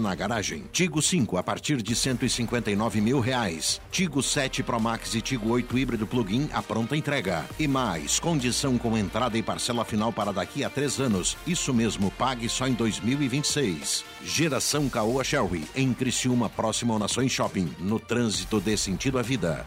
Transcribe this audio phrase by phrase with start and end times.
[0.00, 3.80] Na garagem, Tigo 5 a partir de 159 mil reais.
[3.92, 7.44] Tigo 7 Pro Max e Tigo 8 híbrido plug-in a pronta entrega.
[7.60, 11.36] E mais, condição com entrada e parcela final para daqui a três anos.
[11.46, 14.04] Isso mesmo, pague só em 2026.
[14.24, 17.72] Geração Caoa Sherry, em Criciúma, próximo ao Nações Shopping.
[17.78, 19.64] No trânsito dê sentido à vida.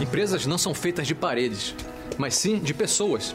[0.00, 1.74] Empresas não são feitas de paredes,
[2.16, 3.34] mas sim de pessoas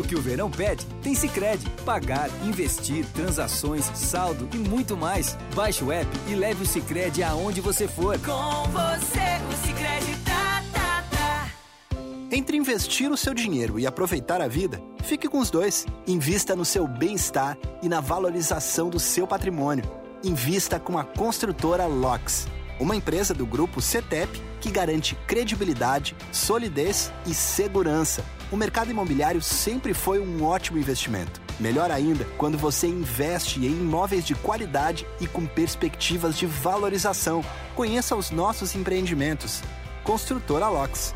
[0.00, 1.68] tudo que o verão pede, tem Cicred.
[1.84, 5.36] Pagar, investir, transações, saldo e muito mais.
[5.54, 8.18] Baixe o app e leve o Cicred aonde você for.
[8.18, 11.50] Com você, o Cicred tá, tá, tá.
[12.30, 15.86] Entre investir o seu dinheiro e aproveitar a vida, fique com os dois.
[16.06, 19.84] Invista no seu bem-estar e na valorização do seu patrimônio.
[20.24, 22.46] Invista com a construtora LOX,
[22.80, 28.24] uma empresa do grupo CETEP que garante credibilidade, solidez e segurança.
[28.50, 31.40] O mercado imobiliário sempre foi um ótimo investimento.
[31.60, 37.44] Melhor ainda quando você investe em imóveis de qualidade e com perspectivas de valorização.
[37.76, 39.62] Conheça os nossos empreendimentos.
[40.02, 41.14] Construtora LOX.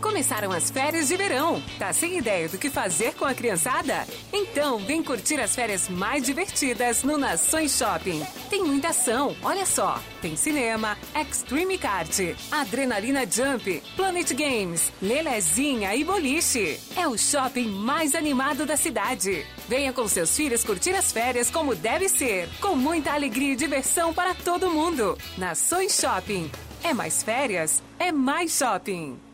[0.00, 1.62] Começaram as férias de verão.
[1.78, 4.06] Tá sem ideia do que fazer com a criançada?
[4.32, 8.24] Então, vem curtir as férias mais divertidas no Nações Shopping.
[8.48, 10.00] Tem muita ação, olha só.
[10.22, 12.18] Tem cinema, Extreme Kart,
[12.50, 16.80] Adrenalina Jump, Planet Games, Lelezinha e Boliche.
[16.96, 19.46] É o shopping mais animado da cidade.
[19.68, 24.14] Venha com seus filhos curtir as férias como deve ser, com muita alegria e diversão
[24.14, 25.16] para todo mundo.
[25.36, 26.50] Nações Shopping.
[26.82, 29.29] É mais férias, é mais shopping.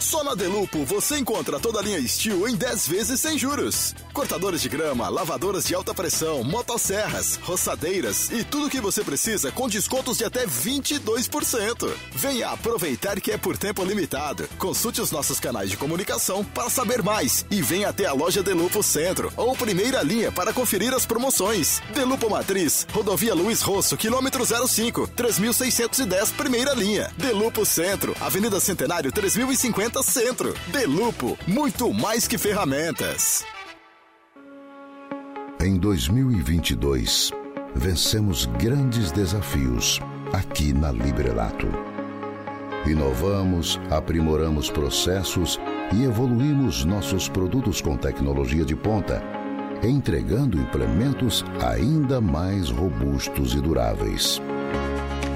[0.00, 3.94] Só na Delupo você encontra toda a linha Steel em 10 vezes sem juros.
[4.14, 9.52] Cortadores de grama, lavadoras de alta pressão, motosserras, roçadeiras e tudo o que você precisa
[9.52, 11.92] com descontos de até 22%.
[12.12, 14.48] Venha aproveitar que é por tempo limitado.
[14.58, 18.82] Consulte os nossos canais de comunicação para saber mais e venha até a loja Delupo
[18.82, 21.82] Centro ou primeira linha para conferir as promoções.
[21.94, 27.12] Delupo Matriz, Rodovia Luiz Rosso, quilômetro 05, 3610, primeira linha.
[27.18, 30.54] Delupo Centro, Avenida Centenário 3050 Centro.
[30.68, 33.44] Delupo, muito mais que ferramentas.
[35.60, 37.32] Em 2022,
[37.74, 40.00] vencemos grandes desafios
[40.32, 41.66] aqui na Librelato.
[42.86, 45.60] Inovamos, aprimoramos processos
[45.92, 49.22] e evoluímos nossos produtos com tecnologia de ponta,
[49.82, 54.40] entregando implementos ainda mais robustos e duráveis.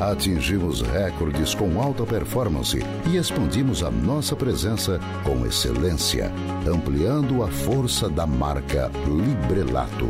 [0.00, 6.32] Atingimos recordes com alta performance e expandimos a nossa presença com excelência,
[6.66, 10.08] ampliando a força da marca Librelato.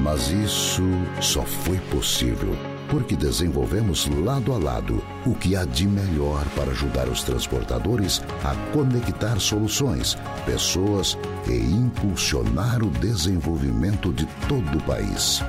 [0.00, 0.82] Mas isso
[1.20, 2.54] só foi possível
[2.88, 8.54] porque desenvolvemos lado a lado o que há de melhor para ajudar os transportadores a
[8.72, 11.16] conectar soluções, pessoas
[11.46, 15.42] e impulsionar o desenvolvimento de todo o país.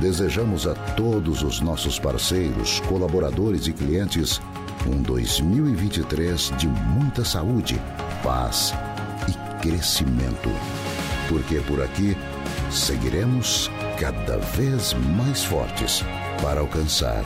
[0.00, 4.40] Desejamos a todos os nossos parceiros, colaboradores e clientes
[4.86, 7.80] um 2023 de muita saúde,
[8.22, 8.72] paz
[9.28, 10.50] e crescimento.
[11.28, 12.16] Porque por aqui
[12.70, 16.02] seguiremos cada vez mais fortes
[16.42, 17.24] para alcançar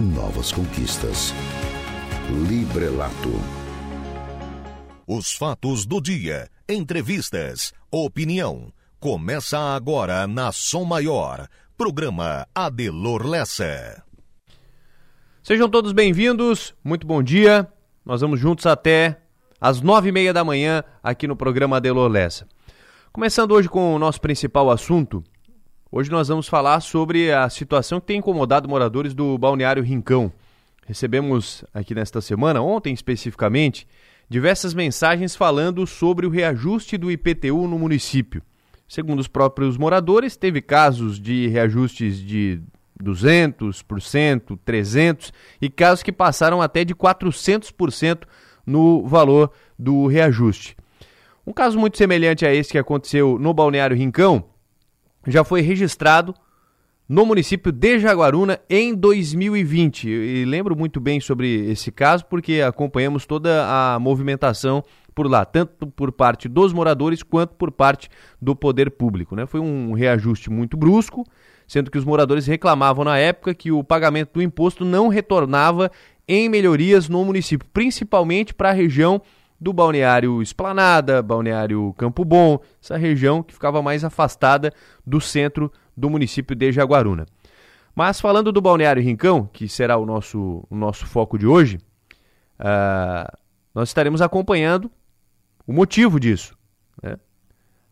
[0.00, 1.32] novas conquistas.
[2.48, 3.40] Librelato.
[5.06, 8.72] Os fatos do dia, entrevistas, opinião.
[8.98, 11.46] Começa agora na Som Maior.
[11.76, 14.02] Programa Adelor Lessa.
[15.42, 17.68] Sejam todos bem-vindos, muito bom dia.
[18.02, 19.20] Nós vamos juntos até
[19.60, 22.48] às nove e meia da manhã aqui no programa Adelor Lessa.
[23.12, 25.22] Começando hoje com o nosso principal assunto,
[25.92, 30.32] hoje nós vamos falar sobre a situação que tem incomodado moradores do Balneário Rincão.
[30.86, 33.86] Recebemos aqui nesta semana, ontem especificamente,
[34.30, 38.42] diversas mensagens falando sobre o reajuste do IPTU no município.
[38.88, 42.60] Segundo os próprios moradores, teve casos de reajustes de
[43.02, 48.22] 200%, 300% e casos que passaram até de 400%
[48.64, 50.76] no valor do reajuste.
[51.46, 54.44] Um caso muito semelhante a esse que aconteceu no Balneário Rincão
[55.26, 56.34] já foi registrado
[57.08, 60.08] no município de Jaguaruna em 2020.
[60.08, 64.82] E lembro muito bem sobre esse caso porque acompanhamos toda a movimentação
[65.16, 68.10] por lá, tanto por parte dos moradores quanto por parte
[68.40, 69.34] do poder público.
[69.34, 69.46] Né?
[69.46, 71.24] Foi um reajuste muito brusco,
[71.66, 75.90] sendo que os moradores reclamavam na época que o pagamento do imposto não retornava
[76.28, 79.22] em melhorias no município, principalmente para a região
[79.58, 84.70] do Balneário Esplanada, Balneário Campo Bom, essa região que ficava mais afastada
[85.04, 87.24] do centro do município de Jaguaruna.
[87.94, 91.78] Mas falando do Balneário Rincão, que será o nosso, o nosso foco de hoje,
[92.60, 93.34] uh,
[93.74, 94.90] nós estaremos acompanhando
[95.66, 96.56] o motivo disso.
[97.02, 97.16] Né?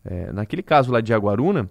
[0.03, 1.69] É, naquele caso lá de Jaguaruna,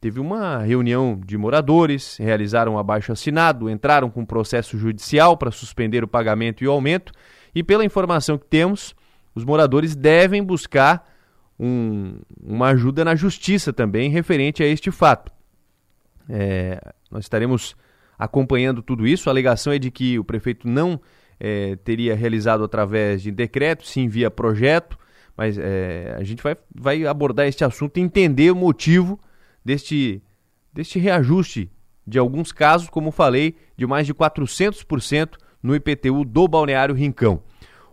[0.00, 5.50] teve uma reunião de moradores, realizaram um abaixo assinado, entraram com um processo judicial para
[5.50, 7.12] suspender o pagamento e o aumento,
[7.54, 8.94] e pela informação que temos,
[9.34, 11.04] os moradores devem buscar
[11.58, 15.32] um, uma ajuda na justiça também referente a este fato.
[16.28, 16.80] É,
[17.10, 17.74] nós estaremos
[18.18, 19.28] acompanhando tudo isso.
[19.28, 21.00] A alegação é de que o prefeito não
[21.38, 24.98] é, teria realizado através de decreto, sim via projeto,
[25.36, 29.20] mas é, a gente vai, vai abordar este assunto e entender o motivo
[29.64, 30.22] deste,
[30.72, 31.70] deste reajuste
[32.06, 37.42] de alguns casos, como falei, de mais de 400% no IPTU do Balneário Rincão.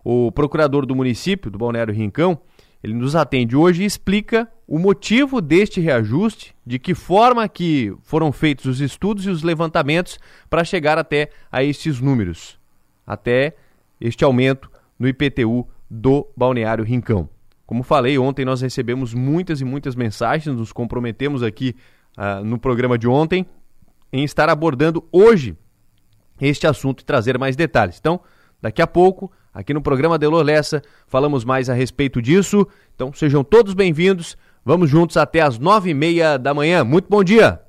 [0.03, 2.39] O procurador do município do Balneário Rincão,
[2.83, 8.31] ele nos atende hoje e explica o motivo deste reajuste, de que forma que foram
[8.31, 10.19] feitos os estudos e os levantamentos
[10.49, 12.59] para chegar até a estes números,
[13.07, 13.55] até
[13.99, 14.69] este aumento
[14.99, 17.29] no IPTU do Balneário Rincão.
[17.67, 21.75] Como falei, ontem nós recebemos muitas e muitas mensagens, nos comprometemos aqui
[22.17, 23.45] uh, no programa de ontem
[24.11, 25.55] em estar abordando hoje
[26.41, 27.97] este assunto e trazer mais detalhes.
[27.99, 28.19] Então,
[28.59, 32.67] daqui a pouco, aqui no programa Delor Lessa, falamos mais a respeito disso.
[32.95, 34.35] Então, sejam todos bem-vindos.
[34.65, 36.83] Vamos juntos até as nove e meia da manhã.
[36.83, 37.62] Muito bom dia!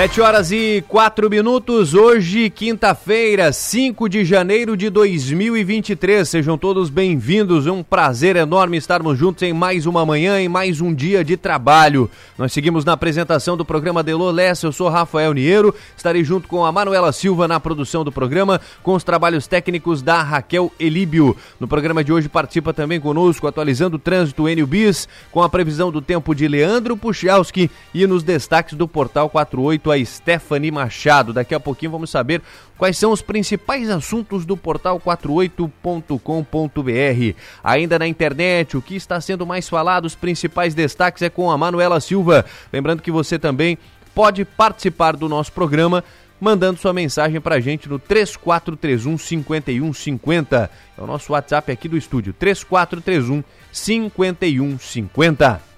[0.00, 6.26] Sete horas e quatro minutos, hoje, quinta-feira, 5 de janeiro de 2023.
[6.26, 7.66] Sejam todos bem-vindos.
[7.66, 12.10] Um prazer enorme estarmos juntos em mais uma manhã, em mais um dia de trabalho.
[12.38, 14.66] Nós seguimos na apresentação do programa Delô Lessa.
[14.66, 15.74] Eu sou Rafael Niero.
[15.94, 20.22] Estarei junto com a Manuela Silva na produção do programa, com os trabalhos técnicos da
[20.22, 21.36] Raquel Elíbio.
[21.60, 25.92] No programa de hoje participa também conosco, atualizando o trânsito Enio Bis, com a previsão
[25.92, 31.32] do tempo de Leandro Puchalski e nos destaques do Portal 48 a Stephanie Machado.
[31.32, 32.42] Daqui a pouquinho vamos saber
[32.76, 37.36] quais são os principais assuntos do portal 48.com.br.
[37.62, 41.58] Ainda na internet, o que está sendo mais falado, os principais destaques é com a
[41.58, 42.44] Manuela Silva.
[42.72, 43.78] Lembrando que você também
[44.14, 46.04] pode participar do nosso programa
[46.40, 50.70] mandando sua mensagem pra gente no 3431 5150.
[50.96, 55.69] É o nosso WhatsApp aqui do estúdio, 3431 5150.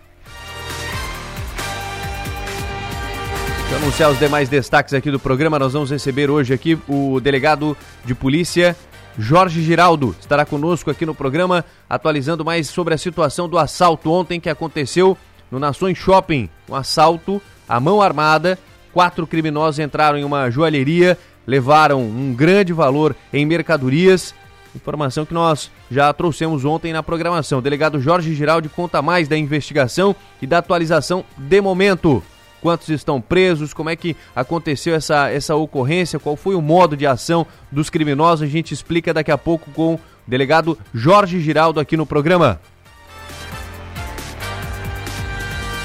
[3.73, 7.75] Para anunciar os demais destaques aqui do programa, nós vamos receber hoje aqui o delegado
[8.05, 8.76] de polícia
[9.19, 10.14] Jorge Giraldo.
[10.21, 15.17] Estará conosco aqui no programa, atualizando mais sobre a situação do assalto ontem que aconteceu
[15.50, 16.50] no Nações Shopping.
[16.69, 18.59] Um assalto à mão armada.
[18.93, 24.35] Quatro criminosos entraram em uma joalheria, levaram um grande valor em mercadorias.
[24.76, 27.61] Informação que nós já trouxemos ontem na programação.
[27.61, 32.23] O delegado Jorge Giraldo conta mais da investigação e da atualização de momento
[32.62, 37.04] quantos estão presos, como é que aconteceu essa, essa ocorrência, qual foi o modo de
[37.04, 38.49] ação dos criminosos.
[38.49, 42.61] A gente explica daqui a pouco com o delegado Jorge Giraldo aqui no programa.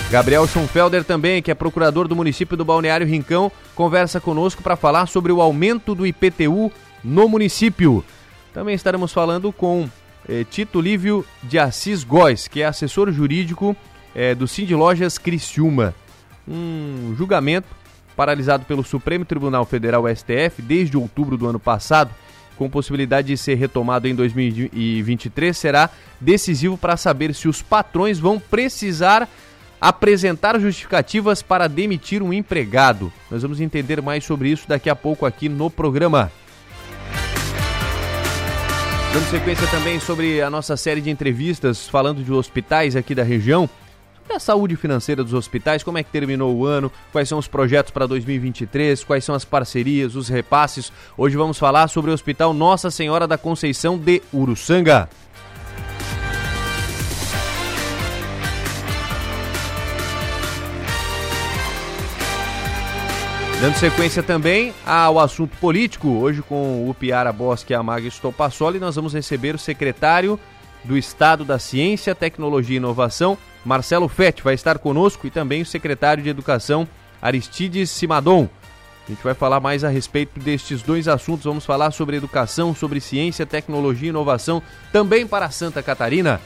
[0.09, 5.07] Gabriel Schonfelder também, que é procurador do município do Balneário Rincão, conversa conosco para falar
[5.07, 6.71] sobre o aumento do IPTU
[7.03, 8.05] no município.
[8.53, 9.89] Também estaremos falando com
[10.29, 13.75] eh, Tito Lívio de Assis Góes, que é assessor jurídico
[14.15, 15.93] eh, do Cindy Lojas Criciúma
[16.47, 17.67] um julgamento
[18.15, 22.11] paralisado pelo Supremo Tribunal Federal STF desde outubro do ano passado,
[22.57, 25.89] com possibilidade de ser retomado em 2023, será
[26.19, 29.29] decisivo para saber se os patrões vão precisar
[29.79, 33.13] apresentar justificativas para demitir um empregado.
[33.29, 36.31] Nós vamos entender mais sobre isso daqui a pouco aqui no programa.
[39.13, 43.69] Dando sequência também sobre a nossa série de entrevistas falando de hospitais aqui da região.
[44.27, 47.47] Sobre a saúde financeira dos hospitais, como é que terminou o ano, quais são os
[47.47, 50.91] projetos para 2023, quais são as parcerias, os repasses.
[51.17, 55.07] Hoje vamos falar sobre o Hospital Nossa Senhora da Conceição de Uruçanga.
[63.61, 68.77] Dando sequência também ao assunto político, hoje com o Piara Bosque e a Maga Estopassoli,
[68.77, 70.37] nós vamos receber o secretário
[70.83, 73.37] do Estado da Ciência, Tecnologia e Inovação,
[73.67, 76.87] Marcelo Fett, vai estar conosco, e também o secretário de Educação,
[77.21, 78.47] Aristides Simadon.
[79.05, 81.43] A gente vai falar mais a respeito destes dois assuntos.
[81.43, 86.39] Vamos falar sobre educação, sobre ciência, tecnologia e inovação, também para Santa Catarina.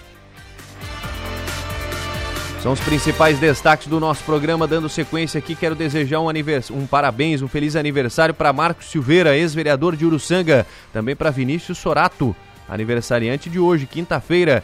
[2.64, 4.68] São os principais destaques do nosso programa.
[4.68, 6.30] Dando sequência aqui, quero desejar um,
[6.72, 10.66] um parabéns, um feliz aniversário para Marcos Silveira, ex-vereador de Uruçanga.
[10.92, 12.36] Também para Vinícius Sorato,
[12.68, 14.64] aniversariante de hoje, quinta-feira.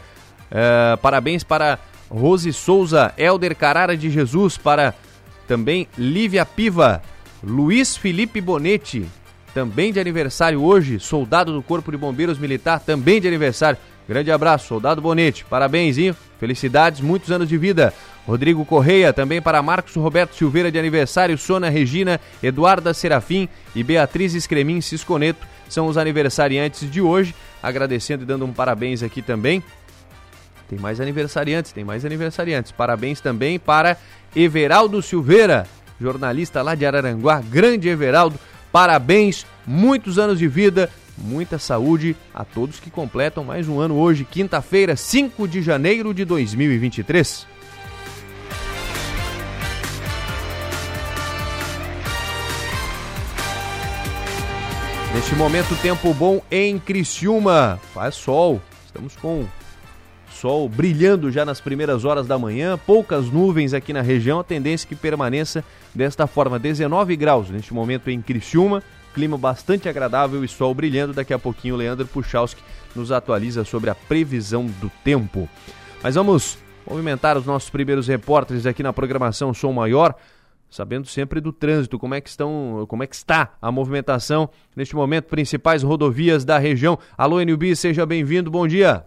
[0.50, 1.78] Uh, parabéns para
[2.10, 4.94] Rose Souza, Elder Carara de Jesus, para
[5.46, 7.02] também Lívia Piva,
[7.42, 9.06] Luiz Felipe Bonetti,
[9.54, 13.78] também de aniversário hoje, soldado do Corpo de Bombeiros Militar, também de aniversário.
[14.08, 15.44] Grande abraço, soldado Bonete.
[15.44, 16.16] Parabéns, hein?
[16.40, 17.92] Felicidades, muitos anos de vida.
[18.26, 24.34] Rodrigo Correia, também para Marcos Roberto Silveira de aniversário, Sônia Regina, Eduarda Serafim e Beatriz
[24.34, 27.34] Escremin Cisconeto são os aniversariantes de hoje.
[27.62, 29.62] Agradecendo e dando um parabéns aqui também.
[30.68, 32.72] Tem mais aniversariantes, tem mais aniversariantes.
[32.72, 33.96] Parabéns também para
[34.36, 35.66] Everaldo Silveira,
[35.98, 37.40] jornalista lá de Araranguá.
[37.40, 38.38] Grande Everaldo,
[38.70, 44.24] parabéns, muitos anos de vida, muita saúde a todos que completam mais um ano hoje,
[44.24, 47.46] quinta-feira, 5 de janeiro de 2023.
[55.14, 57.80] Neste momento, tempo bom em Criciúma.
[57.92, 58.60] Faz sol.
[58.86, 59.46] Estamos com
[60.38, 64.86] sol brilhando já nas primeiras horas da manhã, poucas nuvens aqui na região, a tendência
[64.86, 70.48] é que permaneça desta forma, 19 graus neste momento em Criciúma, clima bastante agradável e
[70.48, 71.12] sol brilhando.
[71.12, 72.62] Daqui a pouquinho o Leandro Puchalski
[72.94, 75.48] nos atualiza sobre a previsão do tempo.
[76.02, 76.56] Mas vamos
[76.88, 80.14] movimentar os nossos primeiros repórteres aqui na programação Som Maior,
[80.70, 84.94] sabendo sempre do trânsito, como é que estão, como é que está a movimentação neste
[84.94, 86.96] momento, principais rodovias da região.
[87.16, 89.04] Alô, NUB, seja bem-vindo, bom dia.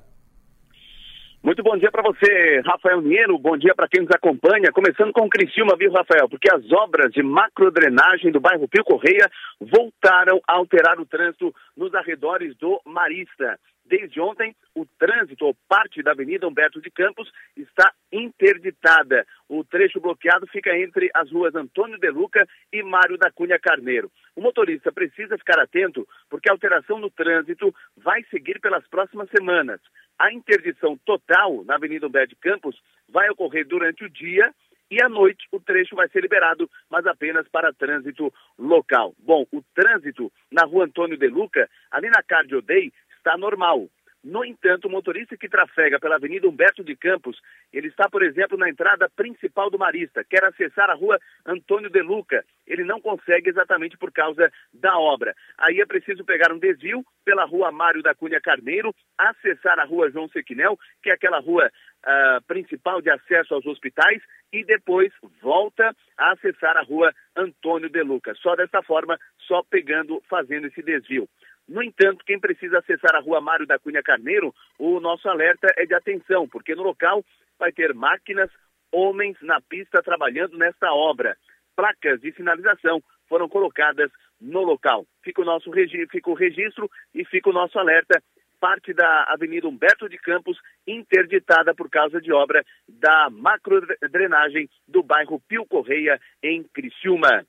[1.44, 3.36] Muito bom dia para você, Rafael Niero.
[3.40, 4.72] Bom dia para quem nos acompanha.
[4.72, 6.30] Começando com o Criciúma, viu, Rafael?
[6.30, 9.28] Porque as obras de macrodrenagem do bairro Pio Correia
[9.60, 13.60] voltaram a alterar o trânsito nos arredores do Marista.
[13.84, 19.26] Desde ontem, o trânsito ou parte da Avenida Humberto de Campos está interditada.
[19.50, 24.12] O trecho bloqueado fica entre as ruas Antônio de Luca e Mário da Cunha Carneiro.
[24.36, 29.82] O motorista precisa ficar atento porque a alteração no trânsito vai seguir pelas próximas semanas.
[30.18, 34.54] A interdição total na Avenida Humberto Campos vai ocorrer durante o dia
[34.90, 39.16] e à noite o trecho vai ser liberado, mas apenas para trânsito local.
[39.20, 43.90] Bom, o trânsito na rua Antônio de Luca, ali na Cardio Day, está normal.
[44.24, 47.42] No entanto, o motorista que trafega pela Avenida Humberto de Campos,
[47.74, 52.02] ele está, por exemplo, na entrada principal do Marista, quer acessar a rua Antônio de
[52.04, 55.36] Luca, ele não consegue exatamente por causa da obra.
[55.58, 60.12] Aí é preciso pegar um desvio pela rua Mário da Cunha Carneiro, acessar a rua
[60.12, 64.22] João Sequinel, que é aquela rua uh, principal de acesso aos hospitais,
[64.54, 65.12] e depois
[65.42, 68.36] volta a acessar a rua Antônio de Luca.
[68.36, 71.28] Só dessa forma, só pegando, fazendo esse desvio.
[71.72, 75.86] No entanto, quem precisa acessar a rua Mário da Cunha Carneiro, o nosso alerta é
[75.86, 77.24] de atenção, porque no local
[77.58, 78.52] vai ter máquinas,
[78.92, 81.38] homens na pista trabalhando nesta obra.
[81.74, 84.12] Placas de sinalização foram colocadas
[84.42, 85.06] no local.
[85.24, 85.72] Fica o nosso
[86.12, 88.22] fica o registro e fica o nosso alerta.
[88.60, 95.40] Parte da Avenida Humberto de Campos interditada por causa de obra da macrodrenagem do bairro
[95.48, 97.46] Pio Correia, em Criciúma.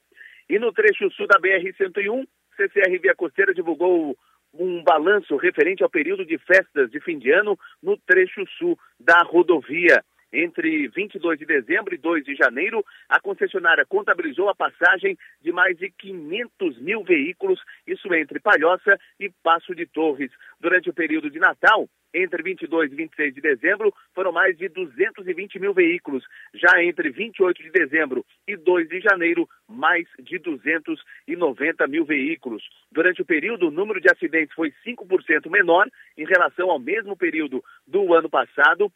[0.48, 2.24] E no trecho sul da BR-101,
[2.56, 4.16] CCR Via Costeira divulgou
[4.54, 9.22] um balanço referente ao período de festas de fim de ano no trecho sul da
[9.22, 10.04] rodovia.
[10.32, 15.76] Entre 22 de dezembro e 2 de janeiro, a concessionária contabilizou a passagem de mais
[15.76, 20.30] de 500 mil veículos, isso entre Palhoça e Passo de Torres.
[20.58, 25.58] Durante o período de Natal, entre 22 e 26 de dezembro, foram mais de 220
[25.58, 26.24] mil veículos.
[26.54, 32.62] Já entre 28 de dezembro e 2 de janeiro, mais de 290 mil veículos.
[32.90, 37.62] Durante o período, o número de acidentes foi 5% menor em relação ao mesmo período
[37.86, 38.92] do ano passado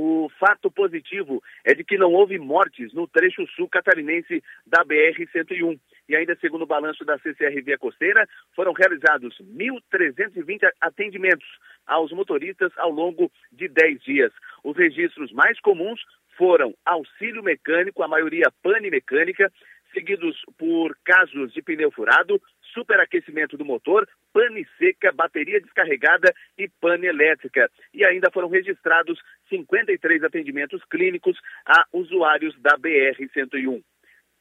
[0.00, 5.76] o fato positivo é de que não houve mortes no trecho sul catarinense da BR-101.
[6.08, 11.46] E ainda segundo o balanço da CCR Via Costeira, foram realizados 1.320 atendimentos
[11.86, 14.32] aos motoristas ao longo de 10 dias.
[14.64, 16.00] Os registros mais comuns
[16.36, 19.52] foram auxílio mecânico, a maioria pane mecânica,
[19.92, 22.40] seguidos por casos de pneu furado,
[22.72, 27.70] superaquecimento do motor, pane seca, bateria descarregada e pane elétrica.
[27.92, 33.82] E ainda foram registrados 53 atendimentos clínicos a usuários da BR-101.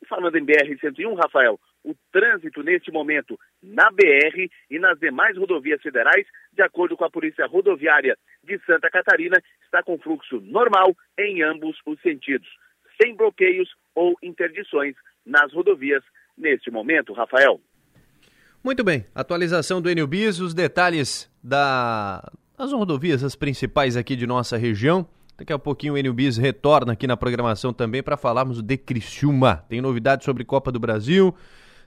[0.07, 6.25] Falando em BR-101, Rafael, o trânsito neste momento na BR e nas demais rodovias federais,
[6.53, 11.77] de acordo com a Polícia Rodoviária de Santa Catarina, está com fluxo normal em ambos
[11.85, 12.47] os sentidos,
[13.01, 16.03] sem bloqueios ou interdições nas rodovias
[16.37, 17.59] neste momento, Rafael.
[18.63, 22.21] Muito bem, atualização do Enilbis, os detalhes da,
[22.57, 25.07] das rodovias, as principais aqui de nossa região.
[25.37, 29.63] Daqui a pouquinho o Enilbis retorna aqui na programação também para falarmos de Criciúma.
[29.69, 31.33] Tem novidades sobre Copa do Brasil,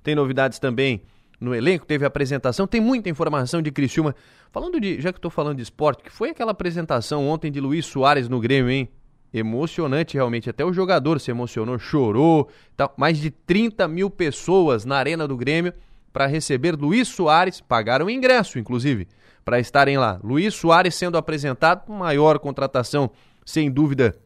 [0.05, 1.03] tem novidades também
[1.41, 4.15] no elenco, teve apresentação, tem muita informação de Criciúma.
[4.53, 7.87] Falando de, já que estou falando de esporte, que foi aquela apresentação ontem de Luiz
[7.87, 8.89] Soares no Grêmio, hein?
[9.33, 12.49] Emocionante realmente, até o jogador se emocionou, chorou.
[12.77, 15.73] Tá, mais de 30 mil pessoas na arena do Grêmio
[16.13, 19.09] para receber Luiz Soares, pagaram ingresso, inclusive,
[19.45, 20.21] para estarem lá.
[20.23, 23.11] Luiz Soares sendo apresentado, maior contratação,
[23.45, 24.17] sem dúvida,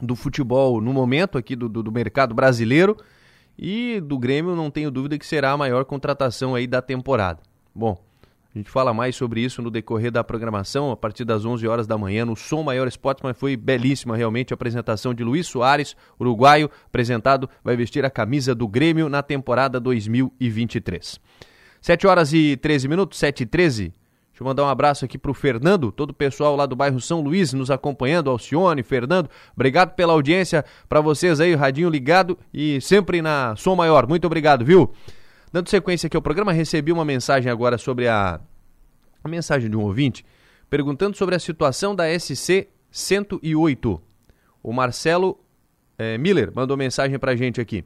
[0.00, 2.96] do futebol no momento aqui do, do, do mercado brasileiro.
[3.58, 7.40] E do Grêmio, não tenho dúvida que será a maior contratação aí da temporada.
[7.74, 7.98] Bom,
[8.54, 11.86] a gente fala mais sobre isso no decorrer da programação, a partir das 11 horas
[11.86, 15.96] da manhã, no Som Maior Esporte, mas foi belíssima realmente a apresentação de Luiz Soares,
[16.20, 21.18] uruguaio, apresentado, vai vestir a camisa do Grêmio na temporada 2023.
[21.80, 23.92] 7 horas e 13 minutos, 7 e 13.
[24.36, 27.00] Deixa eu mandar um abraço aqui para o Fernando, todo o pessoal lá do bairro
[27.00, 32.78] São Luís nos acompanhando, Alcione, Fernando, obrigado pela audiência, para vocês aí, radinho ligado e
[32.82, 34.92] sempre na Som Maior, muito obrigado, viu?
[35.50, 38.38] Dando sequência aqui ao programa, recebi uma mensagem agora sobre a,
[39.24, 40.22] a mensagem de um ouvinte
[40.68, 44.02] perguntando sobre a situação da SC 108.
[44.62, 45.40] O Marcelo
[45.96, 47.82] é, Miller mandou mensagem pra gente aqui,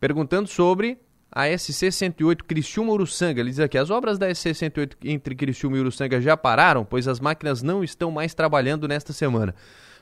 [0.00, 0.98] perguntando sobre
[1.34, 3.40] a SC 108 Criciúma Uruçanga.
[3.40, 7.08] Ele diz aqui: as obras da SC 108 entre Criciúma e Uruçanga já pararam, pois
[7.08, 9.54] as máquinas não estão mais trabalhando nesta semana.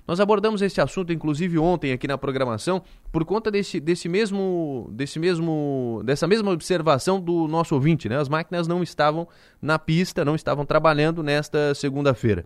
[0.07, 5.17] Nós abordamos esse assunto, inclusive, ontem aqui na programação, por conta desse, desse mesmo, desse
[5.19, 8.19] mesmo, dessa mesma observação do nosso ouvinte, né?
[8.19, 9.29] As máquinas não estavam
[9.61, 12.45] na pista, não estavam trabalhando nesta segunda-feira.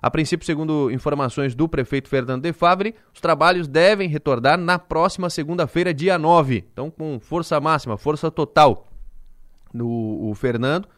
[0.00, 5.30] A princípio, segundo informações do prefeito Fernando de Favre, os trabalhos devem retornar na próxima
[5.30, 6.64] segunda-feira, dia 9.
[6.72, 8.88] Então, com força máxima, força total.
[9.72, 10.88] No, o Fernando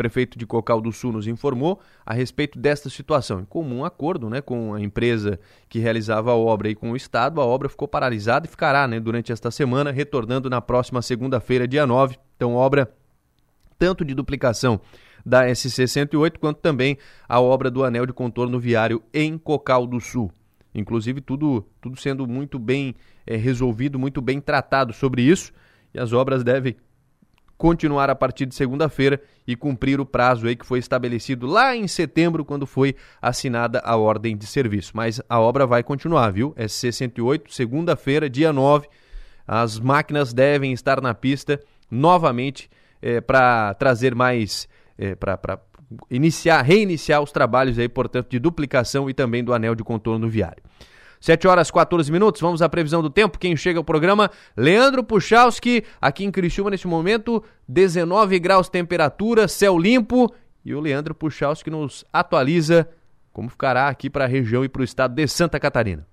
[0.00, 3.40] prefeito de Cocal do Sul nos informou a respeito desta situação.
[3.40, 7.38] Em comum acordo né, com a empresa que realizava a obra e com o Estado,
[7.38, 11.86] a obra ficou paralisada e ficará né, durante esta semana, retornando na próxima segunda-feira, dia
[11.86, 12.16] 9.
[12.34, 12.90] Então, obra
[13.78, 14.80] tanto de duplicação
[15.24, 16.96] da SC-108, quanto também
[17.28, 20.30] a obra do anel de contorno viário em Cocal do Sul.
[20.74, 22.94] Inclusive, tudo, tudo sendo muito bem
[23.26, 25.52] é, resolvido, muito bem tratado sobre isso,
[25.92, 26.76] e as obras devem
[27.60, 31.86] continuar a partir de segunda-feira e cumprir o prazo aí que foi estabelecido lá em
[31.86, 34.92] setembro, quando foi assinada a ordem de serviço.
[34.94, 36.54] Mas a obra vai continuar, viu?
[36.56, 38.88] É SC 108, segunda-feira, dia 9.
[39.46, 42.70] As máquinas devem estar na pista novamente
[43.02, 44.66] é, para trazer mais.
[45.02, 45.58] É, para
[46.10, 50.62] iniciar, reiniciar os trabalhos aí, portanto, de duplicação e também do anel de contorno viário.
[51.18, 53.38] 7 horas 14 minutos, vamos à previsão do tempo.
[53.38, 59.78] Quem chega ao programa, Leandro Puchalski, aqui em Criciúma neste momento, 19 graus temperatura, céu
[59.78, 60.30] limpo.
[60.62, 62.86] E o Leandro Puchalski nos atualiza
[63.32, 66.09] como ficará aqui para a região e para o estado de Santa Catarina.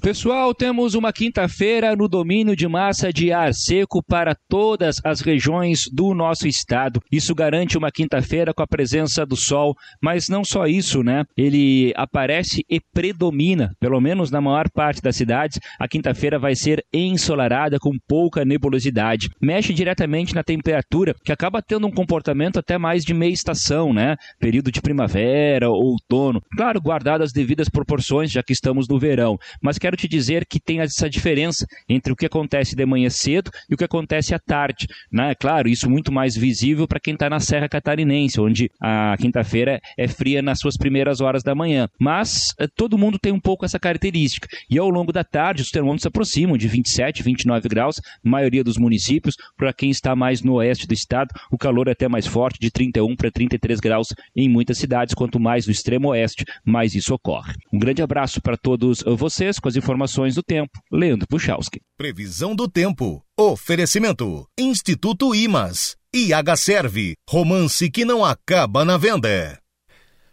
[0.00, 5.82] Pessoal, temos uma quinta-feira no domínio de massa de ar seco para todas as regiões
[5.92, 7.00] do nosso estado.
[7.12, 11.24] Isso garante uma quinta-feira com a presença do sol, mas não só isso, né?
[11.36, 15.60] Ele aparece e predomina, pelo menos na maior parte das cidades.
[15.78, 19.28] A quinta-feira vai ser ensolarada com pouca nebulosidade.
[19.40, 24.16] Mexe diretamente na temperatura, que acaba tendo um comportamento até mais de meia estação, né?
[24.40, 26.40] Período de primavera, outono.
[26.56, 30.60] Claro, guardado as devidas proporções, já que estamos no verão, mas quero te dizer que
[30.60, 34.38] tem essa diferença entre o que acontece de manhã cedo e o que acontece à
[34.38, 34.86] tarde.
[35.10, 35.34] Né?
[35.34, 40.06] Claro, isso muito mais visível para quem está na Serra Catarinense, onde a quinta-feira é
[40.06, 41.88] fria nas suas primeiras horas da manhã.
[41.98, 44.46] Mas eh, todo mundo tem um pouco essa característica.
[44.70, 48.76] E ao longo da tarde, os termômetros se aproximam de 27, 29 graus, maioria dos
[48.76, 49.34] municípios.
[49.56, 52.70] Para quem está mais no oeste do estado, o calor é até mais forte, de
[52.70, 55.12] 31 para 33 graus em muitas cidades.
[55.12, 57.54] Quanto mais no extremo oeste, mais isso ocorre.
[57.72, 59.58] Um grande abraço para todos vocês.
[59.58, 61.80] Com as informações do tempo, Leandro Puchalski.
[61.96, 63.24] Previsão do tempo.
[63.38, 64.46] Oferecimento.
[64.58, 65.96] Instituto Imas.
[66.14, 67.14] IH Serve.
[67.28, 69.58] Romance que não acaba na venda.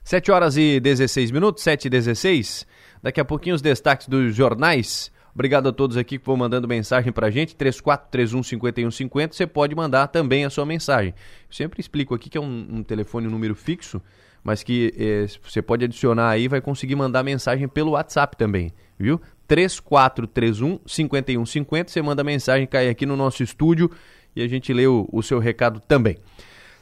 [0.04, 2.68] 7 horas e 16 minutos, 7 e 16.
[3.02, 5.12] Daqui a pouquinho os destaques dos jornais.
[5.34, 9.34] Obrigado a todos aqui que vão mandando mensagem pra gente, 3431-5150.
[9.34, 11.14] Você pode mandar também a sua mensagem.
[11.48, 14.02] Eu sempre explico aqui que é um, um telefone, um número fixo,
[14.44, 19.22] mas que eh, você pode adicionar aí vai conseguir mandar mensagem pelo WhatsApp também, viu?
[19.48, 21.90] 3431-5150.
[21.90, 23.90] Você manda mensagem, cai aqui no nosso estúdio
[24.36, 26.18] e a gente lê o, o seu recado também.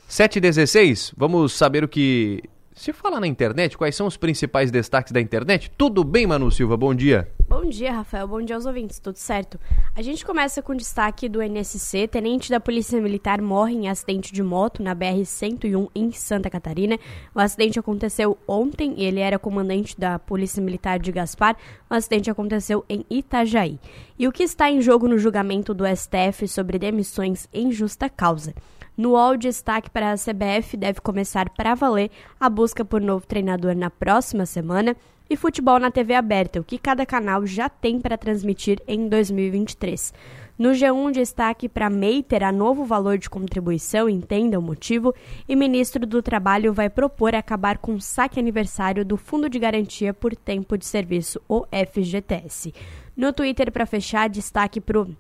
[0.09, 2.41] 7h16, vamos saber o que
[2.77, 5.71] se fala na internet, quais são os principais destaques da internet?
[5.75, 6.77] Tudo bem, Manu Silva?
[6.77, 7.27] Bom dia.
[7.49, 8.27] Bom dia, Rafael.
[8.27, 8.99] Bom dia aos ouvintes.
[8.99, 9.59] Tudo certo?
[9.95, 12.07] A gente começa com destaque do NSC.
[12.07, 16.99] Tenente da Polícia Militar morre em acidente de moto na BR-101 em Santa Catarina.
[17.33, 21.57] O acidente aconteceu ontem ele era comandante da Polícia Militar de Gaspar.
[21.89, 23.79] O acidente aconteceu em Itajaí.
[24.19, 28.53] E o que está em jogo no julgamento do STF sobre demissões em justa causa?
[28.97, 33.75] No UOL, destaque para a CBF deve começar para valer a busca por novo treinador
[33.75, 34.97] na próxima semana
[35.29, 40.11] e futebol na TV aberta, o que cada canal já tem para transmitir em 2023.
[40.57, 45.13] No G1, destaque para MEI terá novo valor de contribuição, entenda o motivo,
[45.47, 50.11] e ministro do Trabalho vai propor acabar com o saque aniversário do Fundo de Garantia
[50.11, 52.73] por Tempo de Serviço, o FGTS.
[53.15, 55.15] No Twitter, para fechar, destaque para o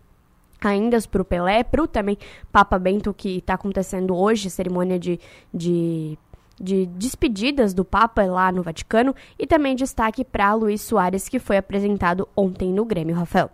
[0.61, 2.17] ainda para o Pelé, para o também
[2.51, 5.19] Papa Bento, que está acontecendo hoje, cerimônia de,
[5.53, 6.17] de,
[6.59, 11.57] de despedidas do Papa lá no Vaticano, e também destaque para Luiz Soares, que foi
[11.57, 13.51] apresentado ontem no Grêmio, Rafael.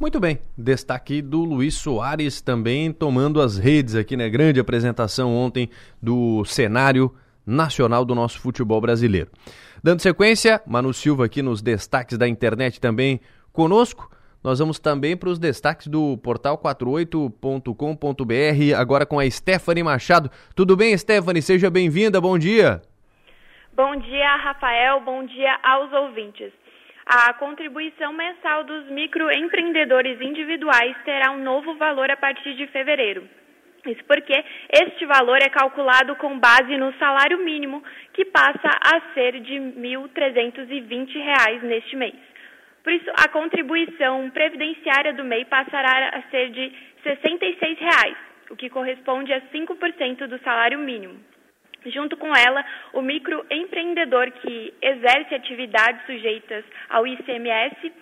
[0.00, 4.30] Muito bem, destaque do Luiz Soares também tomando as redes aqui né?
[4.30, 5.68] grande apresentação ontem
[6.00, 9.30] do cenário nacional do nosso futebol brasileiro.
[9.82, 13.20] Dando sequência, Manu Silva aqui nos destaques da internet também
[13.52, 14.10] conosco.
[14.42, 20.30] Nós vamos também para os destaques do portal 48.com.br, agora com a Stephanie Machado.
[20.56, 21.42] Tudo bem, Stephanie?
[21.42, 22.80] Seja bem-vinda, bom dia.
[23.74, 26.50] Bom dia, Rafael, bom dia aos ouvintes.
[27.04, 33.28] A contribuição mensal dos microempreendedores individuais terá um novo valor a partir de fevereiro.
[33.86, 34.32] Isso porque
[34.72, 37.82] este valor é calculado com base no salário mínimo,
[38.14, 42.29] que passa a ser de R$ 1.320 neste mês.
[42.82, 48.16] Por isso, a contribuição previdenciária do MEI passará a ser de 66 reais,
[48.50, 51.20] o que corresponde a 5% do salário mínimo.
[51.86, 57.92] Junto com ela, o microempreendedor que exerce atividades sujeitas ao ICMS,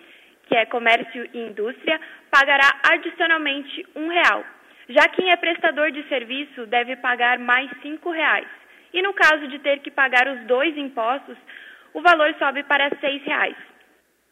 [0.47, 4.43] que é comércio e indústria, pagará adicionalmente um real.
[4.89, 8.47] Já quem é prestador de serviço deve pagar mais cinco reais.
[8.91, 11.37] E no caso de ter que pagar os dois impostos,
[11.93, 13.55] o valor sobe para seis reais.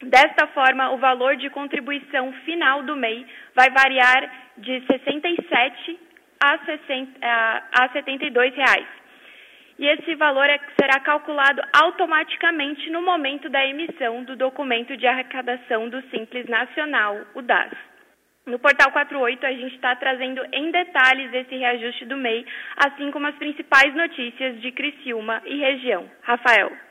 [0.02, 6.00] Desta forma, o valor de contribuição final do MEI vai variar de 67
[6.40, 8.88] a, 60, a 72 reais.
[9.80, 15.90] E esse valor é, será calculado automaticamente no momento da emissão do documento de arrecadação
[15.90, 17.72] do Simples Nacional, o DAS.
[18.46, 22.46] No Portal 48, a gente está trazendo em detalhes esse reajuste do MEI,
[22.78, 26.10] assim como as principais notícias de Criciúma e região.
[26.22, 26.87] Rafael.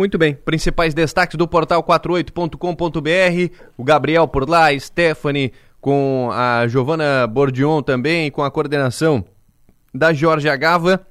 [0.00, 6.66] Muito bem, principais destaques do portal 48.com.br, o Gabriel por lá, a Stephanie com a
[6.66, 9.22] Giovana Bordion também, com a coordenação
[9.92, 11.06] da Jorge Agava,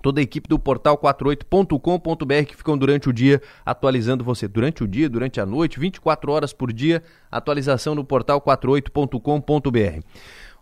[0.00, 4.46] toda a equipe do portal 48.com.br que ficam durante o dia atualizando você.
[4.46, 10.06] Durante o dia, durante a noite, 24 horas por dia, atualização no portal 48.com.br.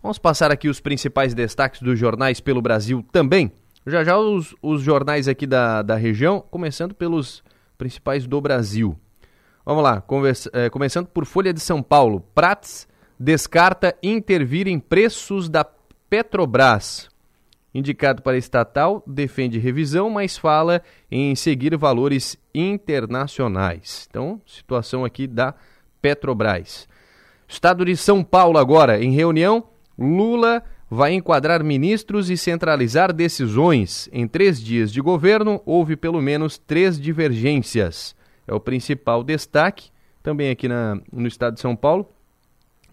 [0.01, 3.51] Vamos passar aqui os principais destaques dos jornais pelo Brasil também.
[3.85, 7.43] Já já os, os jornais aqui da, da região, começando pelos
[7.77, 8.97] principais do Brasil.
[9.65, 12.21] Vamos lá, conversa, é, começando por Folha de São Paulo.
[12.33, 12.87] Prats
[13.19, 15.65] descarta intervir em preços da
[16.09, 17.09] Petrobras.
[17.73, 24.07] Indicado para estatal, defende revisão, mas fala em seguir valores internacionais.
[24.09, 25.55] Então, situação aqui da
[26.01, 26.87] Petrobras.
[27.47, 29.63] Estado de São Paulo agora, em reunião,
[29.97, 30.63] Lula
[30.93, 34.07] vai enquadrar ministros e centralizar decisões.
[34.13, 38.15] Em três dias de governo, houve pelo menos três divergências.
[38.47, 39.89] É o principal destaque,
[40.21, 42.07] também aqui na, no estado de São Paulo.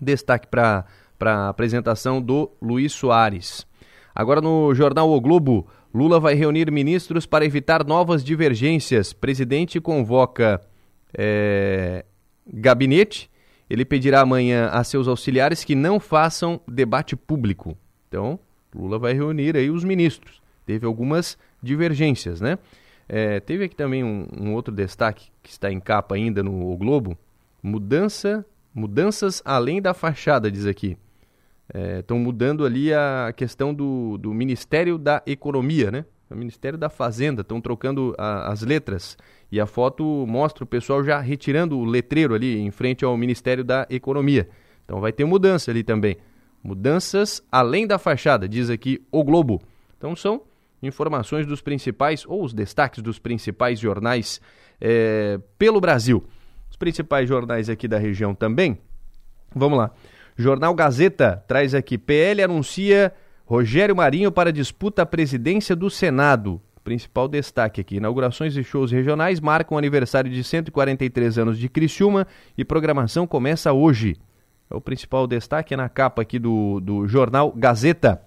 [0.01, 0.87] Destaque para
[1.21, 3.67] a apresentação do Luiz Soares.
[4.15, 9.13] Agora no jornal O Globo, Lula vai reunir ministros para evitar novas divergências.
[9.13, 10.59] Presidente convoca
[11.13, 12.07] é,
[12.47, 13.31] gabinete.
[13.69, 17.77] Ele pedirá amanhã a seus auxiliares que não façam debate público.
[18.11, 18.41] Então,
[18.75, 20.43] Lula vai reunir aí os ministros.
[20.67, 22.59] Teve algumas divergências, né?
[23.09, 26.77] É, teve aqui também um, um, outro destaque que está em capa ainda no o
[26.77, 27.17] Globo,
[27.63, 28.45] Mudança,
[28.75, 30.97] mudanças além da fachada, diz aqui.
[31.99, 36.05] Estão é, mudando ali a questão do, do Ministério da Economia, né?
[36.29, 39.17] O Ministério da Fazenda, estão trocando a, as letras.
[39.53, 43.63] E a foto mostra o pessoal já retirando o letreiro ali em frente ao Ministério
[43.63, 44.49] da Economia.
[44.85, 46.17] Então vai ter mudança ali também.
[46.63, 49.61] Mudanças além da fachada, diz aqui o Globo.
[49.97, 50.43] Então são
[50.83, 54.41] informações dos principais, ou os destaques dos principais jornais
[54.81, 56.25] é, pelo Brasil.
[56.71, 58.79] Os principais jornais aqui da região também.
[59.55, 59.91] Vamos lá.
[60.37, 63.13] Jornal Gazeta traz aqui: PL anuncia
[63.45, 66.61] Rogério Marinho para disputa à presidência do Senado.
[66.85, 72.27] Principal destaque aqui: inaugurações e shows regionais marcam o aniversário de 143 anos de Criciúma
[72.57, 74.17] e programação começa hoje.
[74.71, 78.23] É o principal destaque na capa aqui do, do jornal Gazeta.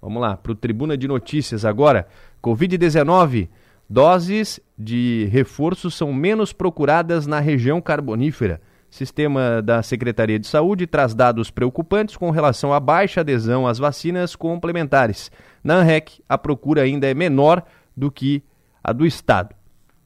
[0.00, 2.06] Vamos lá, para o Tribuna de Notícias agora.
[2.40, 3.48] Covid-19.
[3.90, 8.60] Doses de reforço são menos procuradas na região carbonífera.
[8.88, 14.36] Sistema da Secretaria de Saúde traz dados preocupantes com relação à baixa adesão às vacinas
[14.36, 15.32] complementares.
[15.64, 17.64] Na ANREC, a procura ainda é menor
[17.96, 18.42] do que
[18.84, 19.54] a do Estado.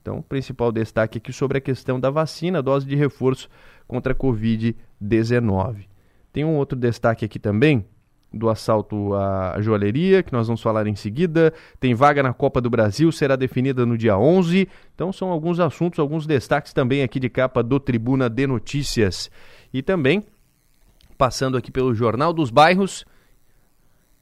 [0.07, 3.49] Então, principal destaque aqui sobre a questão da vacina, dose de reforço
[3.88, 5.88] contra a Covid-19.
[6.33, 7.85] Tem um outro destaque aqui também,
[8.33, 11.53] do assalto à joalheria, que nós vamos falar em seguida.
[11.81, 14.69] Tem vaga na Copa do Brasil, será definida no dia 11.
[14.95, 19.29] Então são alguns assuntos, alguns destaques também aqui de capa do Tribuna de Notícias.
[19.75, 20.23] E também,
[21.19, 23.05] passando aqui pelo Jornal dos Bairros,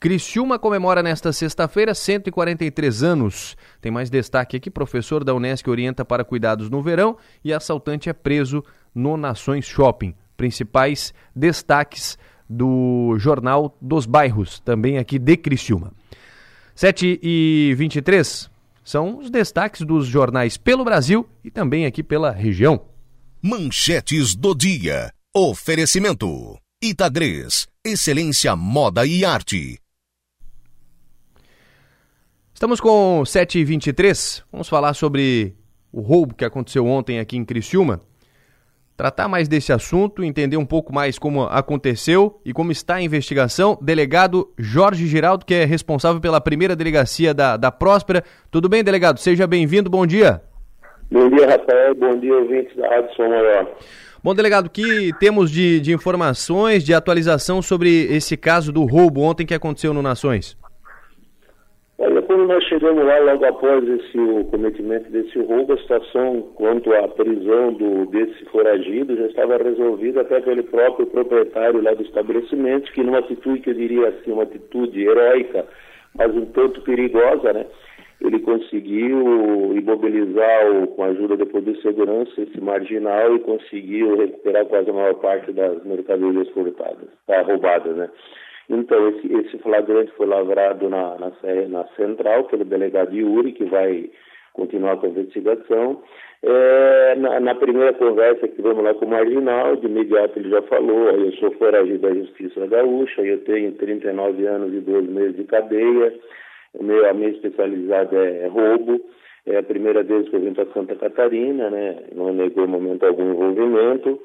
[0.04, 3.56] Criciúma comemora nesta sexta-feira 143 anos.
[3.80, 8.12] Tem mais destaque aqui: professor da Unesc orienta para cuidados no verão e assaltante é
[8.12, 8.62] preso
[8.94, 10.14] no Nações Shopping.
[10.36, 15.90] Principais destaques do Jornal dos Bairros, também aqui de Criciúma.
[16.74, 18.50] 7 e 23
[18.84, 22.84] são os destaques dos jornais pelo Brasil e também aqui pela região.
[23.40, 25.10] Manchetes do dia.
[25.34, 26.58] Oferecimento.
[26.82, 27.66] Itagres.
[27.82, 29.78] Excelência Moda e Arte.
[32.54, 34.44] Estamos com 7h23.
[34.52, 35.56] Vamos falar sobre
[35.92, 38.00] o roubo que aconteceu ontem aqui em Criciúma.
[38.96, 43.76] Tratar mais desse assunto, entender um pouco mais como aconteceu e como está a investigação.
[43.82, 48.22] Delegado Jorge Giraldo, que é responsável pela primeira delegacia da, da Próspera.
[48.52, 49.18] Tudo bem, delegado?
[49.18, 50.40] Seja bem-vindo, bom dia.
[51.10, 51.96] Bom dia, Rafael.
[51.96, 53.68] Bom dia, ouvintes da Rádio Som Maior.
[54.22, 59.44] Bom, delegado, que temos de, de informações, de atualização sobre esse caso do roubo ontem
[59.44, 60.56] que aconteceu no Nações?
[61.96, 66.92] Olha, quando nós chegamos lá, logo após esse, o cometimento desse roubo, a situação quanto
[66.92, 72.90] à prisão do, desse foragido já estava resolvida até pelo próprio proprietário lá do estabelecimento,
[72.92, 75.64] que numa atitude que eu diria assim, uma atitude heróica,
[76.16, 77.64] mas um tanto perigosa, né?
[78.20, 84.66] Ele conseguiu imobilizar, o, com a ajuda depois de segurança, esse marginal e conseguiu recuperar
[84.66, 88.10] quase a maior parte das mercadorias furtadas, tá, roubadas, né?
[88.68, 91.32] Então, esse, esse flagrante foi lavrado na, na,
[91.68, 94.10] na central pelo delegado Yuri, que vai
[94.54, 96.02] continuar com a investigação.
[96.42, 100.62] É, na, na, primeira conversa que tivemos lá com o Marginal, de imediato ele já
[100.62, 105.44] falou, eu sou foragido da Justiça Gaúcha, eu tenho 39 anos e 12 meses de
[105.44, 106.14] cadeia,
[106.80, 109.00] meu, a minha especialidade é, é roubo,
[109.46, 113.06] é a primeira vez que eu vim para Santa Catarina, né, não negou em momento
[113.06, 114.20] algum envolvimento,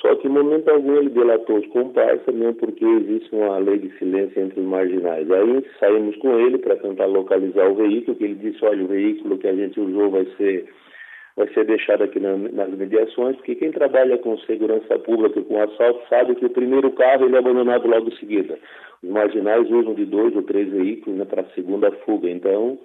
[0.00, 3.90] só que em momento algum ele delatou os comparsas, mesmo porque existe uma lei de
[3.98, 5.30] silêncio entre os marginais.
[5.30, 9.36] Aí saímos com ele para tentar localizar o veículo, que ele disse, olha, o veículo
[9.38, 10.66] que a gente usou vai ser
[11.36, 16.06] vai ser deixado aqui na, nas mediações, porque quem trabalha com segurança pública, com assalto,
[16.08, 18.58] sabe que o primeiro carro ele é abandonado logo em seguida.
[19.02, 22.28] Os marginais usam de dois ou três veículos né, para a segunda fuga.
[22.28, 22.78] Então,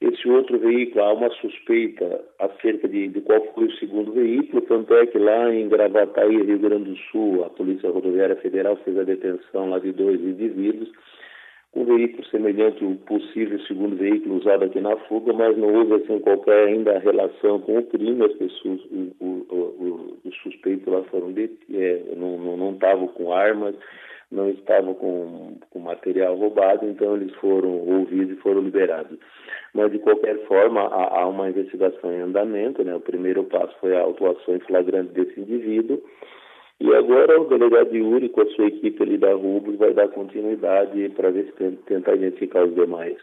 [0.00, 4.94] esse outro veículo, há uma suspeita acerca de, de, qual foi o segundo veículo, tanto
[4.94, 9.04] é que lá em Gravataí, Rio Grande do Sul, a Polícia Rodoviária Federal fez a
[9.04, 10.90] detenção lá de dois indivíduos,
[11.74, 16.20] um veículo semelhante ao possível segundo veículo usado aqui na fuga, mas não houve assim,
[16.20, 18.80] qualquer ainda relação com o crime, as pessoas,
[20.24, 23.74] os suspeitos lá foram de, é, não estavam com armas,
[24.34, 29.18] não estavam com, com material roubado, então eles foram ouvidos e foram liberados.
[29.72, 32.94] Mas, de qualquer forma, há, há uma investigação em andamento, né?
[32.94, 36.02] o primeiro passo foi a autuação em flagrante desse indivíduo,
[36.80, 41.08] e agora o delegado Yuri, com a sua equipe ali da Rubros, vai dar continuidade
[41.10, 43.16] para ver se tentar identificar os demais.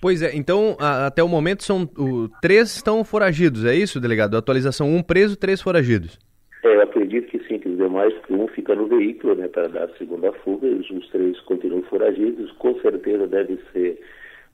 [0.00, 4.36] Pois é, então a, até o momento são o, três estão foragidos, é isso, delegado?
[4.36, 6.18] Atualização um preso, três foragidos.
[6.64, 7.35] É, eu acredito que
[7.86, 11.08] os demais, que um fica no veículo, né, para dar a segunda fuga, e os,
[11.10, 14.00] três continuam foragidos, com certeza deve ser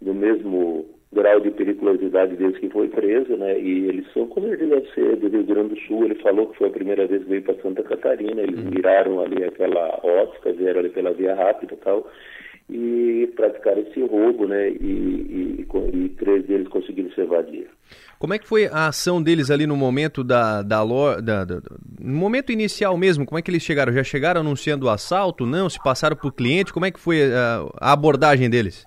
[0.01, 3.61] do mesmo grau de periculosidade desde que foi preso, né?
[3.61, 6.05] E eles são, como ele deve ser, do Rio Grande do Sul.
[6.05, 8.41] Ele falou que foi a primeira vez que veio para Santa Catarina.
[8.41, 12.11] Eles miraram ali aquela ótica, vieram ali pela via rápida e tal,
[12.73, 14.71] e praticaram esse roubo, né?
[14.71, 17.69] E, e, e, três deles conseguiram se evadir.
[18.19, 22.97] Como é que foi a ação deles ali no momento da, da, no momento inicial
[22.97, 23.27] mesmo?
[23.27, 23.93] Como é que eles chegaram?
[23.93, 25.45] Já chegaram anunciando o assalto?
[25.45, 25.69] Não?
[25.69, 26.73] Se passaram por cliente?
[26.73, 28.87] Como é que foi a, a abordagem deles?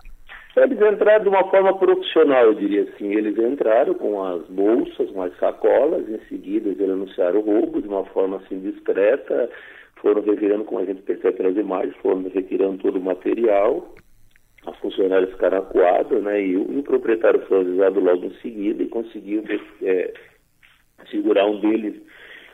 [0.58, 3.14] Eles entraram de uma forma profissional, eu diria assim.
[3.14, 7.88] Eles entraram com as bolsas, com as sacolas, em seguida eles anunciaram o roubo de
[7.90, 9.50] uma forma assim discreta,
[10.06, 13.96] foram retirando, como a gente percebe pelas imagens, foram retirando todo o material.
[14.68, 16.46] As funcionárias ficaram acuadas, né?
[16.46, 19.44] E o, e o proprietário foi avisado logo em seguida e conseguiu
[19.82, 20.14] é,
[21.10, 21.96] segurar um deles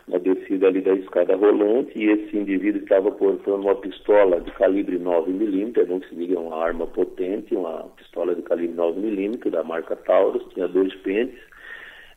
[0.07, 4.97] na descida ali da escada rolante e esse indivíduo estava portando uma pistola de calibre
[4.97, 10.43] 9mm, não se diga uma arma potente, uma pistola de calibre 9mm da marca Taurus,
[10.53, 11.39] tinha dois pentes,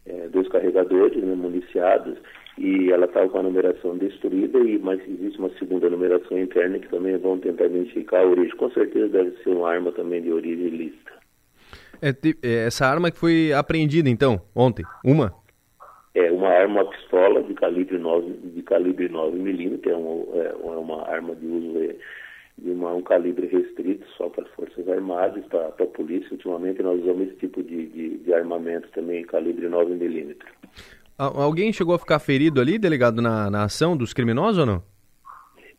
[0.06, 2.16] é, dois carregadores né, municiados
[2.56, 6.88] e ela estava com a numeração destruída, e mas existe uma segunda numeração interna que
[6.88, 8.56] também vão tentar identificar a origem.
[8.56, 11.12] Com certeza deve ser uma arma também de origem ilícita.
[12.00, 12.10] É,
[12.42, 15.32] é essa arma que foi apreendida então, ontem, uma?
[16.14, 20.78] É uma arma, uma pistola de calibre 9, de calibre 9 milímetros, é, uma, é
[20.78, 21.96] uma arma de uso é,
[22.56, 26.28] de uma, um calibre restrito só para as Forças Armadas, para a polícia.
[26.30, 30.52] Ultimamente nós usamos esse tipo de, de, de armamento também, calibre 9 milímetros.
[31.16, 34.82] Alguém chegou a ficar ferido ali, delegado, na, na ação dos criminosos ou não?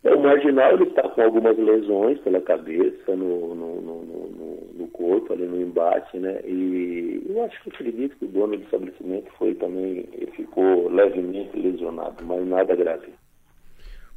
[0.03, 4.05] É, o marginal ele está com algumas lesões pela cabeça, no, no, no,
[4.77, 6.39] no, corpo, ali no embate, né?
[6.45, 12.23] E eu acho que acredito que o dono do estabelecimento foi também, ficou levemente lesionado,
[12.23, 13.07] mas nada grave.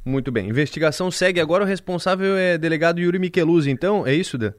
[0.05, 0.47] Muito bem.
[0.47, 1.63] Investigação segue agora.
[1.63, 4.07] O responsável é delegado Yuri Micheluzzi, então?
[4.07, 4.53] É isso, de...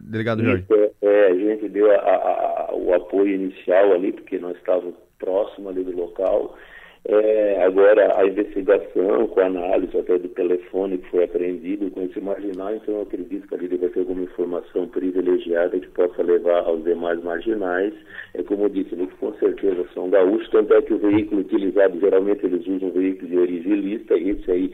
[0.00, 0.64] delegado Jorge?
[0.70, 5.68] É, é, a gente deu a, a, o apoio inicial ali, porque nós estávamos próximo
[5.68, 6.56] ali do local.
[7.02, 12.20] É, agora, a investigação, com a análise até do telefone que foi apreendido com esse
[12.20, 16.84] marginal, então eu acredito que ali deve ter alguma informação privilegiada que possa levar aos
[16.84, 17.94] demais marginais.
[18.34, 21.98] É como eu disse, eles com certeza são gaúchos, tanto é que o veículo utilizado,
[21.98, 24.70] geralmente eles usam um veículo de origem ilícita, esse aí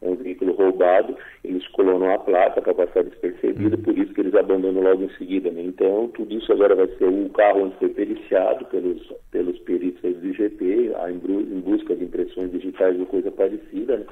[0.00, 3.82] é um veículo roubado, eles colonam a placa para passar despercebido, uhum.
[3.82, 5.50] por isso que eles abandonam logo em seguida.
[5.50, 5.62] Né?
[5.62, 10.28] Então, tudo isso agora vai ser o carro onde foi periciado pelos, pelos peritos do
[10.28, 13.98] IGP, em busca de impressões digitais ou coisa parecida.
[13.98, 14.06] Né?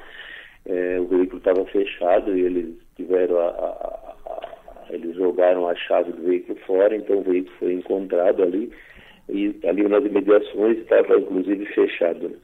[0.66, 6.12] É, o veículo estava fechado e eles tiveram a, a, a, eles jogaram a chave
[6.12, 8.72] do veículo fora, então o veículo foi encontrado ali
[9.28, 12.30] e ali nas imediações estava inclusive fechado.
[12.30, 12.36] Né?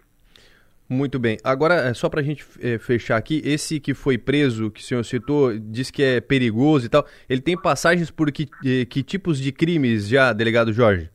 [0.88, 1.38] Muito bem.
[1.42, 4.82] Agora, é, só para a gente é, fechar aqui, esse que foi preso, que o
[4.82, 9.02] senhor citou, diz que é perigoso e tal, ele tem passagens por que, eh, que
[9.02, 11.08] tipos de crimes já, delegado Jorge?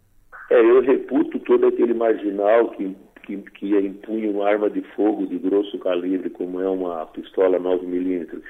[0.49, 5.37] É, eu reputo todo aquele marginal que, que, que impunha uma arma de fogo de
[5.37, 8.41] grosso calibre, como é uma pistola 9mm,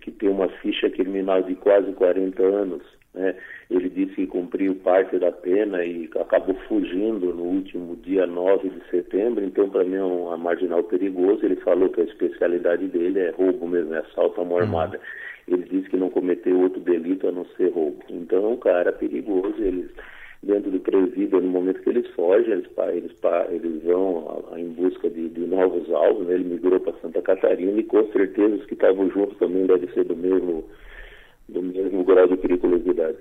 [0.00, 2.82] que tem uma ficha criminal de quase 40 anos,
[3.14, 3.34] né?
[3.70, 8.90] Ele disse que cumpriu parte da pena e acabou fugindo no último dia 9 de
[8.90, 11.44] setembro, então para mim é um marginal perigoso.
[11.44, 14.62] Ele falou que a especialidade dele é roubo mesmo, é assalto à mão uhum.
[14.62, 15.00] armada.
[15.46, 18.02] Ele disse que não cometeu outro delito a não ser roubo.
[18.10, 19.90] Então é um cara perigoso, eles
[20.44, 23.12] dentro do presídio, no momento que eles fogem, eles, eles,
[23.50, 26.34] eles vão em busca de, de novos alvos, né?
[26.34, 30.04] ele migrou para Santa Catarina e com certeza os que estavam juntos também devem ser
[30.04, 30.64] do mesmo
[31.48, 33.18] do mesmo grau de periculosidade.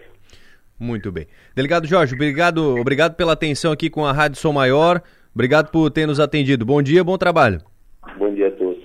[0.80, 1.28] Muito bem.
[1.56, 5.02] Delegado Jorge, obrigado, obrigado pela atenção aqui com a Rádio Som Maior.
[5.34, 6.66] Obrigado por ter nos atendido.
[6.66, 7.62] Bom dia, bom trabalho.
[8.18, 8.84] Bom dia a todos.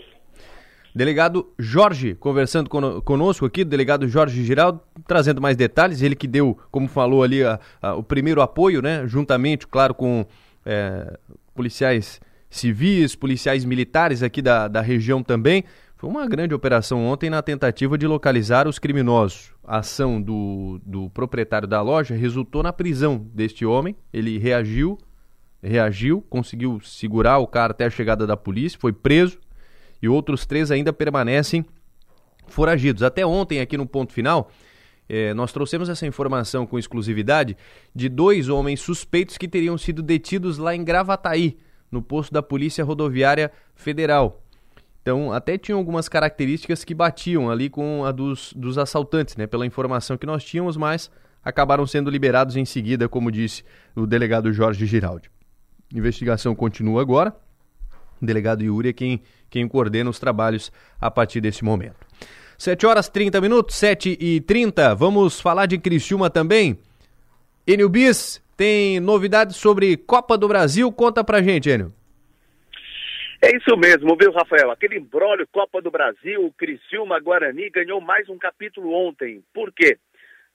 [0.95, 2.69] Delegado Jorge, conversando
[3.03, 6.03] conosco aqui, delegado Jorge Giraldo, trazendo mais detalhes.
[6.03, 9.07] Ele que deu, como falou ali, a, a, o primeiro apoio, né?
[9.07, 10.27] Juntamente, claro, com
[10.65, 11.19] é,
[11.55, 12.21] policiais
[12.51, 15.65] civis, policiais militares aqui da, da região também.
[15.99, 19.53] Foi uma grande operação ontem na tentativa de localizar os criminosos.
[19.65, 23.97] A ação do, do proprietário da loja resultou na prisão deste homem.
[24.13, 24.97] Ele reagiu,
[25.61, 29.39] reagiu, conseguiu segurar o cara até a chegada da polícia, foi preso
[30.01, 31.67] e outros três ainda permanecem
[32.47, 33.03] foragidos.
[33.03, 34.53] Até ontem, aqui no ponto final,
[35.09, 37.57] eh, nós trouxemos essa informação com exclusividade
[37.93, 41.59] de dois homens suspeitos que teriam sido detidos lá em Gravataí,
[41.91, 44.45] no posto da Polícia Rodoviária Federal.
[45.03, 49.47] Então, até tinham algumas características que batiam ali com a dos, dos assaltantes, né?
[49.47, 51.11] Pela informação que nós tínhamos, mas
[51.43, 53.65] acabaram sendo liberados em seguida, como disse
[53.97, 55.31] o delegado Jorge Giraldi.
[55.95, 57.35] Investigação continua agora.
[58.21, 60.71] O delegado Yuri é quem, quem coordena os trabalhos
[61.01, 62.07] a partir desse momento.
[62.59, 64.95] 7 horas 30 minutos, 7 e 30.
[64.95, 66.79] Vamos falar de Criciúma também.
[67.67, 70.91] Enio Bis, tem novidades sobre Copa do Brasil?
[70.91, 71.95] Conta pra gente, Enio.
[73.41, 74.69] É isso mesmo, viu, Rafael?
[74.73, 79.45] Aquele embrólio Copa do Brasil, o Criciúma Guarani ganhou mais um capítulo ontem.
[79.55, 79.97] Por quê?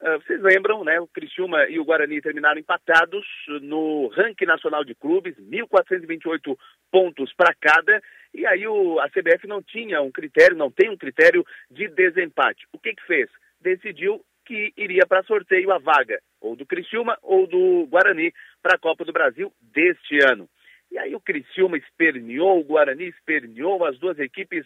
[0.01, 0.99] Uh, vocês lembram, né?
[0.99, 3.25] O Criciúma e o Guarani terminaram empatados
[3.61, 6.57] no ranking nacional de clubes, 1.428
[6.91, 8.01] pontos para cada.
[8.33, 12.67] E aí o, a CBF não tinha um critério, não tem um critério de desempate.
[12.73, 13.29] O que que fez?
[13.61, 18.79] Decidiu que iria para sorteio a vaga, ou do Criciúma ou do Guarani, para a
[18.79, 20.49] Copa do Brasil deste ano.
[20.93, 24.63] E aí o Criciúma esperneou, o Guarani esperneou, as duas equipes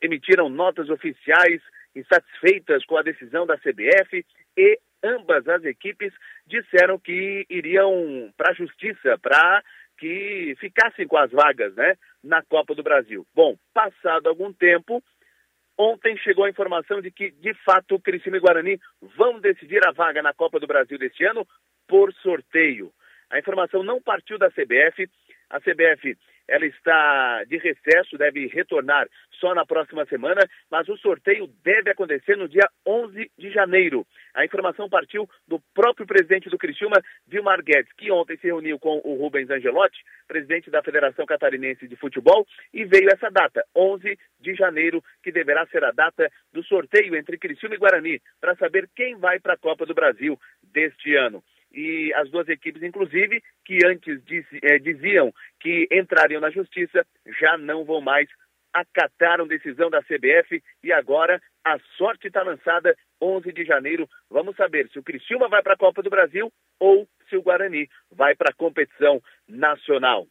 [0.00, 1.60] emitiram notas oficiais
[1.94, 4.24] insatisfeitas com a decisão da CBF
[4.56, 6.14] e ambas as equipes
[6.46, 9.62] disseram que iriam para a justiça para
[9.98, 13.26] que ficassem com as vagas né, na Copa do Brasil.
[13.34, 15.02] Bom, passado algum tempo,
[15.76, 18.80] ontem chegou a informação de que, de fato, o Criciúma e Guarani
[19.14, 21.46] vão decidir a vaga na Copa do Brasil deste ano
[21.86, 22.90] por sorteio.
[23.28, 25.08] A informação não partiu da CBF,
[25.50, 26.16] a CBF
[26.48, 29.08] ela está de recesso, deve retornar
[29.40, 30.40] só na próxima semana,
[30.70, 34.06] mas o sorteio deve acontecer no dia 11 de janeiro.
[34.34, 39.00] A informação partiu do próprio presidente do Criciúma, Vilmar Guedes, que ontem se reuniu com
[39.04, 44.54] o Rubens Angelotti, presidente da Federação Catarinense de Futebol, e veio essa data, 11 de
[44.54, 49.16] janeiro, que deverá ser a data do sorteio entre Criciúma e Guarani, para saber quem
[49.16, 51.42] vai para a Copa do Brasil deste ano
[51.76, 57.06] e as duas equipes, inclusive, que antes diz, é, diziam que entrariam na justiça,
[57.38, 58.28] já não vão mais.
[58.72, 64.08] Acataram decisão da CBF e agora a sorte está lançada 11 de janeiro.
[64.30, 66.50] Vamos saber se o Criciúma vai para a Copa do Brasil
[66.80, 70.26] ou se o Guarani vai para a competição nacional.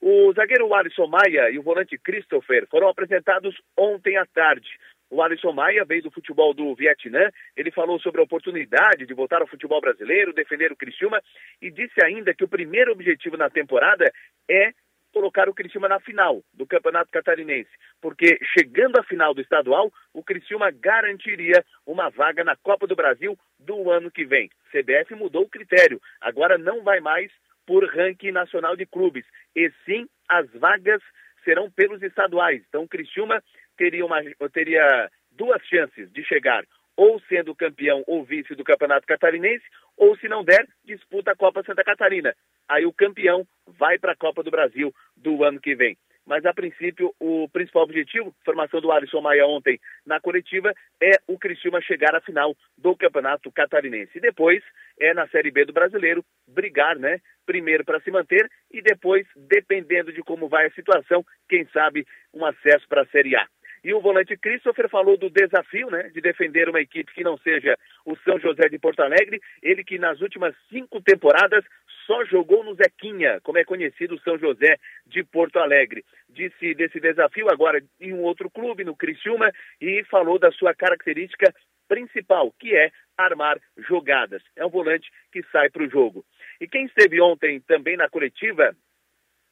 [0.00, 4.68] O zagueiro Alisson Maia e o volante Christopher foram apresentados ontem à tarde.
[5.14, 9.40] O Alisson Maia veio do futebol do Vietnã, ele falou sobre a oportunidade de voltar
[9.40, 11.22] ao futebol brasileiro, defender o Criciúma
[11.62, 14.12] e disse ainda que o primeiro objetivo na temporada
[14.50, 14.72] é
[15.12, 17.70] colocar o Criciúma na final do Campeonato Catarinense,
[18.02, 23.38] porque chegando à final do estadual, o Criciúma garantiria uma vaga na Copa do Brasil
[23.56, 24.50] do ano que vem.
[24.72, 27.30] CBF mudou o critério, agora não vai mais
[27.64, 31.00] por ranking nacional de clubes, e sim as vagas
[31.44, 32.64] serão pelos estaduais.
[32.68, 33.40] Então, o Criciúma
[33.76, 34.20] teria, uma,
[34.52, 36.64] teria duas chances de chegar
[36.96, 39.64] ou sendo campeão ou vice do Campeonato Catarinense,
[39.96, 42.34] ou se não der, disputa a Copa Santa Catarina.
[42.68, 45.96] Aí o campeão vai para a Copa do Brasil do ano que vem.
[46.26, 51.38] Mas, a princípio, o principal objetivo, formação do Alisson Maia ontem na coletiva, é o
[51.38, 54.16] Criciúma chegar à final do Campeonato Catarinense.
[54.16, 54.62] E depois
[54.98, 57.20] é na Série B do Brasileiro brigar, né?
[57.44, 62.42] Primeiro para se manter e depois, dependendo de como vai a situação, quem sabe um
[62.46, 63.46] acesso para a Série A.
[63.84, 67.76] E o volante Christopher falou do desafio, né, de defender uma equipe que não seja
[68.06, 69.42] o São José de Porto Alegre.
[69.62, 71.62] Ele que nas últimas cinco temporadas
[72.06, 76.02] só jogou no Zequinha, como é conhecido o São José de Porto Alegre.
[76.30, 81.54] Disse desse desafio agora em um outro clube, no Criciúma, e falou da sua característica
[81.86, 84.42] principal, que é armar jogadas.
[84.56, 86.24] É um volante que sai para o jogo.
[86.60, 88.74] E quem esteve ontem também na coletiva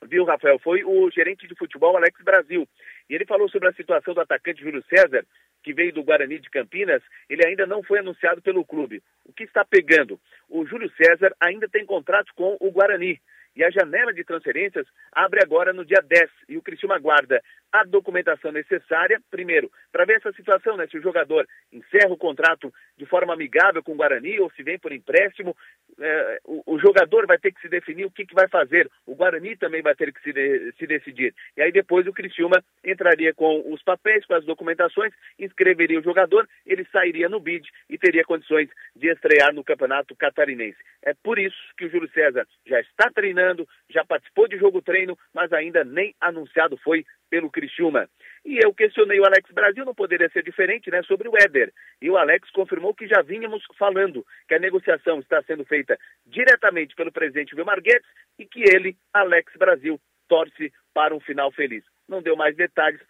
[0.03, 2.69] viu, Rafael, foi o gerente de futebol Alex Brasil.
[3.09, 5.25] E ele falou sobre a situação do atacante Júlio César,
[5.63, 7.03] que veio do Guarani de Campinas.
[7.29, 9.03] Ele ainda não foi anunciado pelo clube.
[9.25, 10.21] O que está pegando?
[10.49, 13.21] O Júlio César ainda tem contrato com o Guarani.
[13.55, 17.43] E a janela de transferências abre agora no dia 10 e o Criciúma aguarda
[17.73, 20.87] a documentação necessária, primeiro, para ver essa situação, né?
[20.89, 24.79] Se o jogador encerra o contrato de forma amigável com o Guarani ou se vem
[24.79, 25.57] por empréstimo,
[25.99, 28.91] é, o, o, jogador vai ter que se definir o que, que vai fazer.
[29.07, 31.35] O Guarani também vai ter que se, de, se decidir.
[31.57, 36.47] E aí depois o Criciúma entraria com os papéis, com as documentações, inscreveria o jogador,
[36.67, 40.79] ele sairia no bid e teria condições de estrear no Campeonato Catarinense.
[41.03, 45.17] É por isso que o Júlio César já está treinando, já participou de jogo treino,
[45.33, 48.11] mas ainda nem anunciado foi pelo Criciúma.
[48.45, 51.73] E eu questionei o Alex Brasil, não poderia ser diferente, né, sobre o Éder.
[52.03, 56.95] E o Alex confirmou que já vínhamos falando que a negociação está sendo feita diretamente
[56.95, 58.07] pelo presidente Vilmar Guedes
[58.39, 61.83] e que ele, Alex Brasil, torce para um final feliz.
[62.07, 63.01] Não deu mais detalhes,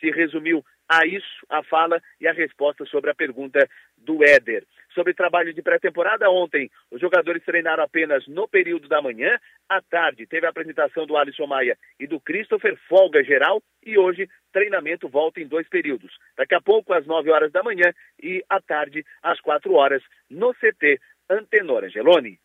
[0.00, 4.66] se resumiu a isso a fala e a resposta sobre a pergunta do Éder.
[4.94, 9.38] Sobre trabalho de pré-temporada, ontem os jogadores treinaram apenas no período da manhã.
[9.68, 14.28] À tarde teve a apresentação do Alisson Maia e do Christopher, folga geral, e hoje
[14.52, 16.12] treinamento volta em dois períodos.
[16.36, 20.52] Daqui a pouco, às 9 horas da manhã e à tarde, às 4 horas, no
[20.54, 22.38] CT Antenor Angeloni.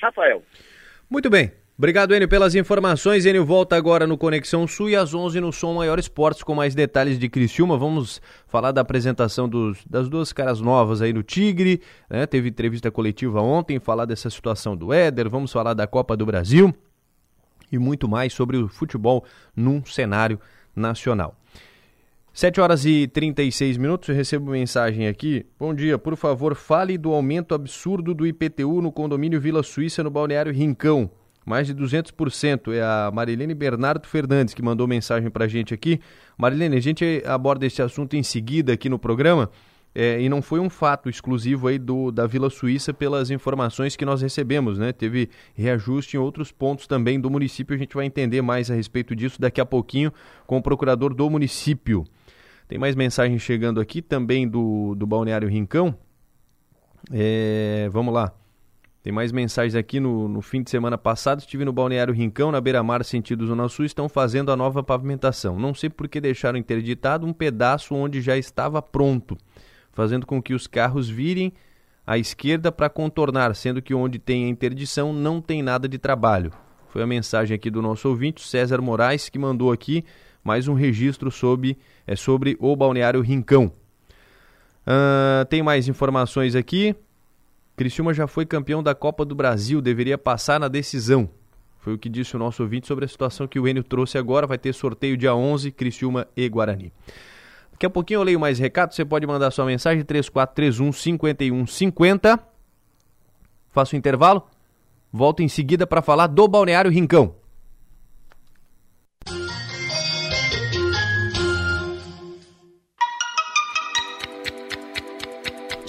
[0.00, 0.42] Rafael.
[1.08, 1.61] Muito bem.
[1.82, 3.26] Obrigado, Enio, pelas informações.
[3.26, 6.76] Enio volta agora no Conexão Sul e às 11 no Som Maior Esportes com mais
[6.76, 7.76] detalhes de Criciúma.
[7.76, 11.82] Vamos falar da apresentação dos, das duas caras novas aí no Tigre.
[12.08, 12.24] Né?
[12.24, 15.28] Teve entrevista coletiva ontem, falar dessa situação do Éder.
[15.28, 16.72] Vamos falar da Copa do Brasil
[17.72, 19.24] e muito mais sobre o futebol
[19.56, 20.38] num cenário
[20.76, 21.34] nacional.
[22.32, 25.44] 7 horas e 36 minutos, eu recebo mensagem aqui.
[25.58, 30.12] Bom dia, por favor, fale do aumento absurdo do IPTU no condomínio Vila Suíça no
[30.12, 31.10] Balneário Rincão.
[31.44, 32.72] Mais de 200%.
[32.72, 36.00] É a Marilene Bernardo Fernandes que mandou mensagem pra gente aqui.
[36.36, 39.50] Marilene, a gente aborda esse assunto em seguida aqui no programa.
[39.94, 44.06] É, e não foi um fato exclusivo aí do, da Vila Suíça pelas informações que
[44.06, 44.90] nós recebemos, né?
[44.90, 47.76] Teve reajuste em outros pontos também do município.
[47.76, 50.10] A gente vai entender mais a respeito disso daqui a pouquinho
[50.46, 52.04] com o procurador do município.
[52.66, 55.94] Tem mais mensagem chegando aqui também do, do Balneário Rincão.
[57.12, 58.32] É, vamos lá.
[59.02, 61.40] Tem mais mensagens aqui no, no fim de semana passado.
[61.40, 63.84] Estive no Balneário Rincão, na beira-mar, sentido Zona Sul.
[63.84, 65.58] Estão fazendo a nova pavimentação.
[65.58, 69.36] Não sei por que deixaram interditado um pedaço onde já estava pronto,
[69.92, 71.52] fazendo com que os carros virem
[72.06, 76.52] à esquerda para contornar, sendo que onde tem a interdição não tem nada de trabalho.
[76.88, 80.04] Foi a mensagem aqui do nosso ouvinte, César Moraes, que mandou aqui
[80.44, 81.76] mais um registro sobre,
[82.06, 83.72] é, sobre o Balneário Rincão.
[84.86, 86.94] Uh, tem mais informações aqui.
[87.76, 91.28] Criciúma já foi campeão da Copa do Brasil, deveria passar na decisão.
[91.78, 94.46] Foi o que disse o nosso ouvinte sobre a situação que o Enio trouxe agora.
[94.46, 96.92] Vai ter sorteio dia 11, Criciúma e Guarani.
[97.72, 98.94] Daqui a pouquinho eu leio mais recados.
[98.94, 102.38] Você pode mandar sua mensagem 3431 5150.
[103.70, 104.46] Faço o intervalo.
[105.12, 107.34] Volto em seguida para falar do Balneário Rincão.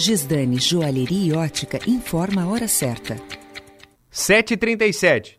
[0.03, 3.15] Gisdane Joalheria e Ótica informa a hora certa.
[4.11, 5.35] 7h37.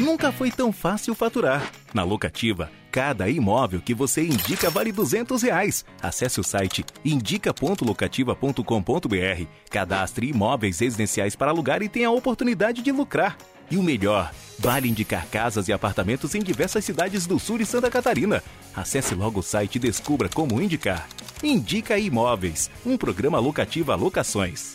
[0.00, 1.70] Nunca foi tão fácil faturar.
[1.92, 5.84] Na locativa, cada imóvel que você indica vale 200 reais.
[6.00, 13.36] Acesse o site indica.locativa.com.br, cadastre imóveis residenciais para alugar e tenha a oportunidade de lucrar.
[13.72, 17.90] E o melhor, vale indicar casas e apartamentos em diversas cidades do sul e Santa
[17.90, 18.44] Catarina.
[18.76, 21.08] Acesse logo o site e descubra como indicar.
[21.42, 24.74] Indica Imóveis, um programa locativo a locações.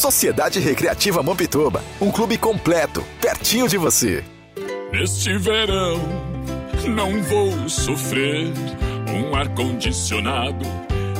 [0.01, 4.23] Sociedade Recreativa Mampituba, um clube completo, pertinho de você.
[4.91, 6.01] Neste verão,
[6.87, 8.51] não vou sofrer
[9.07, 10.65] um ar-condicionado,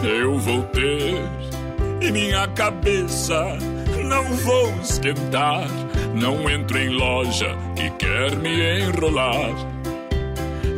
[0.03, 1.21] eu vou ter.
[2.01, 3.55] E minha cabeça
[4.03, 5.67] não vou esquentar,
[6.15, 9.53] não entro em loja que quer me enrolar.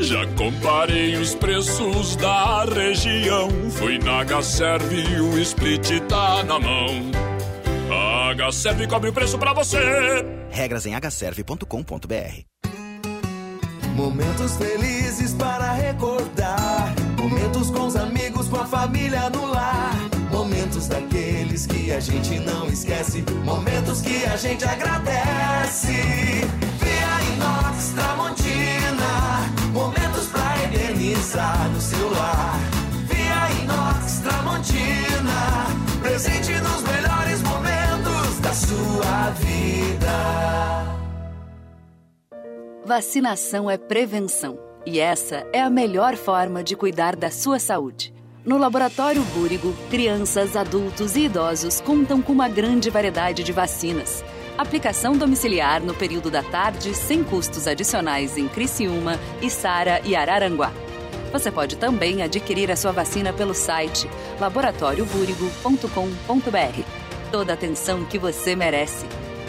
[0.01, 7.32] Já comparei os preços da região, fui na Gaserve e o split tá na mão.
[8.41, 9.77] A Hserve cobre o preço pra você.
[10.49, 12.63] Regras em hserve.com.br.
[13.95, 16.95] Momentos felizes para recordar.
[17.17, 19.93] Momentos com os amigos, com a família no lar.
[20.31, 23.23] Momentos daqueles que a gente não esquece.
[23.45, 25.93] Momentos que a gente agradece.
[26.81, 29.51] Via Inox Tramontina.
[29.71, 32.59] Momentos pra eternizar no celular.
[33.07, 35.67] Via Inox Tramontina.
[36.01, 37.12] Presente nos melhores
[39.33, 40.93] vida.
[42.85, 44.59] Vacinação é prevenção.
[44.85, 48.13] E essa é a melhor forma de cuidar da sua saúde.
[48.45, 54.21] No Laboratório Búrigo, crianças, adultos e idosos contam com uma grande variedade de vacinas.
[54.57, 60.73] Aplicação domiciliar no período da tarde, sem custos adicionais em Criciúma, Içara e Araranguá.
[61.31, 64.09] Você pode também adquirir a sua vacina pelo site
[64.39, 67.02] laboratoriobúrigo.com.br.
[67.33, 69.07] Toda a atenção que você merece.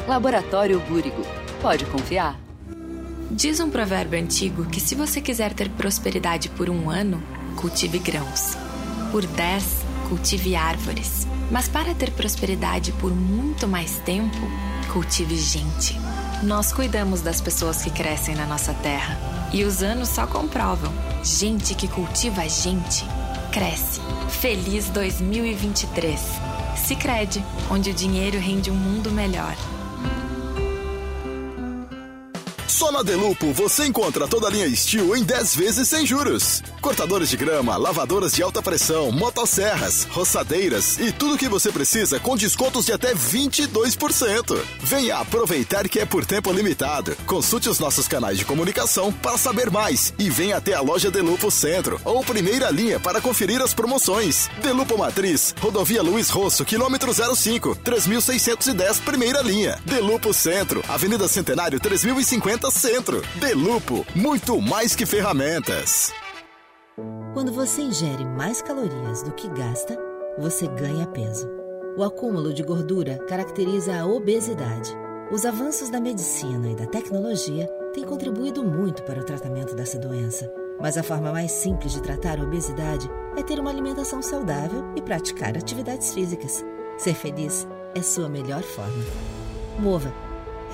[0.08, 1.20] Laboratório Búrigo.
[1.60, 2.40] Pode confiar.
[3.30, 7.22] Diz um provérbio antigo que se você quiser ter prosperidade por um ano,
[7.56, 8.56] cultive grãos.
[9.12, 11.26] Por dez, cultive árvores.
[11.50, 14.40] Mas para ter prosperidade por muito mais tempo,
[14.90, 15.94] cultive gente.
[16.42, 19.18] Nós cuidamos das pessoas que crescem na nossa terra.
[19.52, 20.90] E os anos só comprovam.
[21.22, 23.04] Gente que cultiva gente,
[23.52, 24.00] cresce.
[24.30, 26.53] Feliz 2023.
[26.76, 29.56] Sicredi, onde o dinheiro rende um mundo melhor.
[32.74, 36.60] Só na Delupo você encontra toda a linha Steel em 10 vezes sem juros.
[36.80, 42.18] Cortadores de grama, lavadoras de alta pressão, motosserras, roçadeiras e tudo o que você precisa
[42.18, 44.60] com descontos de até 22%.
[44.80, 47.16] Venha aproveitar que é por tempo limitado.
[47.26, 51.52] Consulte os nossos canais de comunicação para saber mais e venha até a loja Delupo
[51.52, 54.50] Centro ou primeira linha para conferir as promoções.
[54.60, 59.78] Delupo Matriz, Rodovia Luiz Rosso, quilômetro 05, 3610, primeira linha.
[59.86, 63.22] Delupo Centro, Avenida Centenário 3050 Centro.
[63.36, 66.12] Delupo, muito mais que ferramentas.
[67.32, 69.98] Quando você ingere mais calorias do que gasta,
[70.38, 71.48] você ganha peso.
[71.96, 74.96] O acúmulo de gordura caracteriza a obesidade.
[75.32, 80.52] Os avanços da medicina e da tecnologia têm contribuído muito para o tratamento dessa doença.
[80.80, 85.02] Mas a forma mais simples de tratar a obesidade é ter uma alimentação saudável e
[85.02, 86.64] praticar atividades físicas.
[86.98, 89.02] Ser feliz é sua melhor forma.
[89.78, 90.12] Mova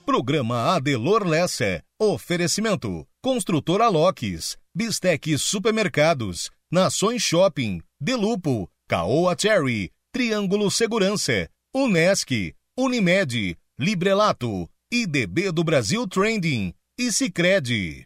[0.06, 1.82] Programa Adelor Lessa.
[1.98, 3.08] Oferecimento.
[3.24, 4.58] Construtora Locks.
[4.76, 6.52] Bistec Supermercados.
[6.70, 7.82] Nações Shopping.
[8.02, 8.70] Delupo.
[8.88, 9.92] Caoa Cherry.
[10.12, 11.48] Triângulo Segurança.
[11.74, 12.54] Unesc.
[12.78, 13.58] Unimed.
[13.80, 14.70] Librelato.
[14.92, 16.74] IDB do Brasil Trending.
[17.00, 18.06] E Cicred.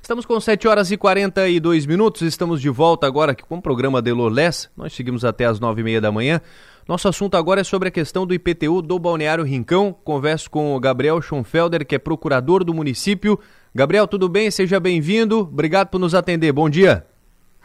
[0.00, 2.22] Estamos com 7 horas e 42 minutos.
[2.22, 4.70] Estamos de volta agora aqui com o programa Adelor Lessa.
[4.74, 6.40] Nós seguimos até as 9 e meia da manhã.
[6.88, 9.92] Nosso assunto agora é sobre a questão do IPTU do Balneário Rincão.
[10.04, 13.40] Converso com o Gabriel Schonfelder, que é procurador do município.
[13.74, 14.48] Gabriel, tudo bem?
[14.52, 15.40] Seja bem-vindo.
[15.40, 16.52] Obrigado por nos atender.
[16.52, 17.04] Bom dia.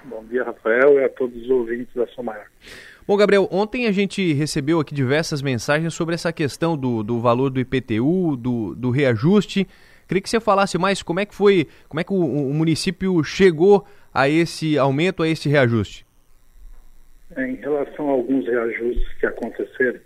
[0.04, 2.48] Bom dia, Rafael, e a todos os ouvintes da Somar.
[3.08, 7.52] Bom, Gabriel, ontem a gente recebeu aqui diversas mensagens sobre essa questão do, do valor
[7.52, 9.68] do IPTU, do, do reajuste.
[10.08, 13.24] Queria que você falasse mais como é que foi, como é que o, o município
[13.24, 16.08] chegou a esse aumento, a esse reajuste.
[17.38, 20.00] Em relação a alguns reajustes que aconteceram,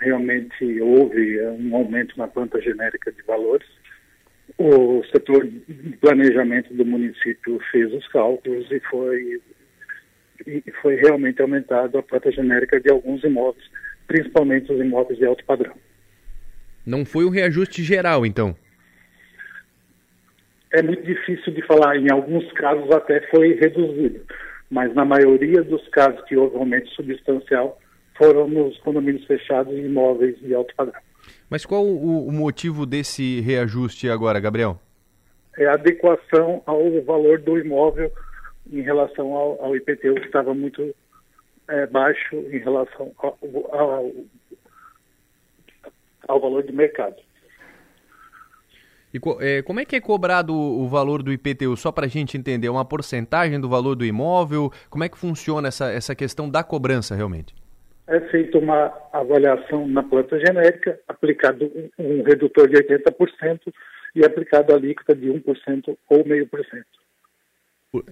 [0.00, 3.66] realmente houve um aumento na planta genérica de valores.
[4.58, 9.40] O setor de planejamento do município fez os cálculos e foi,
[10.46, 13.64] e foi realmente aumentado a planta genérica de alguns imóveis,
[14.06, 15.74] principalmente os imóveis de alto padrão.
[16.84, 18.54] Não foi um reajuste geral, então?
[20.72, 21.96] É muito difícil de falar.
[21.96, 24.20] Em alguns casos até foi reduzido
[24.70, 27.78] mas na maioria dos casos que houve aumento substancial
[28.16, 31.00] foram nos condomínios fechados e imóveis de alto padrão.
[31.48, 34.78] Mas qual o, o motivo desse reajuste agora, Gabriel?
[35.58, 38.10] É a adequação ao valor do imóvel
[38.70, 40.94] em relação ao, ao IPTU, que estava muito
[41.68, 43.38] é, baixo em relação ao,
[43.72, 44.12] ao,
[46.28, 47.16] ao valor de mercado.
[49.12, 51.76] E é, como é que é cobrado o valor do IPTU?
[51.76, 54.70] Só para a gente entender, uma porcentagem do valor do imóvel?
[54.88, 57.54] Como é que funciona essa, essa questão da cobrança realmente?
[58.06, 63.72] É feita uma avaliação na planta genérica, aplicado um, redutor de 80%
[64.14, 67.00] e aplicado a alíquota de 1% ou meio por cento.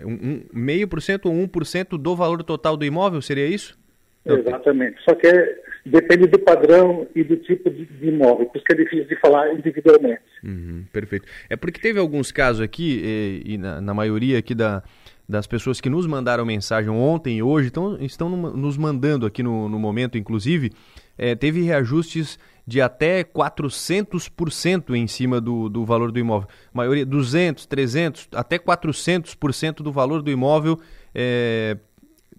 [0.04, 3.78] Um, meio por cento ou 1% do valor total do imóvel, seria isso?
[4.24, 5.00] Exatamente.
[5.02, 8.76] Só que é, depende do padrão e do tipo de, imóvel, por isso que é
[8.76, 10.22] difícil de falar individualmente.
[10.44, 11.26] Uhum, perfeito.
[11.48, 14.82] É porque teve alguns casos aqui, e, e na, na, maioria aqui da,
[15.28, 19.68] das pessoas que nos mandaram mensagem ontem e hoje, então, estão nos mandando aqui no,
[19.68, 20.70] no momento, inclusive,
[21.16, 26.48] é, teve reajustes de até 400% em cima do, do valor do imóvel.
[26.72, 30.78] A maioria, 200, 300, até 400% do valor do imóvel
[31.14, 31.78] é,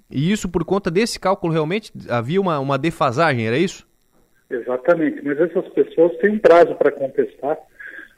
[0.10, 3.88] e isso por conta desse cálculo realmente havia uma, uma defasagem, era isso?
[4.50, 7.58] Exatamente, mas essas pessoas têm um prazo para contestar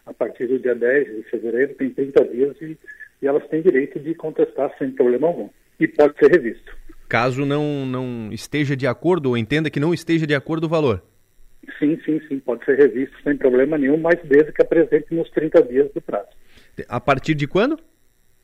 [0.06, 2.78] a partir do dia 10 de fevereiro, tem 30 dias e,
[3.22, 5.50] e elas têm direito de contestar sem problema algum.
[5.80, 6.76] E pode ser revisto.
[7.10, 11.04] Caso não, não esteja de acordo ou entenda que não esteja de acordo o valor?
[11.78, 15.62] Sim, sim, sim, pode ser revisto sem problema nenhum, mas desde que apresente nos 30
[15.64, 16.30] dias do prazo.
[16.88, 17.78] A partir de quando?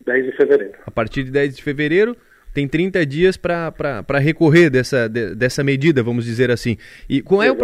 [0.06, 0.74] 10 de fevereiro.
[0.86, 2.16] A partir de 10 de fevereiro,
[2.58, 6.76] tem 30 dias para recorrer dessa, de, dessa medida, vamos dizer assim.
[7.08, 7.55] E qual é, o,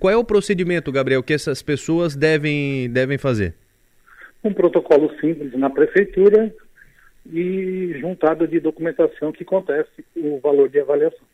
[0.00, 3.54] qual é o procedimento, Gabriel, que essas pessoas devem, devem fazer?
[4.42, 6.52] Um protocolo simples na prefeitura
[7.32, 11.24] e juntado de documentação que conteste o valor de avaliação.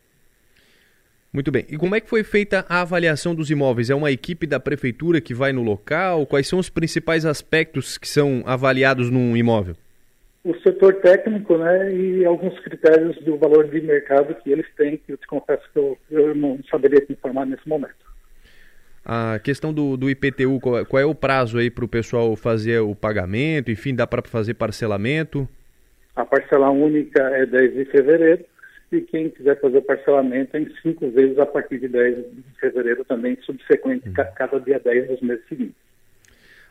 [1.33, 1.65] Muito bem.
[1.71, 3.89] E como é que foi feita a avaliação dos imóveis?
[3.89, 6.27] É uma equipe da prefeitura que vai no local?
[6.27, 9.77] Quais são os principais aspectos que são avaliados num imóvel?
[10.49, 15.13] O setor técnico, né, e alguns critérios do valor de mercado que eles têm, que
[15.13, 18.09] eu te confesso que eu, eu não saberia te informar nesse momento.
[19.05, 22.35] A questão do, do IPTU, qual é, qual é o prazo aí para o pessoal
[22.35, 23.71] fazer o pagamento?
[23.71, 25.47] Enfim, dá para fazer parcelamento?
[26.17, 28.43] A parcela única é 10 de fevereiro
[28.91, 33.05] e quem quiser fazer parcelamento é em cinco vezes a partir de 10 de fevereiro
[33.05, 34.15] também, subsequente, uhum.
[34.35, 35.88] cada dia 10 dos meses seguintes.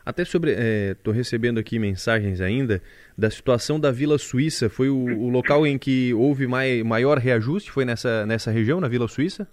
[0.08, 0.52] Até sobre,
[0.92, 2.80] estou é, recebendo aqui mensagens ainda
[3.16, 4.70] da situação da Vila Suíça.
[4.70, 7.70] Foi o, o local em que houve mai, maior reajuste?
[7.70, 9.46] Foi nessa, nessa região, na Vila Suíça?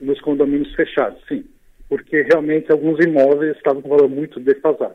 [0.00, 1.44] Nos condomínios fechados, sim.
[1.88, 4.94] Porque realmente alguns imóveis estavam com valor muito defasado.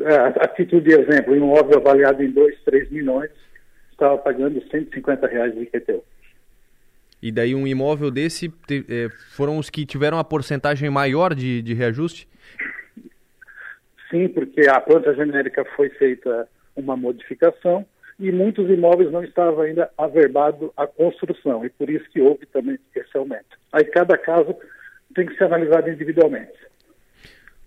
[0.00, 3.30] É, a título de exemplo, um imóvel avaliado em 2, 3 milhões
[3.90, 6.04] estava pagando 150 reais de IPTU.
[7.22, 11.62] E daí um imóvel desse te, é, foram os que tiveram a porcentagem maior de,
[11.62, 12.28] de reajuste?
[14.10, 17.84] Sim, porque a planta genérica foi feita uma modificação
[18.18, 22.78] e muitos imóveis não estavam ainda averbado à construção e por isso que houve também
[22.94, 23.58] esse aumento.
[23.72, 24.54] Aí cada caso
[25.14, 26.52] tem que ser analisado individualmente.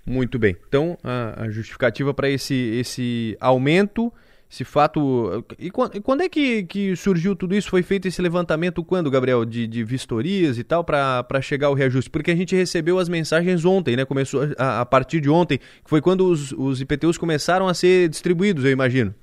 [0.06, 0.56] Muito bem.
[0.68, 4.12] Então a justificativa para esse esse aumento
[4.50, 5.46] esse fato.
[5.60, 7.70] E quando, é que, que surgiu tudo isso?
[7.70, 9.46] Foi feito esse levantamento quando, Gabriel?
[9.46, 12.10] De, de vistorias e tal, para chegar ao reajuste?
[12.10, 14.06] Porque a gente recebeu as mensagens ontem, né?
[14.06, 18.10] Começou a, a partir de ontem, que foi quando os, os IPTUs começaram a ser
[18.10, 19.14] distribuídos, eu imagino.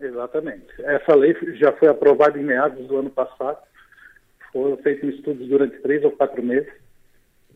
[0.00, 0.66] Exatamente.
[0.80, 3.58] Essa lei já foi aprovada em meados do ano passado.
[4.52, 6.72] Foram feitos estudos durante três ou quatro meses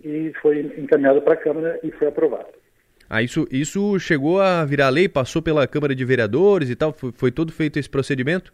[0.05, 2.49] e foi encaminhado para a Câmara e foi aprovado.
[3.09, 6.93] Ah, isso, isso chegou a virar lei, passou pela Câmara de Vereadores e tal?
[6.93, 8.53] Foi, foi todo feito esse procedimento?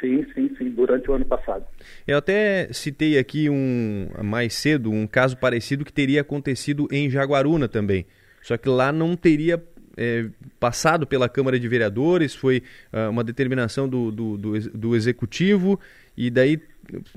[0.00, 1.64] Sim, sim, sim, durante o ano passado.
[2.06, 7.68] Eu até citei aqui um mais cedo um caso parecido que teria acontecido em Jaguaruna
[7.68, 8.04] também.
[8.42, 9.62] Só que lá não teria
[9.96, 10.26] é,
[10.58, 15.78] passado pela Câmara de Vereadores, foi uh, uma determinação do, do, do, do Executivo,
[16.16, 16.60] e daí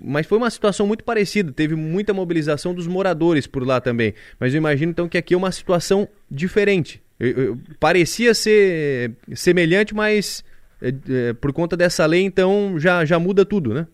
[0.02, 4.14] mas foi uma situação muito parecida, teve muita mobilização dos moradores por lá também.
[4.40, 7.02] Mas eu imagino então que aqui é uma situação diferente.
[7.20, 10.44] Eu, eu, parecia ser semelhante, mas
[10.82, 10.90] é,
[11.30, 13.88] é, por conta dessa lei, então já, já muda tudo, né?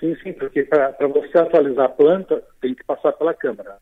[0.00, 3.76] Sim, sim, porque para você atualizar a planta tem que passar pela Câmara.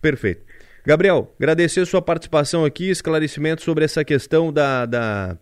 [0.00, 0.42] Perfeito.
[0.86, 5.38] Gabriel, agradecer a sua participação aqui, esclarecimento sobre essa questão da, da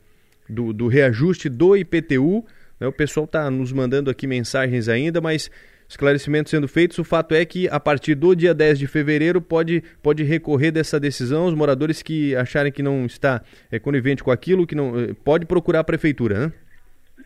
[0.48, 2.44] do, do reajuste do IPTU.
[2.82, 2.88] Né?
[2.88, 5.48] O pessoal está nos mandando aqui mensagens ainda, mas
[5.88, 6.98] esclarecimentos sendo feitos.
[6.98, 10.98] O fato é que a partir do dia 10 de fevereiro pode, pode recorrer dessa
[10.98, 11.46] decisão.
[11.46, 15.46] Os moradores que acharem que não está é, conivente com aquilo, que não é, pode
[15.46, 16.52] procurar a prefeitura, né?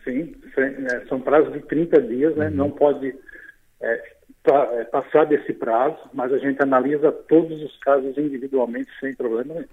[0.03, 2.47] Sim, é, são prazos de 30 dias, né?
[2.47, 2.55] Uhum.
[2.55, 3.13] Não pode
[3.81, 4.01] é,
[4.45, 9.67] é, passar desse prazo, mas a gente analisa todos os casos individualmente sem problema nenhum.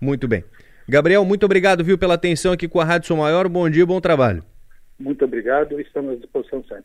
[0.00, 0.44] Muito bem.
[0.88, 3.46] Gabriel, muito obrigado, viu, pela atenção aqui com a Rádio São Maior.
[3.48, 4.42] Bom dia, bom trabalho.
[4.98, 6.84] Muito obrigado, estamos à disposição sempre.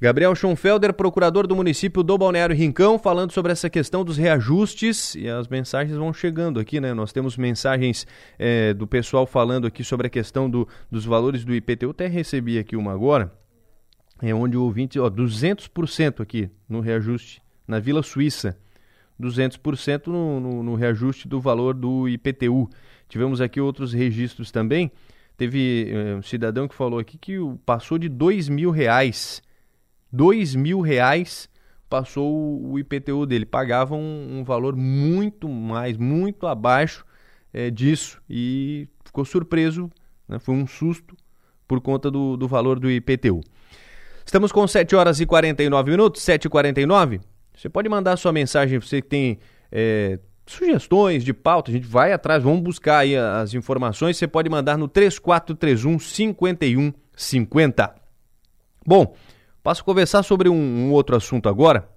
[0.00, 5.28] Gabriel Schonfelder, procurador do município do Balneário Rincão, falando sobre essa questão dos reajustes e
[5.28, 6.94] as mensagens vão chegando aqui, né?
[6.94, 8.06] Nós temos mensagens
[8.38, 11.90] é, do pessoal falando aqui sobre a questão do, dos valores do IPTU.
[11.90, 13.32] Até recebi aqui uma agora,
[14.22, 18.56] é onde o ouvinte, ó, 200% aqui no reajuste na Vila Suíça,
[19.20, 22.70] 200% no, no, no reajuste do valor do IPTU.
[23.08, 24.92] Tivemos aqui outros registros também.
[25.38, 29.40] Teve uh, um cidadão que falou aqui que passou de dois mil reais.
[30.12, 31.48] Dois mil reais
[31.88, 33.46] passou o IPTU dele.
[33.46, 37.06] Pagava um, um valor muito mais, muito abaixo
[37.54, 38.20] é, disso.
[38.28, 39.88] E ficou surpreso,
[40.28, 40.40] né?
[40.40, 41.16] foi um susto
[41.68, 43.40] por conta do, do valor do IPTU.
[44.26, 47.20] Estamos com 7 horas e 49 minutos, 7h49.
[47.54, 49.38] Você pode mandar sua mensagem, você que tem
[49.70, 50.18] é,
[50.52, 54.16] sugestões de pauta, a gente vai atrás, vamos buscar aí as informações.
[54.16, 57.94] Você pode mandar no 3431 5150.
[58.86, 59.14] Bom,
[59.62, 61.88] passo a conversar sobre um, um, outro assunto agora.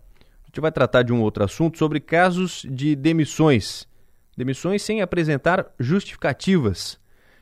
[0.44, 3.88] A gente vai tratar de um outro assunto sobre casos de demissões.
[4.36, 7.00] Demissões sem apresentar justificativas.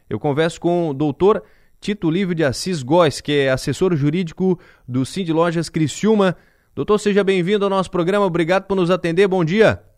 [0.09, 1.43] Eu converso com o doutor
[1.79, 6.35] Tito Livre de Assis Góes, que é assessor jurídico do Cindy Lojas Criciúma.
[6.75, 8.25] Doutor, seja bem-vindo ao nosso programa.
[8.25, 9.27] Obrigado por nos atender.
[9.27, 9.88] Bom dia.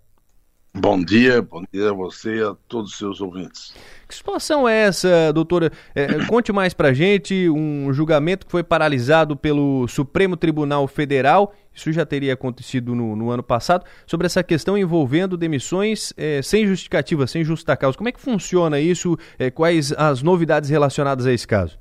[0.74, 3.74] Bom dia, bom dia a você e a todos os seus ouvintes.
[4.08, 5.70] Que situação é essa, doutora?
[5.94, 7.50] É, é conte mais pra gente.
[7.50, 13.30] Um julgamento que foi paralisado pelo Supremo Tribunal Federal, isso já teria acontecido no, no
[13.30, 17.98] ano passado, sobre essa questão envolvendo demissões é, sem justificativa, sem justa causa.
[17.98, 19.18] Como é que funciona isso?
[19.38, 21.78] É, quais as novidades relacionadas a esse caso?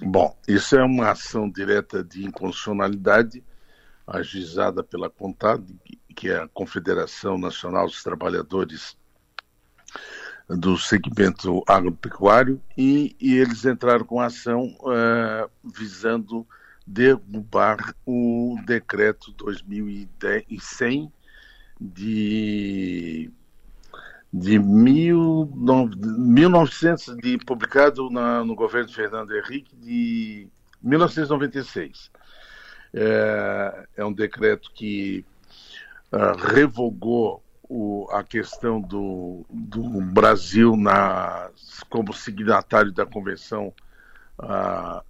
[0.00, 3.44] Bom, isso é uma ação direta de inconstitucionalidade
[4.06, 5.64] ajuizada pela CONTAD,
[6.12, 8.96] que é a Confederação Nacional dos Trabalhadores
[10.48, 16.46] do segmento agropecuário, e, e eles entraram com ação uh, visando
[16.86, 21.12] derrubar o decreto 2100
[21.80, 23.30] de
[24.34, 30.48] de mil, 1900 de publicado na, no governo de Fernando Henrique de
[30.82, 32.10] 1996
[32.94, 35.24] é, é um decreto que
[36.12, 40.74] uh, revogou o, a questão do, do Brasil
[41.88, 43.72] como signatário da Convenção
[44.38, 45.02] uh,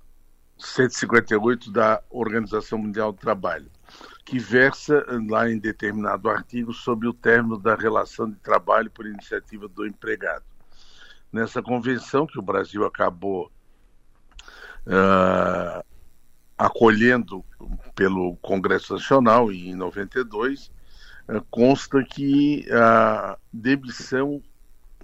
[0.59, 3.71] 158 da Organização Mundial do Trabalho
[4.25, 9.69] que versa lá em determinado artigo sobre o término da relação de trabalho por iniciativa
[9.69, 10.45] do empregado.
[11.33, 13.51] Nessa convenção que o Brasil acabou
[14.87, 15.85] uh,
[16.57, 17.45] acolhendo
[17.95, 20.82] pelo Congresso Nacional em 92, uh, ah,
[21.51, 24.43] consta que a demissão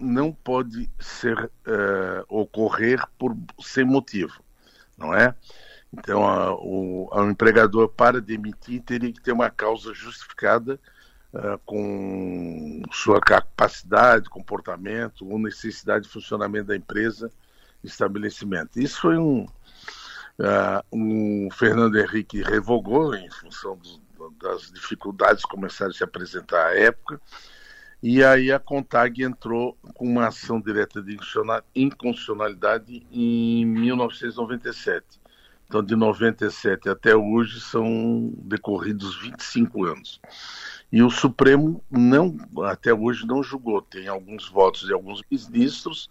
[0.01, 4.43] não pode ser uh, ocorrer por sem motivo,
[4.97, 5.35] não é?
[5.93, 10.79] Então, a, o, a, empregador, para demitir, teria que ter uma causa justificada
[11.33, 17.31] uh, com sua capacidade, comportamento ou necessidade de funcionamento da empresa,
[17.83, 18.79] estabelecimento.
[18.79, 19.47] Isso foi um.
[20.39, 24.01] Uh, um Fernando Henrique revogou em função do,
[24.41, 27.21] das dificuldades começaram a se apresentar à época,
[28.03, 31.17] e aí a CONTAG entrou com uma ação direta de
[31.75, 35.19] inconstitucionalidade em 1997
[35.69, 40.19] então, de 97 até hoje são decorridos 25 anos.
[40.91, 43.83] E o Supremo não, até hoje não julgou.
[43.83, 46.09] Tem alguns votos de alguns ministros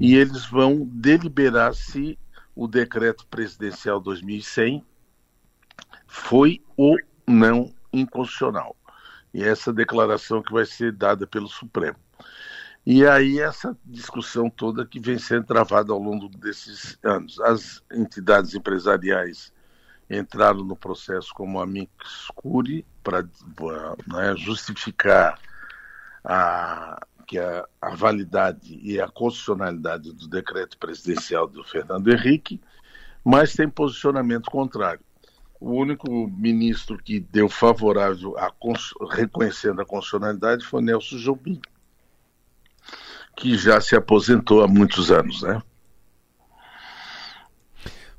[0.00, 2.18] e eles vão deliberar se
[2.54, 4.82] o decreto presidencial 2100
[6.06, 6.96] foi ou
[7.26, 8.76] não inconstitucional.
[9.32, 11.96] E essa declaração que vai ser dada pelo Supremo.
[12.86, 17.40] E aí essa discussão toda que vem sendo travada ao longo desses anos.
[17.40, 19.52] As entidades empresariais
[20.08, 23.24] entraram no processo como a Mixcuri para
[24.06, 25.38] né, justificar
[26.24, 32.60] a, que a, a, validade e a constitucionalidade do decreto presidencial do Fernando Henrique,
[33.24, 35.04] mas tem posicionamento contrário.
[35.60, 38.52] O único ministro que deu favorável a
[39.10, 41.60] reconhecendo a constitucionalidade foi Nelson Jobim,
[43.36, 45.62] que já se aposentou há muitos anos, né?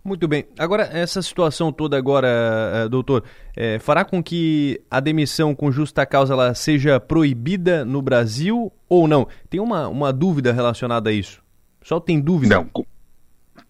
[0.07, 0.47] Muito bem.
[0.57, 2.29] Agora, essa situação toda agora,
[2.73, 8.01] eh, doutor, é, fará com que a demissão com justa causa ela seja proibida no
[8.01, 9.27] Brasil ou não?
[9.49, 11.43] Tem uma, uma dúvida relacionada a isso?
[11.83, 12.55] Só tem dúvida?
[12.55, 12.85] Não.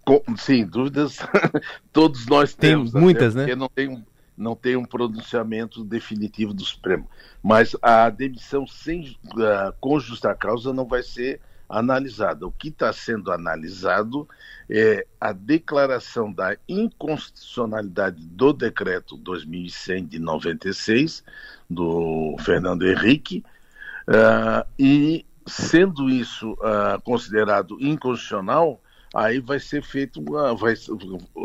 [0.08, 1.18] Com, sim, dúvidas
[1.92, 2.94] todos nós temos.
[2.94, 3.44] Tem muitas, né?
[3.44, 4.06] Porque não tem,
[4.38, 7.10] não tem um pronunciamento definitivo do Supremo.
[7.44, 12.48] Mas a demissão sem, uh, com justa causa não vai ser analisada.
[12.48, 14.26] O que está sendo analisado
[14.70, 21.22] é a declaração da inconstitucionalidade do decreto 2100 de 96
[21.70, 23.44] do Fernando Henrique
[24.08, 28.82] uh, e sendo isso uh, considerado inconstitucional,
[29.18, 30.76] aí vai ser feito, uma, vai,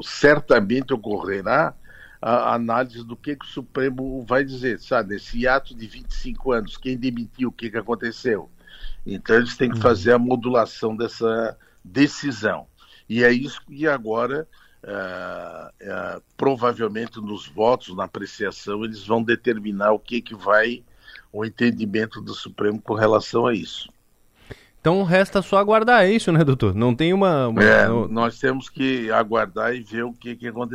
[0.02, 1.74] certamente ocorrerá
[2.20, 5.16] a análise do que, que o Supremo vai dizer, sabe?
[5.16, 8.50] Esse ato de 25 anos, quem demitiu, o que, que aconteceu?
[9.06, 9.82] Então eles têm que uhum.
[9.82, 12.66] fazer a modulação dessa decisão.
[13.08, 14.46] E é isso que agora,
[14.84, 20.84] uh, uh, provavelmente nos votos, na apreciação, eles vão determinar o que, que vai,
[21.32, 23.91] o entendimento do Supremo com relação a isso.
[24.82, 26.74] Então resta só aguardar, é isso, né, doutor?
[26.74, 27.46] Não tem uma.
[27.46, 27.62] uma...
[27.62, 30.74] É, nós temos que aguardar e ver o que, que aconte...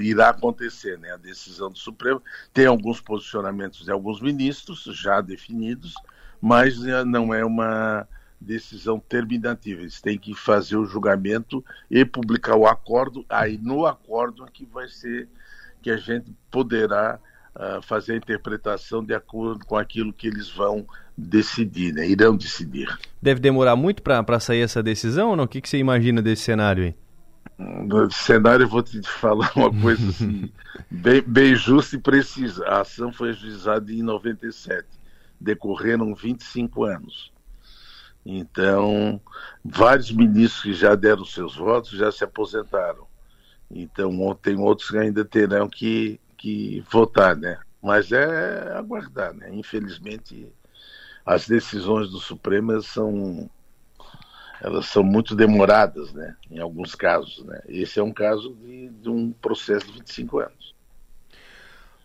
[0.00, 1.12] irá acontecer, né?
[1.12, 2.20] A decisão do Supremo.
[2.52, 5.94] Tem alguns posicionamentos de alguns ministros já definidos,
[6.40, 8.08] mas eh, não é uma
[8.40, 9.82] decisão terminativa.
[9.82, 13.24] Eles têm que fazer o julgamento e publicar o acordo.
[13.28, 15.28] Aí no acordo é que vai ser
[15.80, 17.20] que a gente poderá
[17.54, 20.84] uh, fazer a interpretação de acordo com aquilo que eles vão
[21.18, 22.08] decidir, né?
[22.08, 22.88] irão decidir.
[23.20, 25.44] Deve demorar muito para sair essa decisão ou não?
[25.44, 26.94] O que, que você imagina desse cenário aí?
[27.58, 30.50] No cenário, eu vou te falar uma coisa assim,
[30.88, 32.64] bem, bem justa e precisa.
[32.66, 34.86] A ação foi ajuizada em 97,
[35.40, 37.32] decorreram 25 anos.
[38.24, 39.20] Então,
[39.64, 43.06] vários ministros que já deram seus votos já se aposentaram.
[43.70, 47.58] Então, tem outros que ainda terão que, que votar, né?
[47.82, 49.48] Mas é aguardar, né?
[49.52, 50.52] Infelizmente,
[51.28, 53.50] as decisões do Supremo são
[54.62, 56.34] elas são muito demoradas, né?
[56.50, 57.60] Em alguns casos, né?
[57.68, 60.74] Esse é um caso de, de um processo de 25 anos.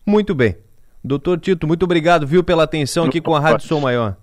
[0.06, 0.56] Muito bem.
[1.02, 4.16] Doutor Tito, muito obrigado, viu, pela atenção aqui com a Rádio Som Maior.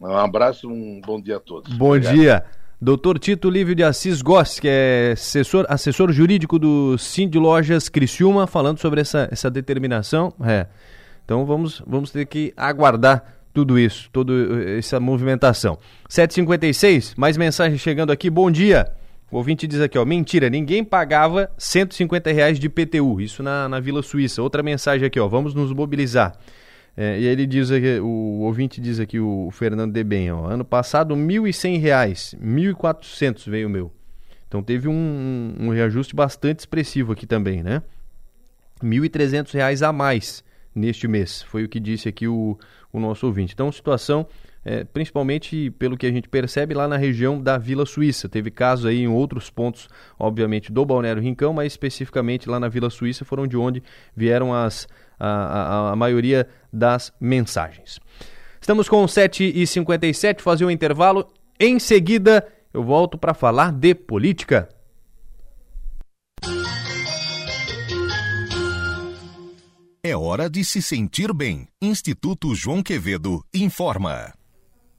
[0.00, 1.72] Um abraço, um bom dia a todos.
[1.74, 2.14] Bom Obrigado.
[2.14, 2.44] dia.
[2.80, 8.46] Doutor Tito Lívio de Assis Goss, que é assessor, assessor jurídico do Cindy Lojas Criciúma,
[8.46, 10.32] falando sobre essa, essa determinação.
[10.44, 10.66] É.
[11.24, 14.32] Então vamos, vamos ter que aguardar tudo isso, toda
[14.76, 15.78] essa movimentação.
[16.08, 18.30] 7h56, mais mensagem chegando aqui.
[18.30, 18.92] Bom dia.
[19.30, 23.78] O ouvinte diz aqui, ó, mentira, ninguém pagava 150 reais de PTU, isso na, na
[23.78, 24.42] Vila Suíça.
[24.42, 26.38] Outra mensagem aqui, ó, vamos nos mobilizar.
[26.96, 30.64] É, e ele diz aqui, o ouvinte diz aqui, o Fernando de Bem, ó, ano
[30.64, 33.92] passado 1.100 reais, 1.400 veio o meu.
[34.48, 37.82] Então teve um, um, reajuste bastante expressivo aqui também, né?
[38.82, 40.42] 1.300 reais a mais
[40.74, 42.58] neste mês, foi o que disse aqui o,
[42.92, 43.52] o nosso ouvinte.
[43.54, 44.26] Então, situação,
[44.64, 48.28] é, principalmente pelo que a gente percebe lá na região da Vila Suíça.
[48.28, 52.90] Teve casos aí em outros pontos, obviamente, do Balneário Rincão, mas especificamente lá na Vila
[52.90, 53.82] Suíça foram de onde
[54.16, 57.98] vieram as a, a, a maioria das mensagens.
[58.60, 61.26] Estamos com 7h57, fazer um intervalo.
[61.58, 64.68] Em seguida, eu volto para falar de política.
[70.08, 71.68] É hora de se sentir bem.
[71.82, 74.32] Instituto João Quevedo informa.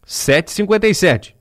[0.06, 1.39] 7h57.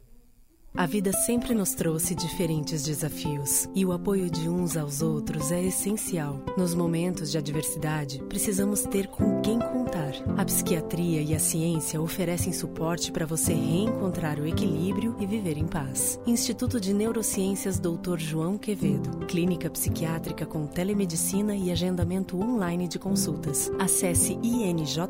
[0.78, 5.60] A vida sempre nos trouxe diferentes desafios e o apoio de uns aos outros é
[5.60, 6.40] essencial.
[6.56, 10.12] Nos momentos de adversidade, precisamos ter com quem contar.
[10.36, 15.66] A psiquiatria e a ciência oferecem suporte para você reencontrar o equilíbrio e viver em
[15.66, 16.20] paz.
[16.24, 18.18] Instituto de Neurociências Dr.
[18.18, 19.26] João Quevedo.
[19.26, 23.68] Clínica psiquiátrica com telemedicina e agendamento online de consultas.
[23.80, 25.08] Acesse injq.com.br.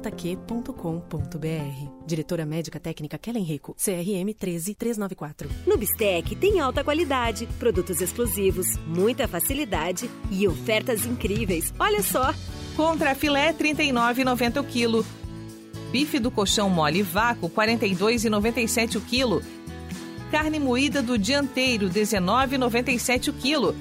[2.08, 5.50] Diretora Médica Técnica Kellen Rico, CRM 13394.
[5.66, 11.72] No Bistec tem alta qualidade, produtos exclusivos, muita facilidade e ofertas incríveis.
[11.78, 12.34] Olha só!
[12.74, 15.06] Contra filé 39,90 o quilo.
[15.92, 19.42] Bife do colchão mole vácuo 42,97 o quilo.
[20.30, 23.76] Carne moída do dianteiro 19,97 o quilo.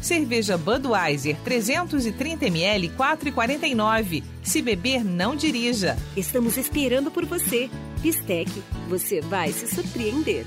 [0.00, 4.22] Cerveja Budweiser 330 ml 4,49.
[4.42, 5.96] Se beber, não dirija.
[6.16, 7.68] Estamos esperando por você.
[8.00, 8.50] Bistec,
[8.88, 10.44] você vai se surpreender.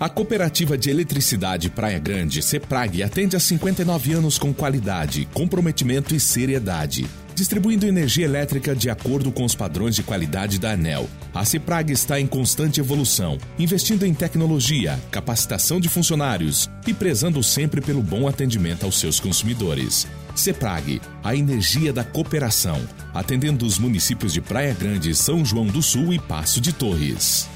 [0.00, 6.20] A Cooperativa de Eletricidade Praia Grande, CEPRAG, atende há 59 anos com qualidade, comprometimento e
[6.20, 7.04] seriedade
[7.38, 11.08] distribuindo energia elétrica de acordo com os padrões de qualidade da ANEL.
[11.32, 17.80] A CEPRAG está em constante evolução, investindo em tecnologia, capacitação de funcionários e prezando sempre
[17.80, 20.06] pelo bom atendimento aos seus consumidores.
[20.34, 22.80] CEPRAG, a energia da cooperação,
[23.14, 27.48] atendendo os municípios de Praia Grande, São João do Sul e Passo de Torres.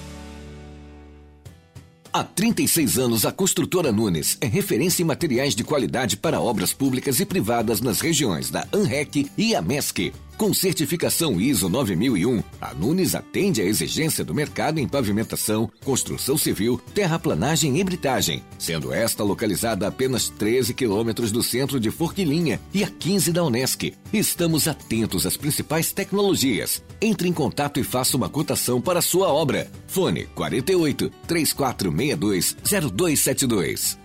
[2.14, 7.20] Há 36 anos, a construtora Nunes é referência em materiais de qualidade para obras públicas
[7.20, 10.12] e privadas nas regiões da ANREC e AMESC.
[10.42, 16.82] Com certificação ISO 9001, a Nunes atende à exigência do mercado em pavimentação, construção civil,
[16.92, 22.82] terraplanagem e britagem, sendo esta localizada a apenas 13 quilômetros do centro de Forquilinha e
[22.82, 23.94] a 15 da Unesc.
[24.12, 26.82] Estamos atentos às principais tecnologias.
[27.00, 29.70] Entre em contato e faça uma cotação para a sua obra.
[29.86, 32.56] Fone 48 3462
[32.92, 33.96] 0272.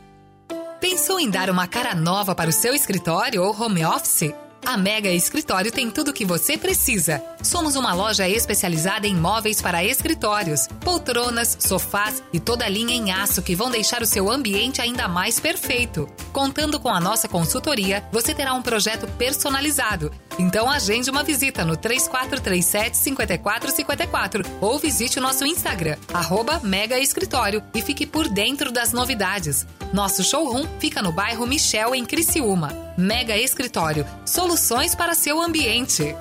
[0.79, 4.31] Pensou em dar uma cara nova para o seu escritório ou home office?
[4.65, 7.23] A Mega Escritório tem tudo o que você precisa.
[7.41, 13.11] Somos uma loja especializada em móveis para escritórios, poltronas, sofás e toda a linha em
[13.11, 16.07] aço que vão deixar o seu ambiente ainda mais perfeito.
[16.33, 20.11] Contando com a nossa consultoria, você terá um projeto personalizado.
[20.37, 27.63] Então agende uma visita no 3437 5454 ou visite o nosso Instagram, arroba Mega Escritório
[27.73, 29.65] e fique por dentro das novidades.
[29.93, 32.86] Nosso showroom fica no bairro Michel, em Criciúma.
[32.97, 36.15] Mega Escritório, soluções para seu ambiente.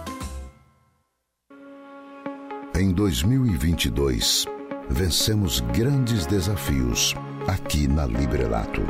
[2.78, 4.44] Em 2022,
[4.90, 7.14] vencemos grandes desafios
[7.48, 8.82] aqui na Librelato.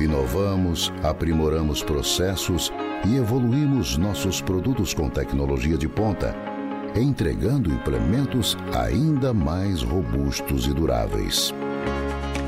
[0.00, 2.72] Inovamos, aprimoramos processos
[3.06, 6.34] e evoluímos nossos produtos com tecnologia de ponta,
[6.96, 11.54] entregando implementos ainda mais robustos e duráveis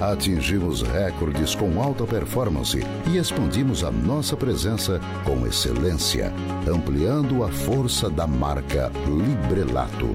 [0.00, 6.32] atingimos recordes com alta performance e expandimos a nossa presença com excelência,
[6.68, 10.14] ampliando a força da marca Librelato.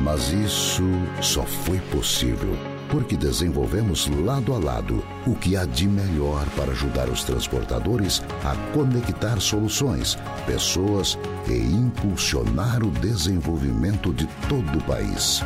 [0.00, 0.84] Mas isso
[1.20, 2.56] só foi possível
[2.90, 8.54] porque desenvolvemos lado a lado o que há de melhor para ajudar os transportadores a
[8.74, 11.16] conectar soluções, pessoas
[11.48, 15.40] e impulsionar o desenvolvimento de todo o país.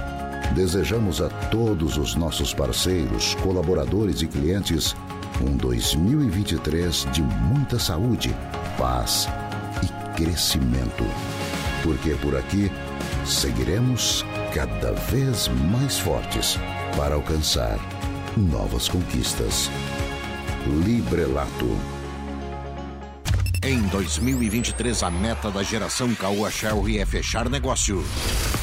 [0.55, 4.95] Desejamos a todos os nossos parceiros, colaboradores e clientes
[5.41, 8.35] um 2023 de muita saúde,
[8.79, 9.29] paz
[9.83, 11.05] e crescimento.
[11.83, 12.71] Porque por aqui
[13.25, 14.25] seguiremos
[14.55, 16.59] cada vez mais fortes
[16.97, 17.79] para alcançar
[18.37, 19.71] novas conquistas.
[20.85, 21.94] Librelato.
[23.67, 28.05] Em 2023, a meta da geração Caoa Sherry é fechar negócio.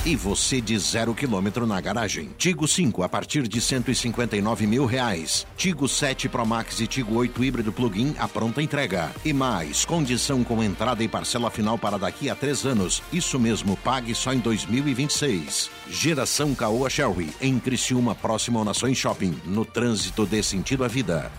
[0.06, 2.30] E você de zero quilômetro na garagem.
[2.38, 5.48] Tigo 5 a partir de 159 mil reais.
[5.58, 9.10] Tigo 7 Pro Max e Tigo 8 híbrido plug-in a pronta entrega.
[9.26, 13.02] E mais, condição com entrada e parcela final para daqui a três anos.
[13.12, 15.72] Isso mesmo, pague só em 2026.
[15.90, 19.36] Geração Caoa Sherry, em Criciúma, próximo ao Nações Shopping.
[19.46, 21.32] No trânsito dê sentido à vida.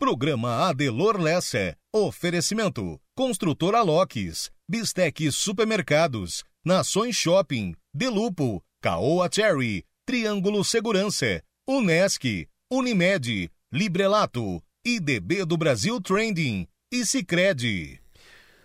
[0.00, 1.76] Programa Adelor Lessa.
[1.94, 2.98] Oferecimento.
[3.14, 4.50] Construtora Locks.
[4.66, 6.42] Bistec Supermercados.
[6.64, 7.74] Nações Shopping.
[7.94, 8.64] Delupo.
[8.80, 9.84] Caoa Cherry.
[10.06, 11.42] Triângulo Segurança.
[11.68, 12.24] Unesc.
[12.72, 13.50] Unimed.
[13.70, 14.62] Librelato.
[14.86, 16.66] IDB do Brasil Trending.
[16.90, 17.99] E Cicred.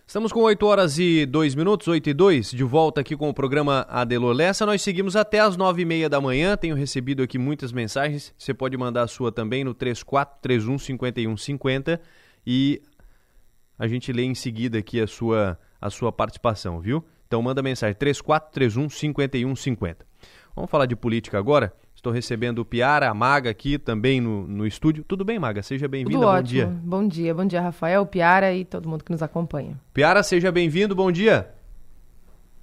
[0.07, 3.33] Estamos com 8 horas e 2 minutos, 8 e 2, de volta aqui com o
[3.33, 4.63] programa Adelor Lessa.
[4.63, 6.55] Nós seguimos até as 9 e meia da manhã.
[6.55, 8.31] Tenho recebido aqui muitas mensagens.
[8.37, 11.99] Você pode mandar a sua também no 3431 5150
[12.45, 12.83] e
[13.79, 17.03] a gente lê em seguida aqui a sua, a sua participação, viu?
[17.25, 20.05] Então manda mensagem 3431 5150.
[20.55, 21.73] Vamos falar de política agora?
[22.05, 25.03] Estou recebendo o Piara, a Maga aqui também no, no estúdio.
[25.03, 25.63] Tudo bem, Maga?
[25.63, 26.19] Seja bem-vinda.
[26.19, 26.47] Bom ótimo.
[26.47, 26.67] dia.
[26.67, 29.75] Bom dia, bom dia, Rafael, Piara e todo mundo que nos acompanha.
[29.91, 30.93] Piara, seja bem-vindo.
[30.93, 31.47] Bom dia.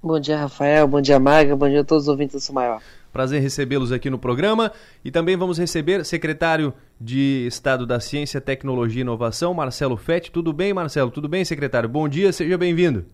[0.00, 0.86] Bom dia, Rafael.
[0.86, 1.56] Bom dia, Maga.
[1.56, 2.80] Bom dia a todos os ouvintes do Sumaior.
[3.12, 4.70] Prazer recebê-los aqui no programa.
[5.04, 10.30] E também vamos receber secretário de Estado da Ciência, Tecnologia e Inovação, Marcelo Fetti.
[10.30, 11.10] Tudo bem, Marcelo?
[11.10, 11.88] Tudo bem, secretário?
[11.88, 13.04] Bom dia, seja bem-vindo.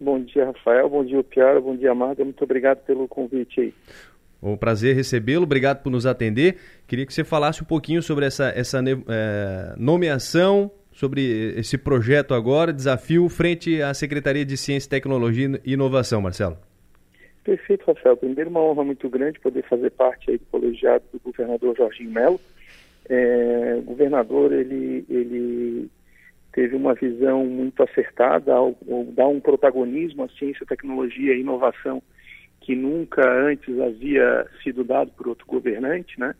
[0.00, 0.88] Bom dia, Rafael.
[0.88, 1.60] Bom dia, Piara.
[1.60, 2.24] Bom dia, Maga.
[2.24, 3.74] Muito obrigado pelo convite aí.
[4.42, 6.56] Um prazer recebê-lo, obrigado por nos atender.
[6.88, 12.72] Queria que você falasse um pouquinho sobre essa, essa é, nomeação, sobre esse projeto agora,
[12.72, 16.58] desafio frente à Secretaria de Ciência, Tecnologia e Inovação, Marcelo.
[17.44, 18.16] Perfeito, Rafael.
[18.16, 22.40] Primeiro, uma honra muito grande poder fazer parte aí do colegiado do governador Jorginho Melo.
[23.08, 25.88] É, o governador, ele, ele
[26.52, 32.02] teve uma visão muito acertada ao, ao dar um protagonismo à ciência, tecnologia e inovação
[32.62, 36.34] que nunca antes havia sido dado por outro governante, né?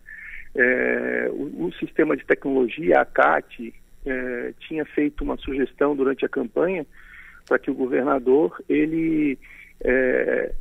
[0.54, 6.28] É, o, o, sistema de tecnologia, a CAT, é, tinha feito uma sugestão durante a
[6.28, 6.86] campanha
[7.48, 9.38] para que o governador ele
[9.82, 10.52] é,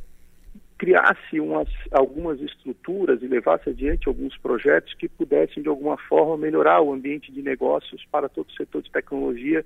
[0.78, 6.80] criasse umas, algumas estruturas e levasse adiante alguns projetos que pudessem de alguma forma melhorar
[6.80, 9.64] o ambiente de negócios para todo o setor de tecnologia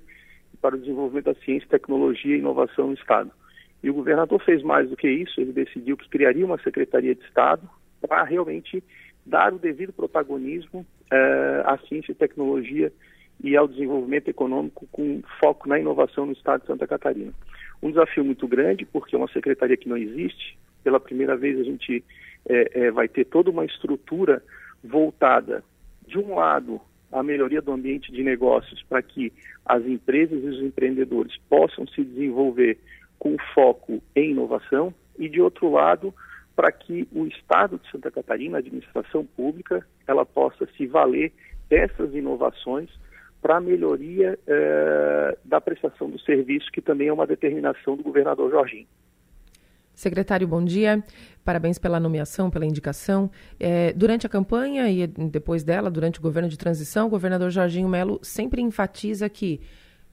[0.53, 3.31] e para o desenvolvimento da ciência, tecnologia e inovação no estado.
[3.83, 7.23] E o governador fez mais do que isso, ele decidiu que criaria uma Secretaria de
[7.23, 7.69] Estado
[8.01, 8.83] para realmente
[9.25, 12.91] dar o devido protagonismo eh, à ciência e tecnologia
[13.43, 17.33] e ao desenvolvimento econômico com foco na inovação no estado de Santa Catarina.
[17.81, 20.57] Um desafio muito grande, porque é uma secretaria que não existe.
[20.83, 22.03] Pela primeira vez a gente
[22.49, 24.41] eh, eh, vai ter toda uma estrutura
[24.83, 25.63] voltada,
[26.07, 26.79] de um lado,
[27.11, 29.31] à melhoria do ambiente de negócios para que
[29.65, 32.77] as empresas e os empreendedores possam se desenvolver
[33.19, 36.13] com foco em inovação e, de outro lado,
[36.55, 41.31] para que o Estado de Santa Catarina, a administração pública, ela possa se valer
[41.69, 42.89] dessas inovações
[43.41, 48.49] para a melhoria eh, da prestação do serviço, que também é uma determinação do governador
[48.49, 48.87] Jorginho.
[49.93, 51.03] Secretário, bom dia.
[51.43, 53.31] Parabéns pela nomeação, pela indicação.
[53.59, 57.89] É, durante a campanha e depois dela, durante o governo de transição, o governador Jorginho
[57.89, 59.59] Melo sempre enfatiza que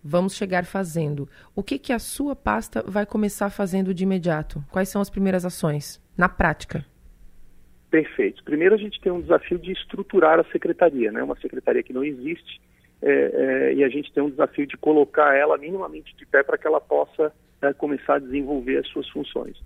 [0.05, 1.27] vamos chegar fazendo.
[1.57, 4.63] O que, que a sua pasta vai começar fazendo de imediato?
[4.71, 6.85] Quais são as primeiras ações, na prática?
[7.91, 8.45] Perfeito.
[8.45, 11.23] Primeiro, a gente tem um desafio de estruturar a secretaria, né?
[11.23, 12.61] uma secretaria que não existe,
[13.01, 16.59] é, é, e a gente tem um desafio de colocar ela minimamente de pé para
[16.59, 17.33] que ela possa
[17.63, 19.57] é, começar a desenvolver as suas funções.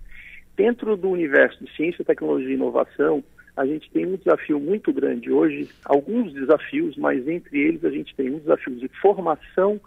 [0.55, 3.23] Dentro do universo de ciência, tecnologia e inovação,
[3.55, 8.15] a gente tem um desafio muito grande hoje, alguns desafios, mas entre eles a gente
[8.15, 9.79] tem um desafio de formação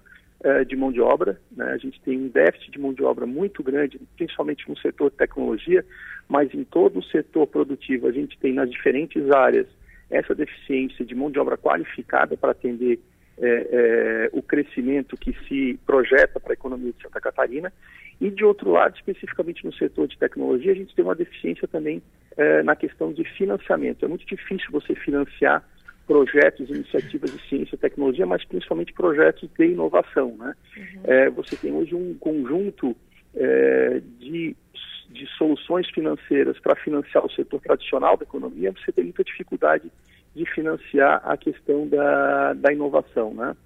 [0.45, 1.41] eh, de mão de obra.
[1.57, 1.65] Né?
[1.67, 5.17] A gente tem um déficit de mão de obra muito grande, principalmente no setor de
[5.17, 5.85] tecnologia,
[6.29, 9.67] mas em todo o setor produtivo a gente tem nas diferentes áreas
[10.11, 12.99] essa deficiência de mão de obra qualificada para atender
[13.39, 17.73] é, é, o crescimento que se projeta para a economia de Santa Catarina.
[18.21, 22.03] E, de outro lado, especificamente no setor de tecnologia, a gente tem uma deficiência também
[22.37, 24.05] é, na questão de financiamento.
[24.05, 25.65] É muito difícil você financiar
[26.13, 30.37] projetos, iniciativas de ciência e tecnologia, mas principalmente projetos de inovação.
[30.37, 30.55] Né?
[30.77, 31.01] Uhum.
[31.05, 32.95] É, você tem hoje um conjunto
[33.35, 34.55] é, de,
[35.09, 39.91] de soluções financeiras para financiar o setor tradicional da economia, você tem muita dificuldade
[40.37, 43.57] de financiar a questão da, da inovação, né?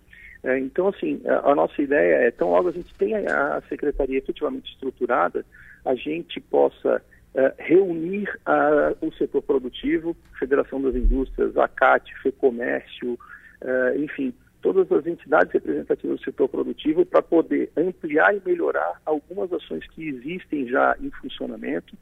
[0.45, 4.19] É, então, assim, a, a, nossa ideia é, tão logo a gente tenha a secretaria
[4.19, 5.45] efetivamente estruturada,
[5.85, 7.03] a gente possa
[7.37, 13.19] é, reunir a, o setor produtivo, Federação das Indústrias, a CAT, FEComércio,
[13.61, 14.33] é, enfim,
[14.63, 20.09] todas as entidades representativas do setor produtivo para poder ampliar e melhorar algumas ações que
[20.09, 21.95] existem já em funcionamento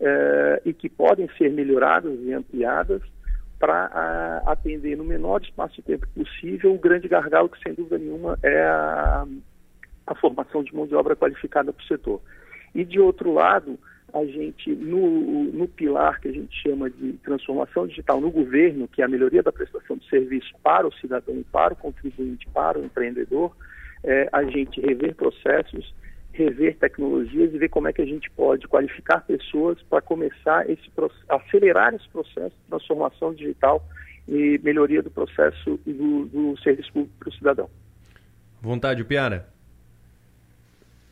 [0.00, 3.00] é, e que podem ser melhoradas e ampliadas
[3.60, 8.38] para atender no menor espaço de tempo possível o grande gargalo que, sem dúvida nenhuma,
[8.42, 9.26] é a,
[10.06, 12.20] a formação de mão de obra qualificada para o setor.
[12.74, 13.78] E, de outro lado,
[14.12, 19.02] a gente, no, no pilar que a gente chama de transformação digital no governo, que
[19.02, 22.84] é a melhoria da prestação de serviço para o cidadão, para o contribuinte, para o
[22.84, 23.54] empreendedor,
[24.04, 25.94] é, a gente rever processos,
[26.32, 30.90] rever tecnologias e ver como é que a gente pode qualificar pessoas para começar esse
[31.28, 33.84] acelerar esse processo de transformação digital
[34.28, 37.70] e melhoria do processo do, do serviço público para o cidadão.
[38.60, 39.48] Vontade, Piara.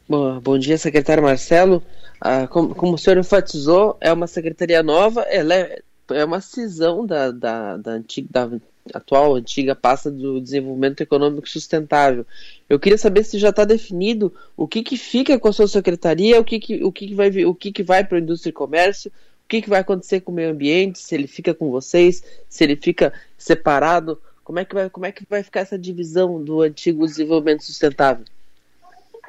[0.09, 1.83] Bom, bom dia, secretário Marcelo.
[2.19, 7.05] Ah, como, como, o senhor enfatizou, é uma secretaria nova, ela é, é uma cisão
[7.05, 8.51] da, da, da, antiga, da
[8.95, 12.27] atual, antiga pasta do desenvolvimento econômico sustentável.
[12.71, 16.41] Eu queria saber se já está definido o que, que fica com a sua secretaria,
[16.41, 18.55] o que, que, o que, que vai, o que, que vai para a indústria e
[18.55, 22.25] comércio, o que, que vai acontecer com o meio ambiente, se ele fica com vocês,
[22.49, 26.43] se ele fica separado, como é que vai, como é que vai ficar essa divisão
[26.43, 28.25] do antigo desenvolvimento sustentável?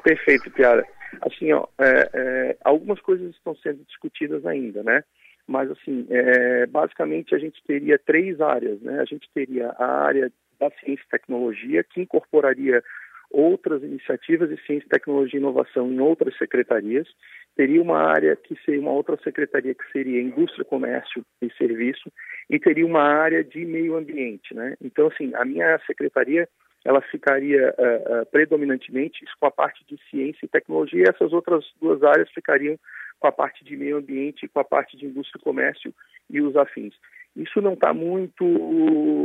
[0.02, 0.86] Perfeito, Piara.
[1.22, 5.02] Assim, ó, é, é, algumas coisas estão sendo discutidas ainda, né?
[5.46, 9.00] Mas, assim, é, basicamente a gente teria três áreas, né?
[9.00, 12.82] A gente teria a área da ciência e tecnologia, que incorporaria
[13.30, 17.08] outras iniciativas de ciência, tecnologia e inovação em outras secretarias.
[17.56, 22.10] Teria uma área que seria uma outra secretaria que seria indústria, comércio e serviço
[22.48, 24.74] e teria uma área de meio ambiente, né?
[24.82, 26.48] Então, assim, a minha secretaria
[26.84, 31.64] ela ficaria uh, uh, predominantemente com a parte de ciência e tecnologia e essas outras
[31.80, 32.78] duas áreas ficariam
[33.18, 35.94] com a parte de meio ambiente, com a parte de indústria e comércio
[36.30, 36.94] e os afins.
[37.36, 38.44] Isso não está muito,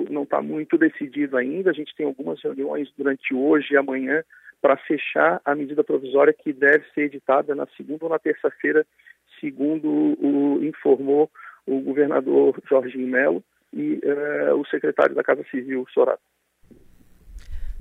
[0.10, 1.72] não está muito decidido ainda.
[1.72, 4.23] A gente tem algumas reuniões durante hoje e amanhã
[4.61, 8.86] para fechar a medida provisória que deve ser editada na segunda ou na terça-feira,
[9.40, 11.32] segundo o, informou
[11.65, 16.22] o governador Jorginho Melo e uh, o secretário da Casa Civil, Sorato.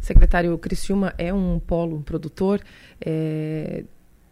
[0.05, 2.61] Secretário Criciúma é um polo produtor.
[3.01, 3.85] É,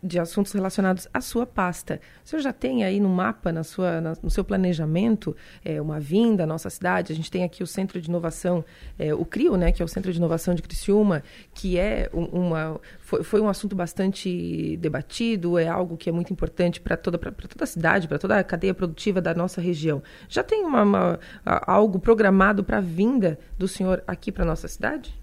[0.03, 2.01] de assuntos relacionados à sua pasta.
[2.25, 6.01] O senhor já tem aí no mapa, na sua, na, no seu planejamento, é, uma
[6.01, 7.13] vinda à nossa cidade?
[7.13, 8.65] A gente tem aqui o Centro de Inovação,
[8.99, 11.23] é, o CRIO, né, que é o Centro de Inovação de Criciúma,
[11.55, 16.81] que é uma, foi, foi um assunto bastante debatido, é algo que é muito importante
[16.81, 20.03] para toda, toda a cidade, para toda a cadeia produtiva da nossa região.
[20.29, 24.67] Já tem uma, uma algo programado para a vinda do senhor aqui para a nossa
[24.67, 25.22] cidade?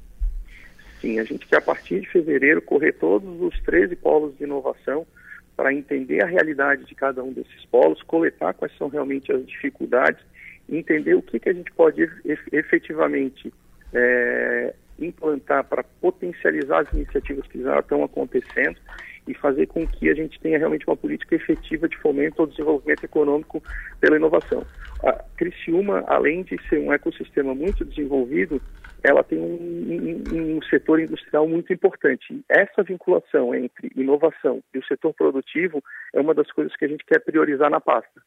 [1.01, 5.05] Sim, a gente quer, a partir de fevereiro, correr todos os 13 polos de inovação
[5.55, 10.21] para entender a realidade de cada um desses polos, coletar quais são realmente as dificuldades,
[10.69, 12.09] entender o que, que a gente pode
[12.51, 13.53] efetivamente
[13.93, 18.77] é, implantar para potencializar as iniciativas que já estão acontecendo
[19.27, 23.03] e fazer com que a gente tenha realmente uma política efetiva de fomento ao desenvolvimento
[23.03, 23.61] econômico
[23.99, 24.65] pela inovação.
[25.03, 28.61] A Criciúma, além de ser um ecossistema muito desenvolvido,
[29.03, 32.43] ela tem um, um, um, setor industrial muito importante.
[32.49, 37.05] Essa vinculação entre inovação e o setor produtivo é uma das coisas que a gente
[37.05, 38.21] quer priorizar na pasta.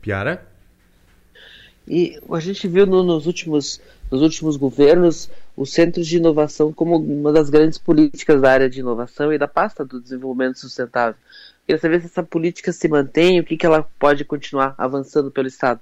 [0.00, 0.46] Piara?
[1.86, 3.80] E a gente viu no, nos, últimos,
[4.10, 8.80] nos últimos governos os centros de inovação como uma das grandes políticas da área de
[8.80, 11.16] inovação e da pasta do desenvolvimento sustentável.
[11.66, 15.48] Queria saber se essa política se mantém, o que, que ela pode continuar avançando pelo
[15.48, 15.80] Estado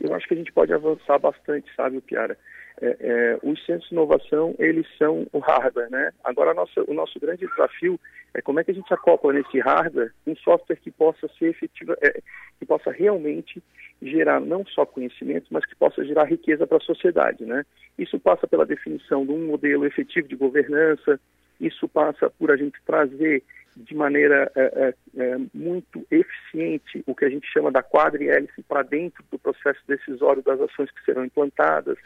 [0.00, 2.36] eu acho que a gente pode avançar bastante, sabe, Piara?
[2.82, 6.12] É, é, os centros de inovação, eles são o hardware, né?
[6.24, 8.00] Agora, nossa, o nosso grande desafio
[8.32, 11.94] é como é que a gente acopla nesse hardware um software que possa ser efetivo,
[12.00, 12.20] é,
[12.58, 13.62] que possa realmente
[14.00, 17.64] gerar não só conhecimento, mas que possa gerar riqueza para a sociedade, né?
[17.98, 21.20] Isso passa pela definição de um modelo efetivo de governança,
[21.60, 23.42] isso passa por a gente trazer
[23.76, 28.82] de maneira é, é, é, muito eficiente o que a gente chama da quadrihélice para
[28.82, 31.96] dentro do processo decisório das ações que serão implantadas.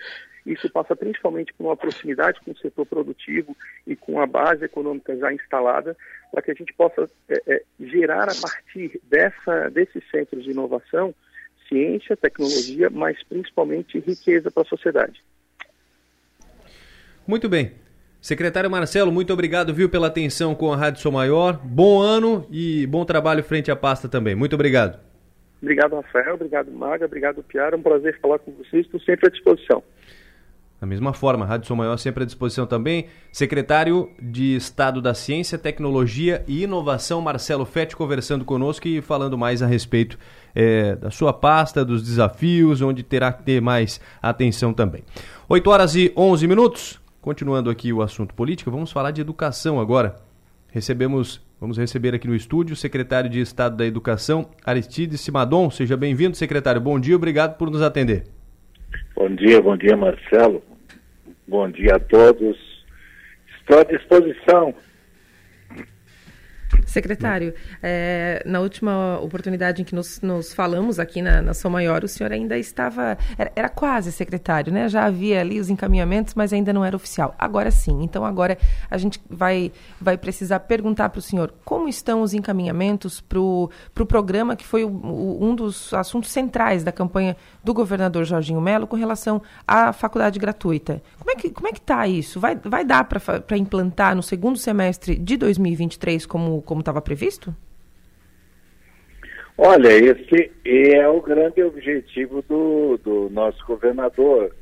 [0.45, 5.17] Isso passa principalmente por uma proximidade com o setor produtivo e com a base econômica
[5.17, 5.97] já instalada,
[6.31, 11.15] para que a gente possa é, é, gerar a partir dessa, desses centros de inovação
[11.69, 15.23] ciência, tecnologia, mas principalmente riqueza para a sociedade.
[17.27, 17.73] Muito bem.
[18.25, 21.61] Secretário Marcelo, muito obrigado, viu, pela atenção com a Rádio Sou Maior.
[21.63, 24.35] Bom ano e bom trabalho frente à pasta também.
[24.35, 24.99] Muito obrigado.
[25.61, 26.37] Obrigado, Rafael.
[26.37, 27.05] Obrigado, Maga.
[27.05, 27.77] Obrigado, Piara.
[27.77, 28.87] É um prazer falar com vocês.
[28.87, 29.83] Estou sempre à disposição.
[30.81, 33.09] Da mesma forma, a Rádio Som Maior sempre à disposição também.
[33.31, 39.61] Secretário de Estado da Ciência, Tecnologia e Inovação, Marcelo Fetti, conversando conosco e falando mais
[39.61, 40.19] a respeito
[40.55, 45.05] é, da sua pasta, dos desafios, onde terá que ter mais atenção também.
[45.47, 47.04] 8 horas e 11 minutos.
[47.25, 50.17] Continuando aqui o assunto político, vamos falar de educação agora.
[50.71, 55.71] Recebemos, vamos receber aqui no estúdio o secretário de Estado da Educação, Aristides Simadon.
[55.71, 56.83] Seja bem-vindo, secretário.
[56.83, 58.25] Bom dia, obrigado por nos atender.
[59.17, 60.63] Bom dia, bom dia, Marcelo.
[61.49, 62.59] Bom dia a todos.
[63.59, 64.75] Estou à disposição
[66.87, 72.05] Secretário, é, na última oportunidade em que nos, nos falamos aqui na, na São Maior,
[72.05, 73.17] o senhor ainda estava.
[73.37, 74.89] Era, era, quase secretário, né?
[74.89, 77.35] Já havia ali os encaminhamentos, mas ainda não era oficial.
[77.39, 78.03] Agora sim.
[78.03, 78.59] Então, agora
[78.91, 83.71] a gente vai, vai precisar perguntar para o senhor como estão os encaminhamentos para o
[83.95, 88.61] pro programa que foi o, o, um dos assuntos centrais da campanha do governador Jorginho
[88.61, 91.03] Melo com relação à faculdade gratuita.
[91.19, 92.39] Como é que como é que está isso?
[92.39, 97.55] Vai, vai dar para implantar no segundo semestre de 2023 como como estava previsto?
[99.57, 104.55] Olha, esse é o grande objetivo do, do nosso governador.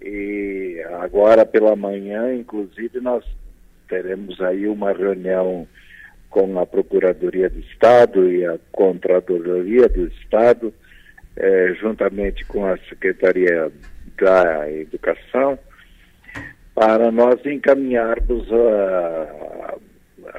[0.00, 3.22] E agora pela manhã, inclusive, nós
[3.86, 5.68] teremos aí uma reunião
[6.30, 10.72] com a Procuradoria do Estado e a Contradoria do Estado,
[11.36, 13.70] eh, juntamente com a Secretaria
[14.18, 15.58] da Educação,
[16.74, 19.74] para nós encaminharmos a,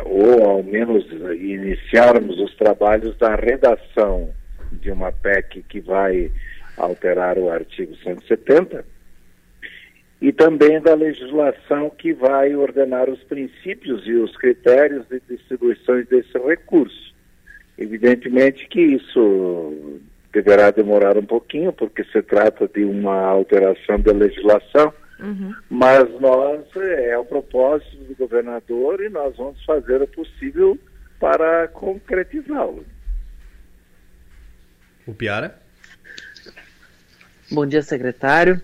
[0.06, 1.06] ou ao menos
[1.40, 4.30] iniciarmos os trabalhos da redação
[4.72, 6.32] de uma PEC que vai
[6.78, 8.86] alterar o artigo 170
[10.22, 16.38] e também da legislação que vai ordenar os princípios e os critérios de distribuição desse
[16.38, 17.12] recurso.
[17.78, 20.00] Evidentemente que isso
[20.32, 25.56] deverá demorar um pouquinho, porque se trata de uma alteração da legislação Uhum.
[25.70, 30.78] Mas nós, é, é o propósito do governador e nós vamos fazer o possível
[31.20, 32.84] para concretizá-lo.
[35.06, 35.60] O Piara?
[37.52, 38.60] Bom dia, secretário.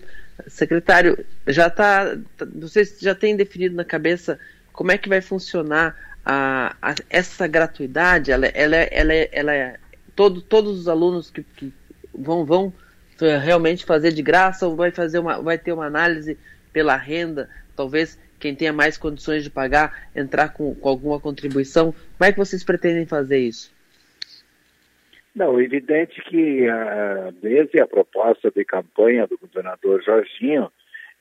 [0.46, 4.38] Secretário, já está, tá, vocês já têm definido na cabeça
[4.72, 8.30] como é que vai funcionar a, a essa gratuidade?
[8.30, 9.76] Ela, ela, ela, ela é
[10.14, 11.72] todo, todos os alunos que, que
[12.14, 12.72] vão, vão
[13.20, 16.38] realmente fazer de graça ou vai fazer uma, vai ter uma análise
[16.72, 21.92] pela renda, talvez quem tenha mais condições de pagar entrar com, com alguma contribuição.
[21.92, 23.76] Como é que vocês pretendem fazer isso?
[25.34, 30.70] Não, evidente que uh, desde a proposta de campanha do governador Jorginho,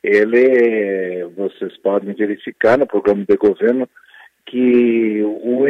[0.03, 3.87] ele, vocês podem verificar no programa de governo
[4.45, 5.65] que o,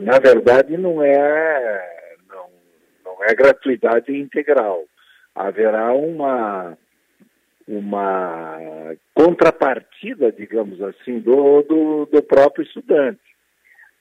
[0.00, 2.03] na verdade não é
[3.14, 4.84] não, é gratuidade integral.
[5.34, 6.76] Haverá uma
[7.66, 13.20] uma contrapartida, digamos assim, do, do, do próprio estudante.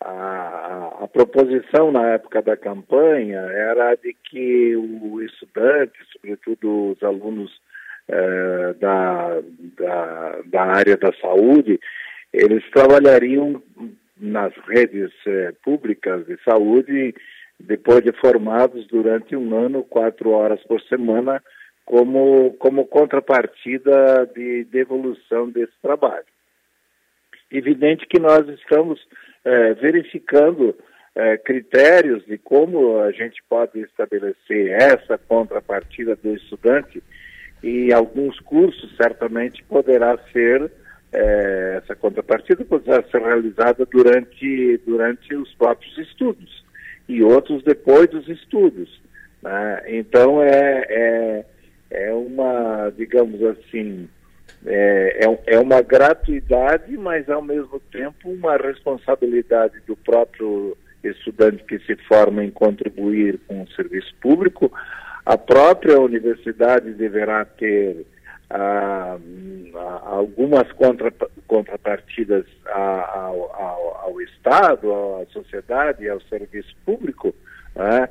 [0.01, 7.57] A, a, proposição na época da campanha era de que o estudante, sobretudo os alunos
[8.09, 9.39] eh, da,
[9.79, 11.79] da, da, área da saúde,
[12.33, 13.63] eles trabalhariam
[14.17, 17.15] nas redes eh, públicas de saúde
[17.59, 21.41] depois de formados durante um ano, quatro horas por semana,
[21.85, 26.25] como, como contrapartida de devolução desse trabalho.
[27.51, 28.99] Evidente que nós estamos
[29.45, 30.75] é, verificando
[31.15, 37.03] é, critérios de como a gente pode estabelecer essa contrapartida do estudante
[37.61, 40.71] e alguns cursos certamente poderá ser
[41.13, 46.62] é, essa contrapartida poderá ser realizada durante durante os próprios estudos
[47.07, 49.01] e outros depois dos estudos.
[49.41, 49.83] Né?
[49.87, 51.45] Então é, é
[51.93, 54.09] é uma, digamos assim,
[54.65, 61.77] é, é, é, uma gratuidade, mas ao mesmo tempo uma responsabilidade do próprio estudante que
[61.79, 64.71] se forma em contribuir com o serviço público.
[65.23, 68.05] A própria universidade deverá ter
[68.53, 69.17] ah,
[70.05, 71.11] algumas contra,
[71.47, 77.33] contrapartidas ao, ao, ao, Estado, à sociedade, ao serviço público.
[77.75, 78.07] Né?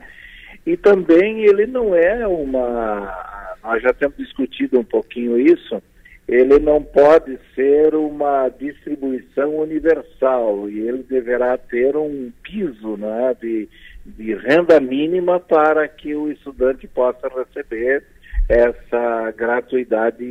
[0.66, 3.56] E também ele não é uma.
[3.62, 5.80] Nós já temos discutido um pouquinho isso.
[6.26, 13.68] Ele não pode ser uma distribuição universal e ele deverá ter um piso né, de,
[14.06, 18.04] de renda mínima para que o estudante possa receber
[18.52, 20.24] essa gratuidade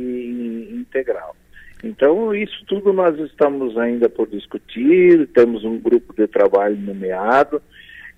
[0.72, 1.34] integral.
[1.82, 7.60] Então, isso tudo nós estamos ainda por discutir, temos um grupo de trabalho nomeado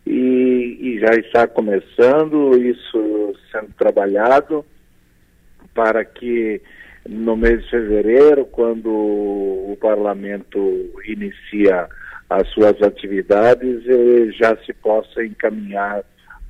[0.06, 4.64] e, e já está começando isso sendo trabalhado
[5.72, 6.60] para que
[7.09, 10.59] no mês de fevereiro, quando o parlamento
[11.06, 11.89] inicia
[12.28, 16.02] as suas atividades, eh, já se possa encaminhar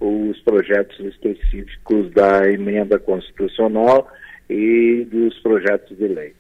[0.05, 4.07] os projetos específicos da emenda constitucional
[4.49, 6.35] e dos projetos de lei.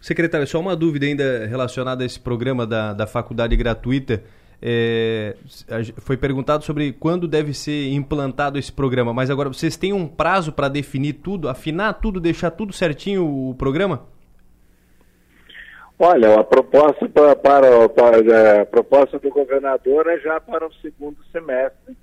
[0.00, 4.22] Secretário, só uma dúvida ainda relacionada a esse programa da, da faculdade gratuita.
[4.60, 5.36] É,
[5.98, 10.52] foi perguntado sobre quando deve ser implantado esse programa, mas agora vocês têm um prazo
[10.52, 14.06] para definir tudo, afinar tudo, deixar tudo certinho o programa?
[15.98, 21.16] Olha, a proposta para, para, para a proposta do governador é já para o segundo
[21.30, 21.96] semestre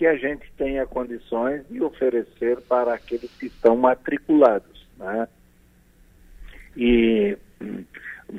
[0.00, 5.28] que a gente tenha condições de oferecer para aqueles que estão matriculados, né?
[6.74, 7.36] e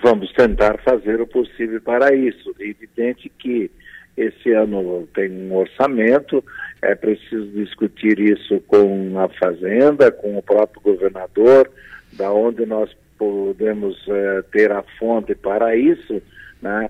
[0.04, 2.56] vamos tentar fazer o possível para isso.
[2.60, 3.70] É evidente que
[4.18, 6.44] esse ano tem um orçamento,
[6.82, 11.70] é preciso discutir isso com a Fazenda, com o próprio governador,
[12.14, 12.90] da onde nós
[13.20, 16.24] podemos é, ter a fonte para isso,
[16.60, 16.90] né?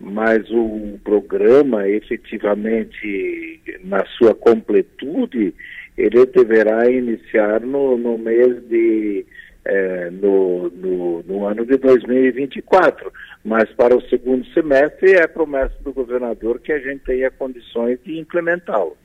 [0.00, 5.54] Mas o programa efetivamente na sua completude
[5.96, 9.26] ele deverá iniciar no, no mês de
[9.62, 13.12] é, no, no, no, ano de 2024.
[13.44, 18.18] Mas para o segundo semestre é promessa do governador que a gente tenha condições de
[18.18, 18.96] implementá-lo.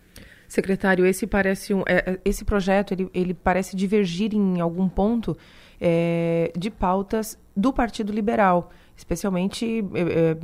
[0.48, 5.36] Secretário, esse parece um, é, esse projeto ele, ele parece divergir em algum ponto
[5.82, 10.38] é, de pautas do Partido Liberal, especialmente é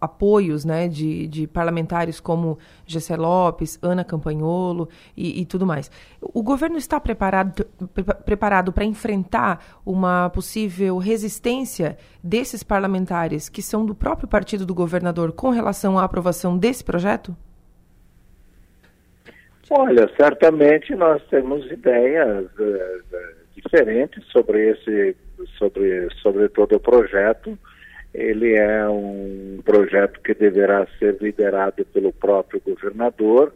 [0.00, 5.90] apoios né, de, de parlamentares como Gessé Lopes, Ana Campanholo e, e tudo mais.
[6.20, 13.84] O governo está preparado pre preparado para enfrentar uma possível resistência desses parlamentares que são
[13.84, 17.36] do próprio partido do governador com relação à aprovação desse projeto?
[19.70, 23.16] Olha, certamente nós temos ideias uh,
[23.54, 25.16] diferentes sobre esse,
[25.58, 27.58] sobre, sobre todo o projeto
[28.16, 33.52] ele é um projeto que deverá ser liderado pelo próprio governador.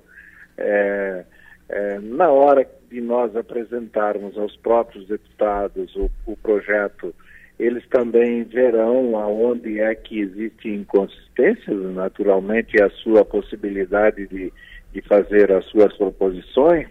[0.59, 1.25] É,
[1.71, 7.15] é, na hora de nós apresentarmos aos próprios deputados o, o projeto,
[7.59, 14.53] eles também verão aonde é que existem inconsistências, naturalmente, a sua possibilidade de,
[14.93, 16.87] de fazer as suas proposições,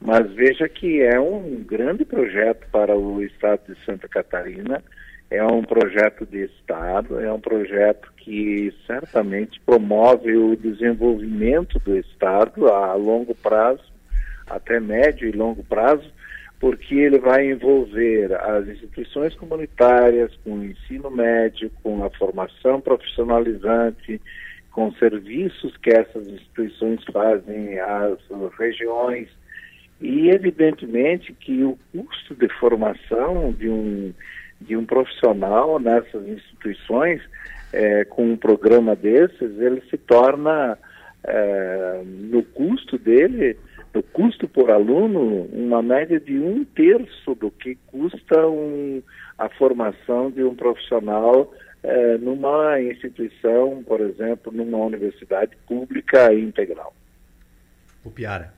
[0.00, 4.80] mas veja que é um grande projeto para o estado de Santa Catarina
[5.32, 12.68] é um projeto de Estado, é um projeto que certamente promove o desenvolvimento do Estado
[12.68, 13.82] a longo prazo,
[14.46, 16.04] até médio e longo prazo,
[16.60, 24.20] porque ele vai envolver as instituições comunitárias com o ensino médio, com a formação profissionalizante,
[24.70, 28.18] com serviços que essas instituições fazem às
[28.58, 29.28] regiões.
[29.98, 34.12] E evidentemente que o custo de formação de um
[34.62, 37.20] de um profissional nessas instituições,
[37.72, 40.78] é, com um programa desses, ele se torna,
[41.24, 43.56] é, no custo dele,
[43.94, 49.02] no custo por aluno, uma média de um terço do que custa um,
[49.38, 51.52] a formação de um profissional
[51.82, 56.94] é, numa instituição, por exemplo, numa universidade pública integral.
[58.04, 58.52] O Piara.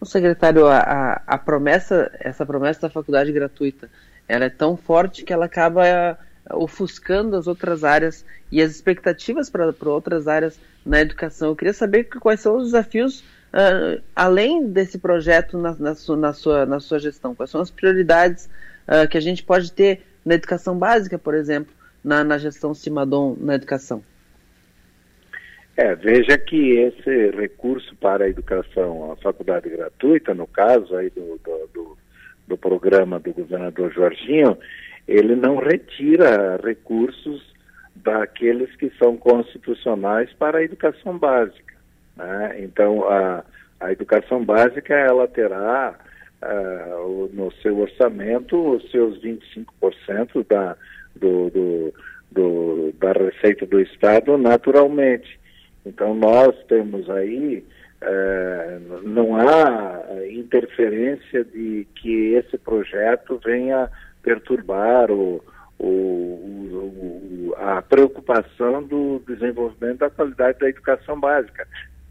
[0.00, 3.88] O secretário, a, a, a promessa, essa promessa da faculdade gratuita,
[4.28, 6.16] ela é tão forte que ela acaba eh,
[6.52, 11.48] ofuscando as outras áreas e as expectativas para outras áreas na educação.
[11.48, 16.32] Eu queria saber quais são os desafios uh, além desse projeto na, na, sua, na,
[16.32, 17.34] sua, na sua gestão.
[17.34, 18.48] Quais são as prioridades
[18.86, 21.72] uh, que a gente pode ter na educação básica, por exemplo,
[22.02, 24.02] na, na gestão Cimadon na educação?
[25.76, 31.38] É, veja que esse recurso para a educação, a faculdade gratuita, no caso aí do,
[31.44, 31.98] do, do
[32.46, 34.56] do programa do governador Jorginho,
[35.06, 37.54] ele não retira recursos
[37.94, 41.74] daqueles que são constitucionais para a educação básica.
[42.16, 42.56] Né?
[42.60, 43.44] Então, a,
[43.80, 45.94] a educação básica ela terá
[46.42, 50.76] uh, no seu orçamento os seus 25% da,
[51.14, 51.94] do, do,
[52.30, 55.38] do, da receita do Estado naturalmente.
[55.84, 57.64] Então, nós temos aí
[58.00, 63.90] é, não há interferência de que esse projeto venha
[64.22, 65.42] perturbar o,
[65.78, 71.66] o, o, a preocupação do desenvolvimento da qualidade da educação básica,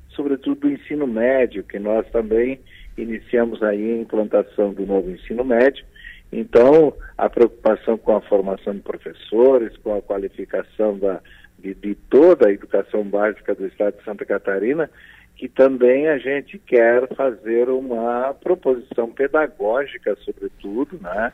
[0.10, 2.60] sobretudo do ensino médio, que nós também
[2.98, 5.86] iniciamos aí a implantação do novo ensino médio.
[6.32, 11.22] Então, a preocupação com a formação de professores, com a qualificação da,
[11.60, 14.90] de, de toda a educação básica do Estado de Santa Catarina,
[15.36, 21.34] que também a gente quer fazer uma proposição pedagógica, sobretudo, né,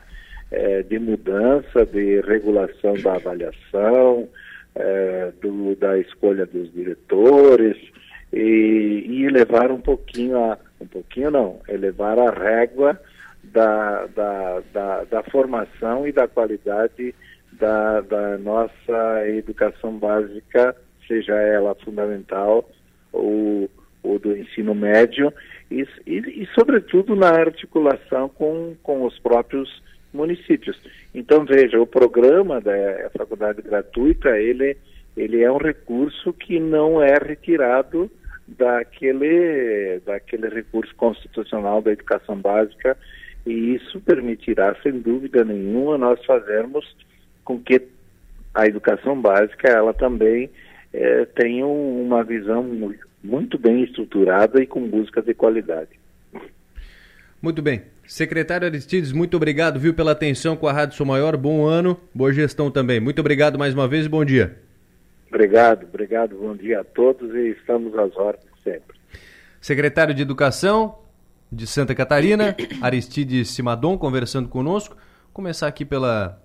[0.50, 4.28] é, de mudança, de regulação da avaliação,
[4.74, 7.76] é, do, da escolha dos diretores
[8.32, 13.00] e, e elevar um pouquinho a um pouquinho não, elevar a régua
[13.44, 17.14] da, da, da, da formação e da qualidade
[17.52, 20.74] da, da nossa educação básica,
[21.06, 22.68] seja ela fundamental
[23.12, 23.70] ou,
[24.02, 25.32] ou do ensino médio,
[25.70, 30.78] e, e, e, sobretudo na articulação com, com os próprios municípios.
[31.14, 34.76] Então, veja, o programa da faculdade gratuita, ele,
[35.16, 38.10] ele é um recurso que não é retirado
[38.46, 42.96] daquele, daquele recurso constitucional da educação básica
[43.46, 46.84] e isso permitirá, sem dúvida nenhuma, nós fazermos
[47.44, 47.82] com que
[48.54, 50.50] a educação básica ela também
[50.92, 52.62] é, tenha uma visão
[53.58, 55.90] bem estruturada e com busca de qualidade.
[57.40, 57.82] Muito bem.
[58.06, 61.36] Secretário Aristides, muito obrigado, viu, pela atenção com a Rádio Sou Maior.
[61.36, 63.00] Bom ano, boa gestão também.
[63.00, 64.58] Muito obrigado mais uma vez e bom dia.
[65.28, 68.96] Obrigado, obrigado, bom dia a todos e estamos às ordens sempre.
[69.60, 70.98] Secretário de Educação
[71.50, 74.96] de Santa Catarina, Aristides Simadon, conversando conosco.
[75.32, 76.40] Começar aqui pela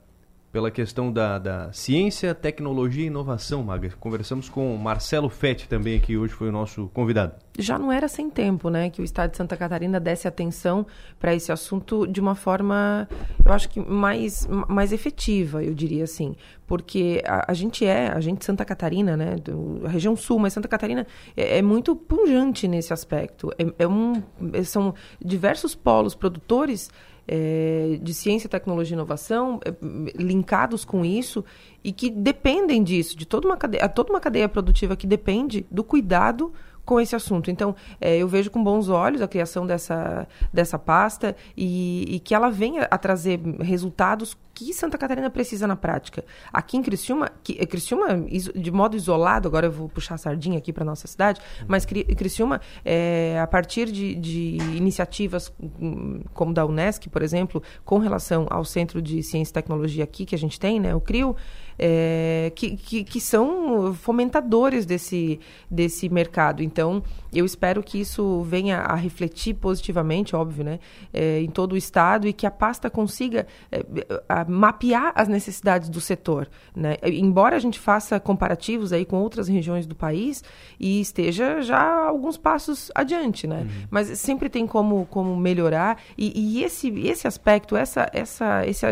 [0.58, 3.92] pela questão da, da ciência, tecnologia e inovação, Maga.
[4.00, 7.34] Conversamos com Marcelo Fetti também aqui, hoje foi o nosso convidado.
[7.60, 10.84] Já não era sem tempo, né, que o Estado de Santa Catarina desse atenção
[11.20, 13.08] para esse assunto de uma forma,
[13.46, 16.36] eu acho que mais, mais efetiva, eu diria assim.
[16.66, 20.54] Porque a, a gente é, a gente Santa Catarina, né, do, a região sul, mas
[20.54, 21.06] Santa Catarina
[21.36, 23.52] é, é muito pungente nesse aspecto.
[23.60, 24.24] É, é um,
[24.64, 26.90] são diversos polos produtores
[27.28, 29.74] é, de ciência, tecnologia e inovação é,
[30.16, 31.44] linkados com isso
[31.84, 35.84] e que dependem disso, de toda uma cadeia, toda uma cadeia produtiva que depende do
[35.84, 36.54] cuidado
[36.88, 37.52] com esse assunto.
[37.52, 42.34] Então, é, eu vejo com bons olhos a criação dessa, dessa pasta e, e, que
[42.34, 46.26] ela venha a trazer resultados que Santa Catarina precisa na prática.
[46.52, 48.26] Aqui em Criciúma, que, Criciúma
[48.56, 52.60] de modo isolado, agora eu vou puxar a sardinha aqui para nossa cidade, mas Criciúma,
[52.84, 58.66] é, a partir de, de, iniciativas hum, como da Unesc, por exemplo, com relação ao
[58.66, 61.36] Centro de Ciência e Tecnologia aqui que a gente tem, né, o CRIO,
[61.78, 65.40] é, que, que, que, são fomentadores desse,
[65.70, 66.64] desse mercado.
[66.64, 67.04] Então,
[67.34, 70.80] eu espero que isso venha a refletir positivamente, óbvio, né,
[71.14, 73.84] é, em todo o Estado e que a pasta consiga é,
[74.28, 76.50] a mapear as necessidades do setor.
[76.76, 76.98] Né?
[77.04, 80.44] Embora a gente faça comparativos aí com outras regiões do país
[80.80, 83.62] e esteja já alguns passos adiante, né?
[83.62, 83.88] Uhum.
[83.90, 88.86] Mas sempre tem como, como melhorar e, e esse, esse aspecto, essa, essa, esse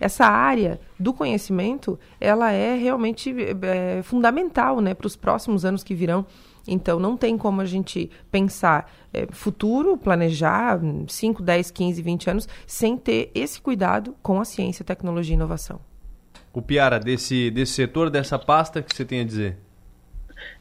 [0.00, 5.94] essa área do conhecimento, ela é realmente é, fundamental né, para os próximos anos que
[5.94, 6.26] virão.
[6.66, 12.48] Então, não tem como a gente pensar é, futuro, planejar 5, 10, 15, 20 anos,
[12.66, 15.80] sem ter esse cuidado com a ciência, tecnologia e inovação.
[16.52, 19.58] O Piara, desse, desse setor, dessa pasta, que você tem a dizer?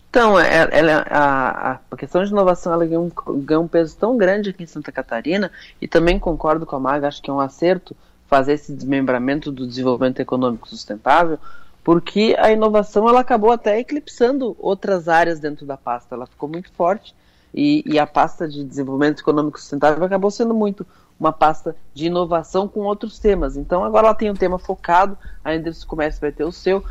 [0.09, 3.11] Então, ela, é, ela, a, a questão de inovação ela ganha um,
[3.41, 5.51] ganha um peso tão grande aqui em Santa Catarina,
[5.81, 7.95] e também concordo com a Maga, acho que é um acerto
[8.27, 11.39] fazer esse desmembramento do desenvolvimento econômico sustentável,
[11.83, 16.71] porque a inovação ela acabou até eclipsando outras áreas dentro da pasta, ela ficou muito
[16.71, 17.13] forte
[17.53, 20.85] e, e a pasta de desenvolvimento econômico sustentável acabou sendo muito
[21.19, 23.55] uma pasta de inovação com outros temas.
[23.55, 26.83] Então agora ela tem um tema focado, a indústria do comércio vai ter o seu,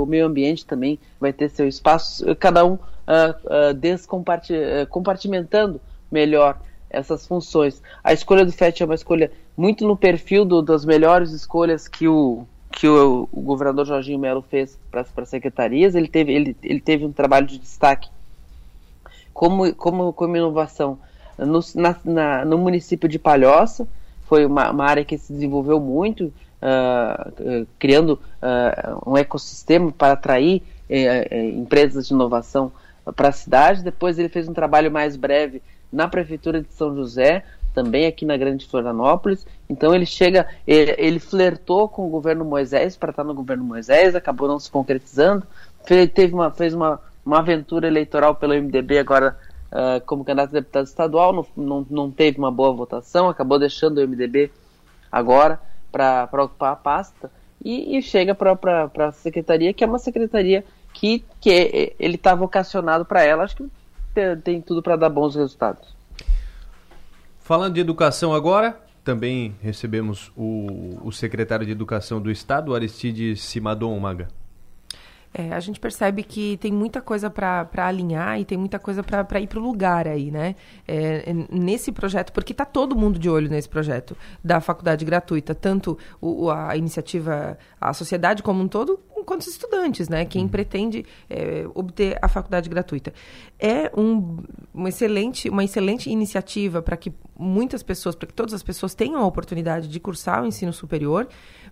[0.00, 2.78] o meio ambiente também vai ter seu espaço, cada um uh,
[3.72, 5.80] uh, compartimentando
[6.10, 6.58] melhor
[6.90, 7.82] essas funções.
[8.02, 12.06] A escolha do FET é uma escolha muito no perfil do, das melhores escolhas que
[12.06, 15.94] o que o, o governador Jorginho Melo fez para as secretarias.
[15.94, 18.08] Ele teve, ele, ele teve um trabalho de destaque
[19.32, 20.98] como, como, como inovação
[21.38, 23.86] no, na, na, no município de Palhoça.
[24.26, 30.12] Foi uma, uma área que se desenvolveu muito, uh, uh, criando uh, um ecossistema para
[30.12, 32.72] atrair eh, empresas de inovação
[33.14, 33.82] para a cidade.
[33.82, 35.62] Depois ele fez um trabalho mais breve
[35.92, 39.46] na prefeitura de São José, também aqui na Grande Florianópolis.
[39.68, 44.14] Então ele chega, ele, ele flertou com o governo Moisés para estar no governo Moisés,
[44.14, 45.46] acabou não se concretizando.
[45.84, 49.36] Fez, teve uma, fez uma, uma aventura eleitoral pelo MDB agora
[49.72, 53.98] uh, como candidato a deputado estadual, não, não, não teve uma boa votação, acabou deixando
[53.98, 54.50] o MDB
[55.10, 57.30] agora para ocupar a pasta
[57.64, 62.34] e, e chega para a secretaria, que é uma secretaria que, que é, ele está
[62.34, 63.66] vocacionado para ela, acho que
[64.14, 65.97] tem, tem tudo para dar bons resultados.
[67.48, 73.98] Falando de educação agora, também recebemos o, o secretário de Educação do Estado, Aristides Simadon
[73.98, 74.28] Maga.
[75.32, 79.40] É, a gente percebe que tem muita coisa para alinhar e tem muita coisa para
[79.40, 80.54] ir para o lugar aí, né?
[80.86, 85.98] É, nesse projeto, porque está todo mundo de olho nesse projeto da faculdade gratuita, tanto
[86.20, 88.98] o, a iniciativa, a sociedade como um todo,
[89.28, 90.24] quanto os estudantes, né?
[90.24, 90.48] Quem uhum.
[90.48, 93.12] pretende é, obter a faculdade gratuita.
[93.58, 94.38] É um,
[94.72, 99.20] uma, excelente, uma excelente iniciativa para que muitas pessoas, para que todas as pessoas tenham
[99.20, 101.28] a oportunidade de cursar o ensino superior,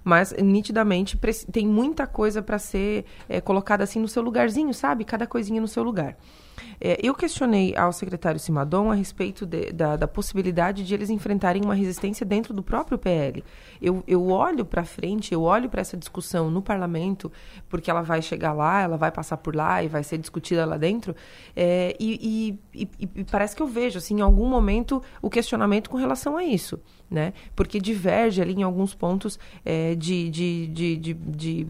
[0.07, 1.19] mas nitidamente
[1.51, 5.05] tem muita coisa para ser é, colocada assim no seu lugarzinho, sabe?
[5.05, 6.17] Cada coisinha no seu lugar.
[6.81, 11.63] É, eu questionei ao secretário Simadon a respeito de, da, da, possibilidade de eles enfrentarem
[11.63, 13.45] uma resistência dentro do próprio PL.
[13.81, 17.31] Eu, eu olho para frente, eu olho para essa discussão no parlamento,
[17.69, 20.77] porque ela vai chegar lá, ela vai passar por lá e vai ser discutida lá
[20.77, 21.15] dentro,
[21.55, 25.91] é, e, e, e, e parece que eu vejo, assim, em algum momento, o questionamento
[25.91, 26.81] com relação a isso.
[27.09, 27.33] Né?
[27.55, 31.69] Porque diverge ali em alguns pontos é, de, de, de, de,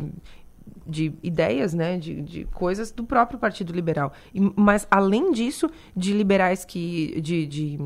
[0.87, 4.13] de de ideias, né, de, de coisas do próprio Partido Liberal.
[4.35, 7.21] E, mas, além disso, de liberais que.
[7.21, 7.79] De, de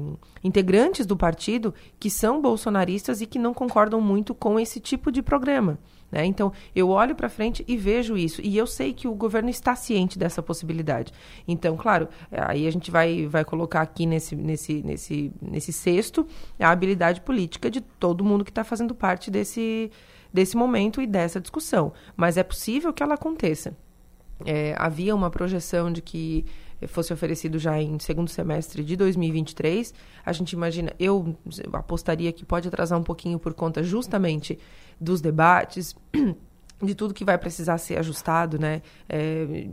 [0.42, 5.22] integrantes do partido que são bolsonaristas e que não concordam muito com esse tipo de
[5.22, 5.78] programa.
[6.10, 6.24] Né?
[6.24, 8.40] Então, eu olho para frente e vejo isso.
[8.42, 11.12] E eu sei que o governo está ciente dessa possibilidade.
[11.46, 16.26] Então, claro, aí a gente vai, vai colocar aqui nesse, nesse, nesse, nesse cesto
[16.58, 19.90] a habilidade política de todo mundo que está fazendo parte desse
[20.32, 21.92] desse momento e dessa discussão.
[22.16, 23.76] Mas é possível que ela aconteça.
[24.44, 26.46] É, havia uma projeção de que
[26.88, 29.92] fosse oferecido já em segundo semestre de 2023.
[30.24, 31.36] A gente imagina, eu
[31.72, 34.58] apostaria que pode atrasar um pouquinho por conta justamente
[35.00, 35.94] dos debates.
[36.82, 38.82] De tudo que vai precisar ser ajustado, né?
[39.08, 39.68] É,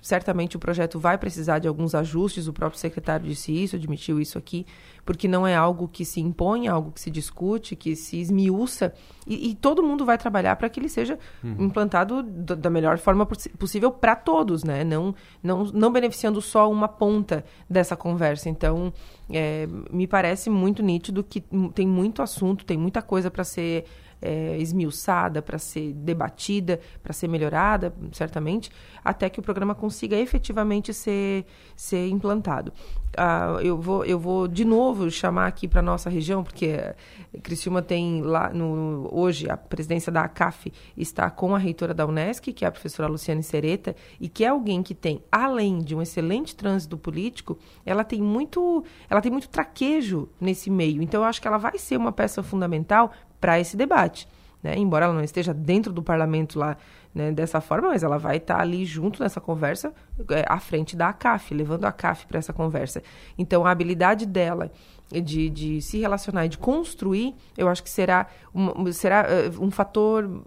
[0.00, 2.46] certamente o projeto vai precisar de alguns ajustes.
[2.46, 4.64] O próprio secretário disse isso, admitiu isso aqui,
[5.04, 8.92] porque não é algo que se impõe, é algo que se discute, que se esmiuça
[9.26, 11.56] e, e todo mundo vai trabalhar para que ele seja uhum.
[11.66, 14.84] implantado da melhor forma possível para todos, né?
[14.84, 18.48] Não, não, não beneficiando só uma ponta dessa conversa.
[18.48, 18.92] Então,
[19.30, 21.42] é, me parece muito nítido que
[21.74, 23.86] tem muito assunto, tem muita coisa para ser
[24.24, 28.70] é, esmiuçada, para ser debatida, para ser melhorada, certamente,
[29.04, 31.44] até que o programa consiga efetivamente ser,
[31.76, 32.72] ser implantado.
[33.16, 36.94] Ah, eu, vou, eu vou de novo chamar aqui para nossa região, porque
[37.42, 42.52] Criciúma tem lá no, hoje a presidência da ACAF está com a reitora da Unesc,
[42.52, 46.02] que é a professora Luciane Sereta, e que é alguém que tem, além de um
[46.02, 51.02] excelente trânsito político, ela tem muito, ela tem muito traquejo nesse meio.
[51.02, 53.12] Então eu acho que ela vai ser uma peça fundamental
[53.44, 54.26] para esse debate.
[54.62, 54.74] Né?
[54.78, 56.78] Embora ela não esteja dentro do parlamento lá
[57.14, 59.92] né, dessa forma, mas ela vai estar tá ali junto nessa conversa,
[60.30, 63.02] é, à frente da ACAF, levando a ACAF para essa conversa.
[63.36, 64.72] Então, a habilidade dela
[65.10, 69.70] de, de se relacionar e de construir, eu acho que será um, será, uh, um
[69.70, 70.42] fator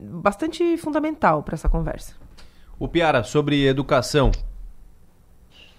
[0.00, 2.16] bastante fundamental para essa conversa.
[2.80, 4.32] O Piara, sobre educação.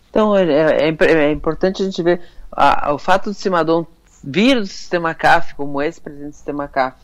[0.10, 3.86] Então, é, é, é, é importante a gente ver a, o fato de Simadon
[4.24, 6.98] vir do sistema CAF, como ex-presidente do sistema CAF,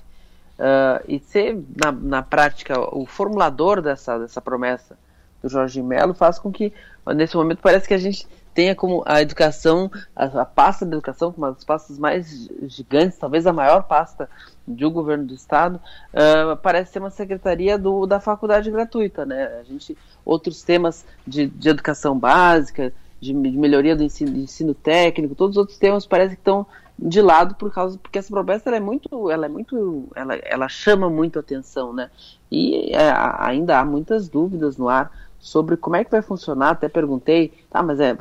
[0.59, 4.97] uh, e ser, na, na prática, o formulador dessa, dessa promessa
[5.41, 6.73] do Jorge Melo, faz com que,
[7.15, 11.33] nesse momento, parece que a gente tenha como a educação, a, a pasta da educação,
[11.37, 14.27] uma das pastas mais gigantes, talvez a maior pasta
[14.65, 15.79] do governo do estado,
[16.11, 19.59] uh, parece ser uma secretaria do, da faculdade gratuita, né?
[19.59, 19.95] A gente,
[20.25, 22.91] outros temas de, de educação básica,
[23.21, 26.65] de, de melhoria do ensino, de ensino técnico, todos os outros temas parece que estão
[26.97, 30.67] de lado por causa porque essa promessa ela é muito ela é muito ela, ela
[30.67, 32.09] chama muito atenção né?
[32.51, 36.71] E é, ainda há muitas dúvidas no ar sobre como é que vai funcionar.
[36.71, 38.15] Até perguntei tá mas é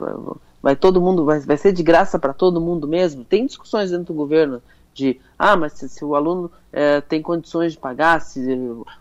[0.62, 3.24] vai todo mundo vai, vai ser de graça para todo mundo mesmo?
[3.24, 4.60] Tem discussões dentro do governo
[4.92, 8.58] de ah mas se, se o aluno é, tem condições de pagar se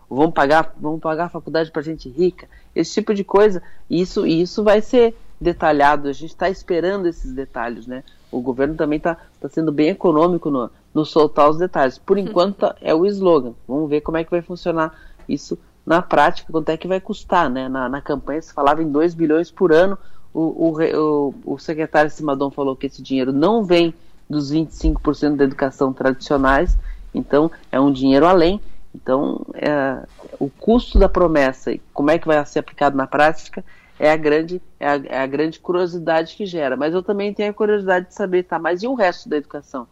[0.08, 2.48] vão pagar vão pagar a faculdade para gente rica?
[2.74, 3.62] Esse tipo de coisa.
[3.90, 6.08] Isso isso vai ser detalhado.
[6.08, 8.02] A gente está esperando esses detalhes né
[8.36, 11.98] o governo também está tá sendo bem econômico no, no soltar os detalhes.
[11.98, 13.54] Por enquanto tá, é o slogan.
[13.66, 14.94] Vamos ver como é que vai funcionar
[15.28, 17.48] isso na prática, quanto é que vai custar.
[17.48, 17.68] Né?
[17.68, 19.98] Na, na campanha se falava em 2 bilhões por ano.
[20.34, 23.94] O, o, o, o secretário Simadon falou que esse dinheiro não vem
[24.28, 26.76] dos 25% da educação tradicionais,
[27.14, 28.60] então é um dinheiro além.
[28.94, 30.04] Então, é,
[30.38, 33.64] o custo da promessa e como é que vai ser aplicado na prática
[33.98, 36.76] é a grande é a, é a, grande curiosidade que gera.
[36.76, 39.86] Mas eu também tenho a curiosidade de saber, tá, mas e o resto da educação?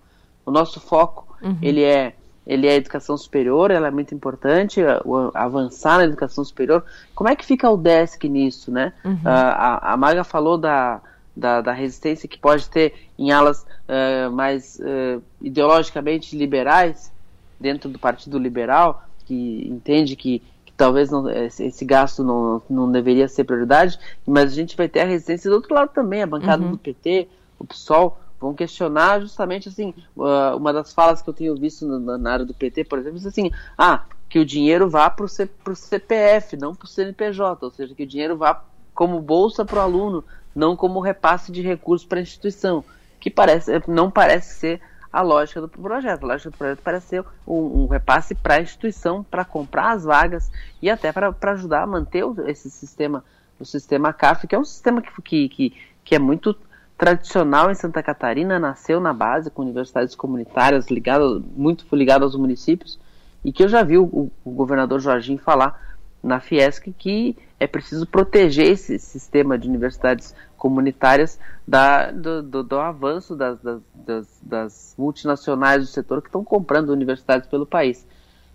[0.44, 1.58] O nosso foco, uhum.
[1.62, 2.14] ele é
[2.46, 6.84] ele é a educação superior, ela é muito importante, o, avançar na educação superior.
[7.14, 8.92] Como é que fica o DESC nisso, né?
[9.02, 9.18] Uhum.
[9.24, 11.00] a, a Maga falou da,
[11.34, 17.10] da, da, resistência que pode ter em alas uh, mais uh, ideologicamente liberais,
[17.58, 20.42] dentro do Partido Liberal, que entende que
[20.76, 25.04] talvez não, esse gasto não, não deveria ser prioridade, mas a gente vai ter a
[25.04, 26.72] resistência do outro lado também, a bancada uhum.
[26.72, 27.28] do PT,
[27.58, 32.18] o PSOL, vão questionar justamente assim, uh, uma das falas que eu tenho visto na,
[32.18, 35.28] na área do PT, por exemplo, é assim, ah, que o dinheiro vá para o
[35.76, 39.82] CPF, não para o CNPJ, ou seja, que o dinheiro vá como bolsa para o
[39.82, 40.24] aluno,
[40.54, 42.84] não como repasse de recursos para a instituição,
[43.18, 44.80] que parece, não parece ser
[45.14, 46.24] a lógica do projeto.
[46.24, 50.02] A lógica do projeto parece ser um, um repasse para a instituição, para comprar as
[50.02, 50.50] vagas
[50.82, 53.24] e até para ajudar a manter o, esse sistema,
[53.60, 56.56] o sistema CAF, que é um sistema que, que, que, que é muito
[56.98, 62.98] tradicional em Santa Catarina, nasceu na base com universidades comunitárias ligadas, muito ligado aos municípios,
[63.44, 65.80] e que eu já vi o, o governador Jorginho falar
[66.20, 70.34] na Fiesc que é preciso proteger esse sistema de universidades
[70.64, 71.38] comunitárias
[71.68, 73.58] da, do, do, do avanço das,
[73.94, 78.06] das, das, multinacionais do setor que estão comprando universidades pelo país.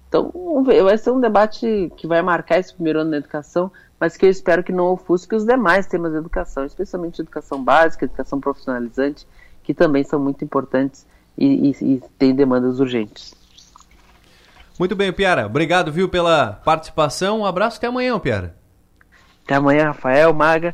[0.08, 0.34] Então,
[0.84, 4.30] vai ser um debate que vai marcar esse primeiro ano da educação, mas que eu
[4.32, 9.28] espero que não ofusque os demais temas de educação, especialmente educação básica, educação profissionalizante,
[9.62, 11.06] que também são muito importantes
[11.38, 13.36] e, e, e têm demandas urgentes.
[14.80, 15.46] Muito bem, Piara.
[15.46, 17.42] Obrigado, viu, pela participação.
[17.42, 18.56] Um abraço até amanhã, Piara.
[19.46, 20.74] Até amanhã, Rafael, Maga.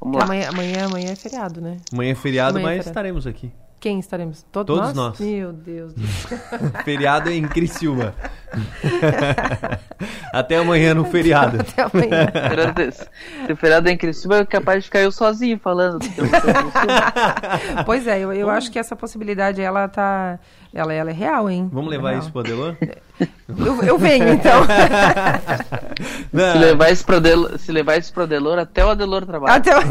[0.00, 0.48] Vamos amanhã, lá.
[0.50, 1.78] Amanhã, amanhã é feriado, né?
[1.92, 2.90] Amanhã é feriado, amanhã é mas é feriado.
[2.90, 3.52] estaremos aqui.
[3.86, 4.44] Quem estaremos?
[4.50, 5.16] Todos, Todos nós?
[5.16, 5.20] nós?
[5.20, 6.36] Meu Deus do céu.
[6.84, 8.12] feriado em Criciúma.
[10.34, 11.60] Até amanhã no feriado.
[11.60, 12.26] Até amanhã.
[12.90, 16.00] Se o feriado é em Criciúma, é capaz de ficar eu sozinho falando.
[17.86, 20.40] pois é, eu, eu acho que essa possibilidade, ela tá...
[20.74, 21.70] Ela, ela é real, hein?
[21.72, 22.76] Vamos levar é isso pro Adelor?
[23.48, 24.64] Eu, eu venho, então.
[26.32, 29.54] se, levar isso pro Adelor, se levar isso pro Adelor, até o Adelor trabalha.
[29.54, 29.82] Até o...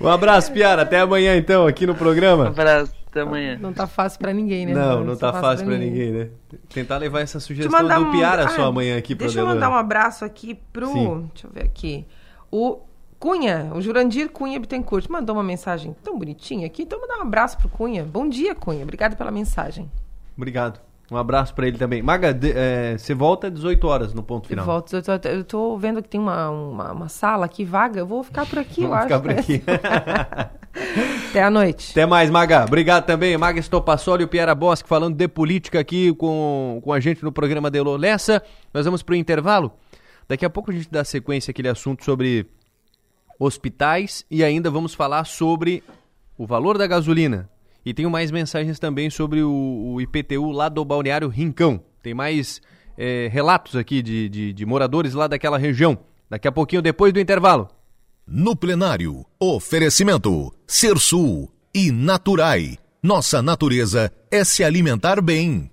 [0.00, 0.82] um abraço, Piara.
[0.82, 2.44] Até amanhã, então, aqui no programa.
[2.44, 3.58] Um abraço, até amanhã.
[3.60, 4.74] Não tá fácil pra ninguém, né?
[4.74, 6.10] Não, não, tá, tá fácil, fácil pra ninguém.
[6.10, 6.28] ninguém, né?
[6.72, 8.48] Tentar levar essa sugestão do Piara um...
[8.50, 10.88] só ah, amanhã aqui pro Deixa eu mandar um abraço aqui pro...
[10.88, 11.30] Sim.
[11.32, 12.06] Deixa eu ver aqui.
[12.50, 12.80] O
[13.18, 16.82] Cunha, o Jurandir Cunha Bittencourt, mandou uma mensagem tão bonitinha aqui.
[16.82, 18.04] Então, mandar um abraço pro Cunha.
[18.04, 18.82] Bom dia, Cunha.
[18.82, 19.90] Obrigado pela mensagem.
[20.36, 20.80] Obrigado.
[21.10, 22.02] Um abraço para ele também.
[22.02, 24.64] Maga, é, você volta às 18 horas no ponto final.
[24.64, 25.38] Eu volto às 18 horas.
[25.38, 28.00] Eu tô vendo que tem uma, uma, uma, sala aqui vaga.
[28.00, 29.62] Eu vou ficar por aqui, Vamos eu ficar por aqui.
[31.30, 31.92] Até a noite.
[31.92, 32.64] Até mais, Maga.
[32.64, 33.36] Obrigado também.
[33.38, 37.30] Maga Estopassoli e o Piera Bosque falando de política aqui com, com a gente no
[37.30, 38.42] programa de Lessa.
[38.74, 39.72] Nós vamos para o intervalo.
[40.28, 42.46] Daqui a pouco a gente dá sequência àquele assunto sobre
[43.38, 45.84] hospitais e ainda vamos falar sobre
[46.36, 47.48] o valor da gasolina.
[47.86, 51.80] E tenho mais mensagens também sobre o, o IPTU lá do Balneário Rincão.
[52.02, 52.60] Tem mais
[52.98, 55.96] é, relatos aqui de, de, de moradores lá daquela região.
[56.28, 57.68] Daqui a pouquinho, depois do intervalo.
[58.26, 62.76] No plenário, oferecimento Ser Sul e Naturai.
[63.00, 65.70] Nossa natureza é se alimentar bem.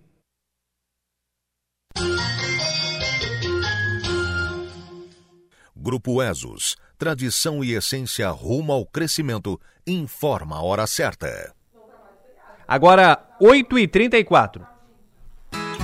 [5.76, 11.56] Grupo ESOS, tradição e essência rumo ao crescimento, informa a hora certa.
[12.68, 14.73] Agora, 8h34.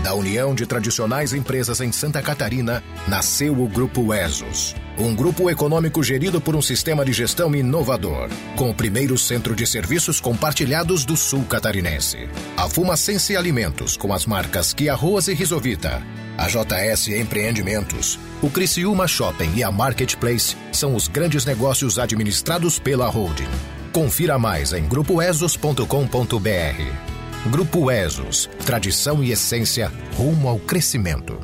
[0.03, 4.73] Da união de tradicionais empresas em Santa Catarina, nasceu o Grupo ESOS.
[4.97, 9.68] Um grupo econômico gerido por um sistema de gestão inovador, com o primeiro centro de
[9.68, 12.30] serviços compartilhados do sul catarinense.
[12.56, 16.01] A Fumacense Alimentos, com as marcas Kia Arroz e Risovita.
[16.38, 23.07] A JS Empreendimentos, o Criciúma Shopping e a Marketplace são os grandes negócios administrados pela
[23.10, 23.78] holding.
[23.91, 27.49] Confira mais em grupoesos.com.br.
[27.49, 31.40] Grupo Esos, tradição e essência rumo ao crescimento.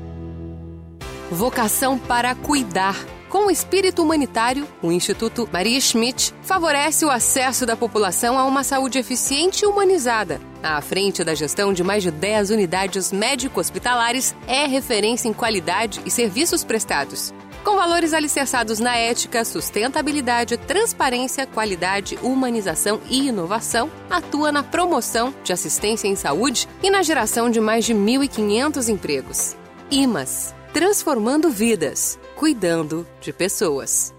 [1.31, 2.95] Vocação para cuidar.
[3.29, 8.63] Com o espírito humanitário, o Instituto Maria Schmidt favorece o acesso da população a uma
[8.63, 10.39] saúde eficiente e humanizada.
[10.61, 16.11] À frente da gestão de mais de 10 unidades médico-hospitalares, é referência em qualidade e
[16.11, 17.33] serviços prestados
[17.65, 25.51] com valores alicerçados na ética, sustentabilidade, transparência, qualidade, humanização e inovação, atua na promoção de
[25.51, 29.57] assistência em saúde e na geração de mais de 1.500 empregos.
[29.91, 34.13] IMAS transformando vidas, cuidando de pessoas.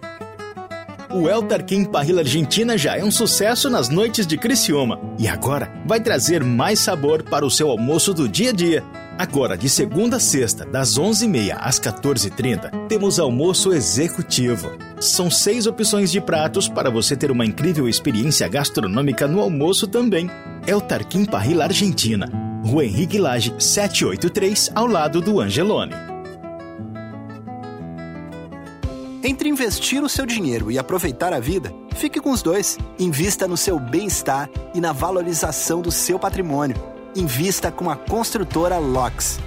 [1.11, 5.71] O El Tarquim Parrilla Argentina já é um sucesso nas noites de Criciúma e agora
[5.85, 8.83] vai trazer mais sabor para o seu almoço do dia a dia.
[9.19, 14.71] Agora, de segunda a sexta, das 11h30 às 14h30, temos almoço executivo.
[15.01, 20.31] São seis opções de pratos para você ter uma incrível experiência gastronômica no almoço também.
[20.67, 22.31] É o Tarquim Parrilla Argentina,
[22.63, 25.95] Rua Henrique Lage 783, ao lado do Angelone.
[29.25, 32.77] Entre investir o seu dinheiro e aproveitar a vida, fique com os dois.
[32.99, 36.96] Invista no seu bem-estar e na valorização do seu patrimônio.
[37.17, 39.41] Invista com a construtora LOX.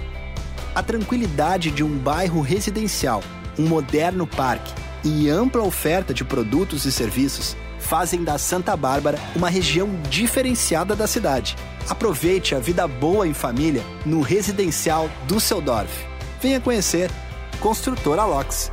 [0.74, 3.22] A tranquilidade de um bairro residencial,
[3.56, 4.74] um moderno parque
[5.04, 11.06] e ampla oferta de produtos e serviços fazem da Santa Bárbara uma região diferenciada da
[11.06, 11.54] cidade.
[11.88, 15.92] Aproveite a vida boa em família no residencial Düsseldorf.
[16.42, 17.08] Venha conhecer
[17.60, 18.72] Construtora LOX.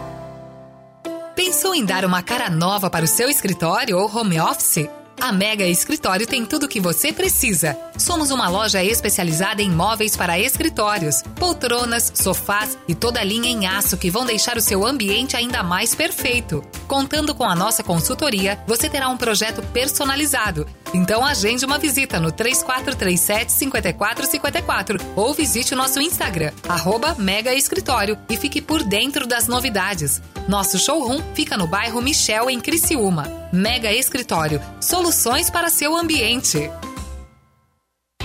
[1.43, 4.87] Pensou em dar uma cara nova para o seu escritório ou home office?
[5.19, 7.75] A Mega Escritório tem tudo o que você precisa.
[7.97, 13.65] Somos uma loja especializada em móveis para escritórios, poltronas, sofás e toda a linha em
[13.65, 16.63] aço que vão deixar o seu ambiente ainda mais perfeito.
[16.87, 20.67] Contando com a nossa consultoria, você terá um projeto personalizado.
[20.93, 28.17] Então agende uma visita no 3437 5454 ou visite o nosso Instagram, arroba Mega Escritório
[28.29, 30.21] e fique por dentro das novidades.
[30.47, 33.27] Nosso showroom fica no bairro Michel, em Criciúma.
[33.51, 36.69] Mega Escritório, soluções para seu ambiente.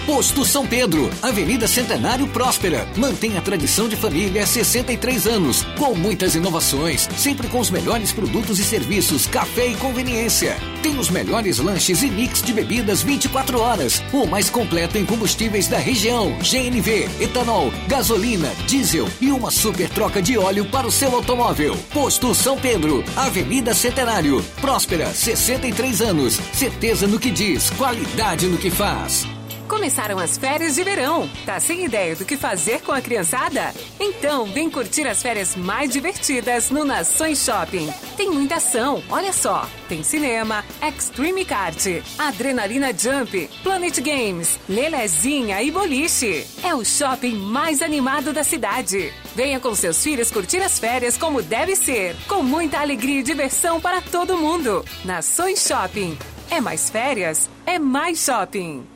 [0.07, 2.87] Posto São Pedro, Avenida Centenário Próspera.
[2.97, 8.13] Mantém a tradição de família há 63 anos, com muitas inovações, sempre com os melhores
[8.13, 10.57] produtos e serviços, café e conveniência.
[10.81, 15.67] Tem os melhores lanches e mix de bebidas 24 horas, o mais completo em combustíveis
[15.67, 21.13] da região, GNV, etanol, gasolina, diesel e uma super troca de óleo para o seu
[21.17, 21.77] automóvel.
[21.93, 26.41] Posto São Pedro, Avenida Centenário, Próspera, 63 anos.
[26.53, 29.27] Certeza no que diz, qualidade no que faz.
[29.69, 31.29] Começaram as férias de verão.
[31.45, 33.75] Tá sem ideia do que fazer com a criançada?
[33.99, 37.93] Então, vem curtir as férias mais divertidas no Nações Shopping.
[38.17, 39.69] Tem muita ação, olha só.
[39.89, 41.85] Tem cinema, Extreme Kart,
[42.17, 46.47] Adrenalina Jump, Planet Games, Lelezinha e Boliche.
[46.63, 49.13] É o shopping mais animado da cidade.
[49.35, 53.81] Venha com seus filhos curtir as férias como deve ser, com muita alegria e diversão
[53.81, 54.85] para todo mundo.
[55.05, 56.17] Nações Shopping.
[56.51, 58.96] É mais férias, é mais shopping.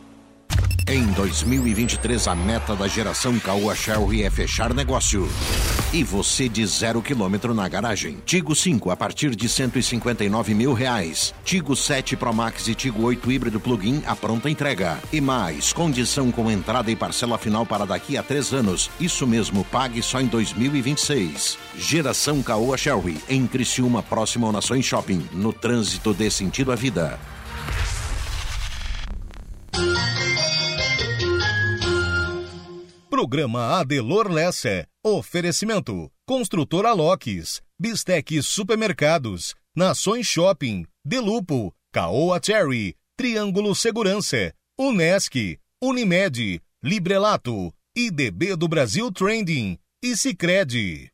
[0.90, 5.28] Em 2023, a meta da geração Caoa Sherry é fechar negócio.
[5.92, 8.18] E você de zero quilômetro na garagem.
[8.26, 11.32] Tigo 5 a partir de 159 mil reais.
[11.44, 14.98] Tigo 7 Pro Max e Tigo 8 híbrido plug-in a pronta entrega.
[15.12, 18.90] E mais, condição com entrada e parcela final para daqui a três anos.
[18.98, 21.56] Isso mesmo, pague só em 2026.
[21.78, 25.24] Geração Caoa Sherry, em Criciúma, próximo ao Nações Shopping.
[25.34, 27.16] No trânsito dê sentido à vida.
[33.20, 34.86] Programa Adelor Lessa.
[35.04, 36.10] Oferecimento.
[36.26, 37.60] Construtora Locks.
[37.78, 39.54] Bistec Supermercados.
[39.76, 40.86] Nações Shopping.
[41.04, 41.70] Delupo.
[41.92, 42.96] Caoa Cherry.
[43.18, 44.54] Triângulo Segurança.
[44.78, 45.58] Unesc.
[45.82, 46.62] Unimed.
[46.82, 47.72] Librelato.
[47.94, 49.78] IDB do Brasil Trending.
[50.02, 51.10] E Cicred.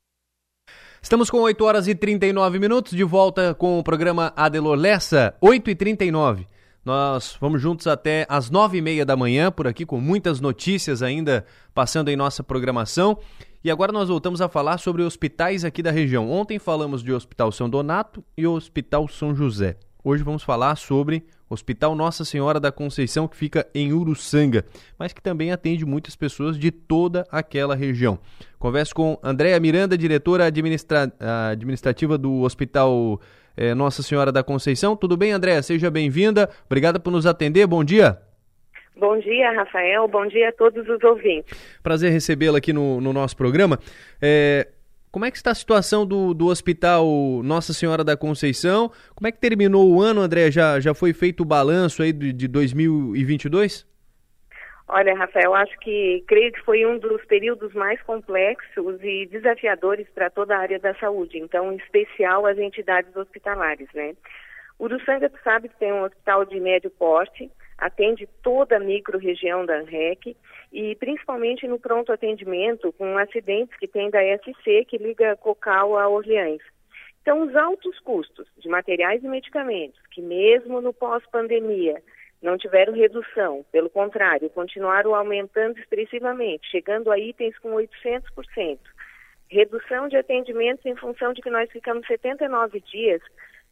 [1.03, 5.71] Estamos com 8 horas e 39 minutos, de volta com o programa Adelor Lessa, 8
[5.71, 6.56] e 39
[6.87, 11.03] nós vamos juntos até às nove e meia da manhã, por aqui, com muitas notícias
[11.03, 11.45] ainda
[11.75, 13.19] passando em nossa programação.
[13.65, 16.31] E agora nós voltamos a falar sobre hospitais aqui da região.
[16.31, 19.77] Ontem falamos de Hospital São Donato e Hospital São José.
[20.05, 24.65] Hoje vamos falar sobre Hospital Nossa Senhora da Conceição, que fica em Uruçanga,
[24.97, 28.17] mas que também atende muitas pessoas de toda aquela região.
[28.61, 31.13] Converso com Andréa Miranda, diretora administra
[31.51, 33.21] administrativa do Hospital
[33.57, 34.97] é, Nossa Senhora da Conceição.
[34.97, 35.61] Tudo bem, André?
[35.63, 36.49] Seja bem-vinda.
[36.67, 37.67] Obrigada por nos atender.
[37.67, 38.19] Bom dia.
[38.97, 40.09] Bom dia, Rafael.
[40.09, 41.53] Bom dia a todos os ouvintes.
[41.83, 43.79] Prazer recebê-la aqui no, no, nosso programa.
[44.21, 44.69] É,
[45.11, 47.07] como é que está a situação do, do Hospital
[47.43, 48.91] Nossa Senhora da Conceição?
[49.15, 50.51] Como é que terminou o ano, André?
[50.51, 53.87] Já, já foi feito o balanço aí de, de 2022?
[54.89, 60.31] Olha, Rafael, acho que creio que foi um dos períodos mais complexos e desafiadores para
[60.31, 64.15] toda a área da saúde, então, em especial as entidades hospitalares, né?
[64.79, 69.79] Uruçanga, tu sabe que tem um hospital de médio porte, atende toda a micro-região da
[69.79, 70.37] ANREC
[70.73, 76.09] e principalmente no pronto atendimento com acidentes que tem da SC que liga Cocal a
[76.09, 76.63] Orleans.
[77.23, 82.01] Então, os altos custos de materiais e medicamentos, que mesmo no pós-pandemia
[82.43, 88.79] não tiveram redução, pelo contrário, continuaram aumentando expressivamente, chegando a itens com 800%.
[89.49, 93.23] Redução de atendimentos em função de que nós ficamos 79 dias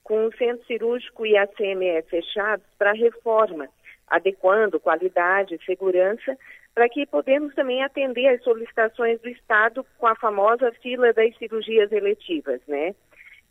[0.02, 3.68] com o centro cirúrgico e a CME fechados para reforma,
[4.06, 6.36] adequando qualidade segurança,
[6.74, 11.90] para que podemos também atender as solicitações do Estado com a famosa fila das cirurgias
[11.92, 12.94] eletivas, né?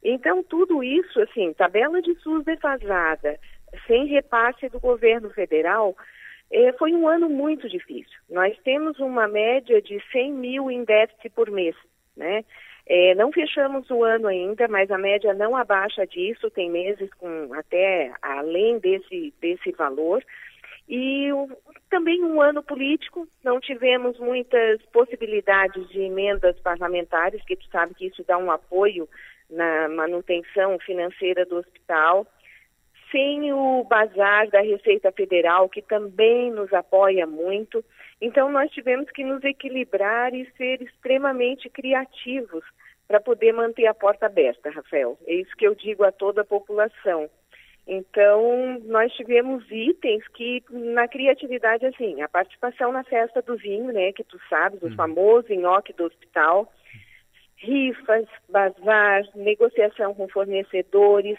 [0.03, 3.39] Então, tudo isso, assim, tabela de SUS defasada,
[3.87, 5.95] sem repasse do governo federal,
[6.51, 8.17] eh, foi um ano muito difícil.
[8.29, 11.75] Nós temos uma média de 100 mil em déficit por mês,
[12.15, 12.43] né?
[12.85, 17.53] É, não fechamos o ano ainda, mas a média não abaixa disso, tem meses com
[17.53, 20.21] até além desse, desse valor.
[20.87, 21.49] E o,
[21.89, 28.07] também um ano político, não tivemos muitas possibilidades de emendas parlamentares, que tu sabe que
[28.07, 29.07] isso dá um apoio
[29.49, 32.27] na manutenção financeira do hospital,
[33.13, 37.85] sem o bazar da Receita Federal, que também nos apoia muito.
[38.19, 42.65] Então, nós tivemos que nos equilibrar e ser extremamente criativos
[43.07, 45.15] para poder manter a porta aberta, Rafael.
[45.27, 47.29] É isso que eu digo a toda a população.
[47.85, 54.11] Então, nós tivemos itens que, na criatividade, assim, a participação na festa do vinho, né,
[54.13, 54.95] que tu sabes, o uhum.
[54.95, 56.71] famoso nhoque do hospital,
[57.57, 61.37] rifas, bazar, negociação com fornecedores.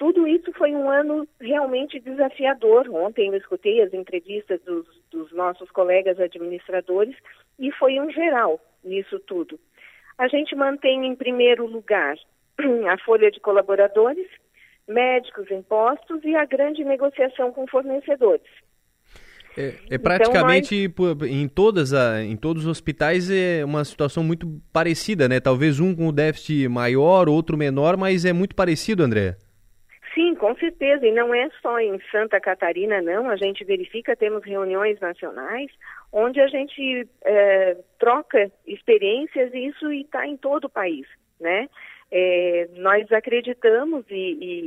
[0.00, 2.88] Tudo isso foi um ano realmente desafiador.
[2.88, 7.14] Ontem eu escutei as entrevistas dos, dos nossos colegas administradores
[7.58, 9.60] e foi um geral nisso tudo.
[10.16, 12.16] A gente mantém em primeiro lugar
[12.90, 14.26] a folha de colaboradores,
[14.88, 18.48] médicos, impostos e a grande negociação com fornecedores.
[19.54, 21.30] É, é então, praticamente então, nós...
[21.30, 25.40] em, todas a, em todos os hospitais é uma situação muito parecida, né?
[25.40, 29.36] Talvez um com o déficit maior, outro menor, mas é muito parecido, André.
[30.14, 31.06] Sim, com certeza.
[31.06, 33.28] E não é só em Santa Catarina, não.
[33.28, 35.70] A gente verifica, temos reuniões nacionais,
[36.12, 41.06] onde a gente é, troca experiências e isso está em todo o país,
[41.40, 41.68] né?
[42.12, 44.14] É, nós acreditamos e,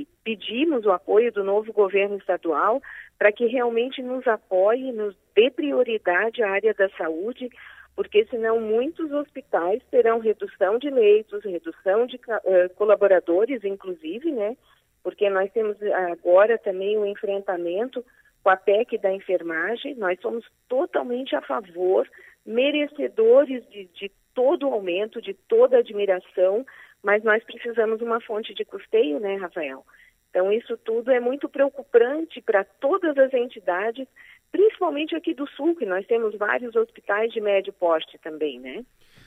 [0.04, 2.82] e, pedimos o apoio do novo governo estadual
[3.20, 7.50] para que realmente nos apoie, nos dê prioridade à área da saúde,
[7.98, 14.56] porque senão muitos hospitais terão redução de leitos, redução de uh, colaboradores, inclusive, né?
[15.04, 15.82] Porque nós temos
[16.12, 18.04] agora também o um enfrentamento
[18.44, 22.08] com a PEC da enfermagem, nós somos totalmente a favor,
[22.46, 26.66] merecedores de, de todo o aumento, de toda a admiração,
[27.02, 29.86] mas nós precisamos uma fonte de custeio, né, Rafael?
[30.30, 34.08] Então, isso tudo é muito preocupante para todas as entidades,
[34.52, 38.84] principalmente aqui do Sul, que nós temos vários hospitais de médio porte também, né?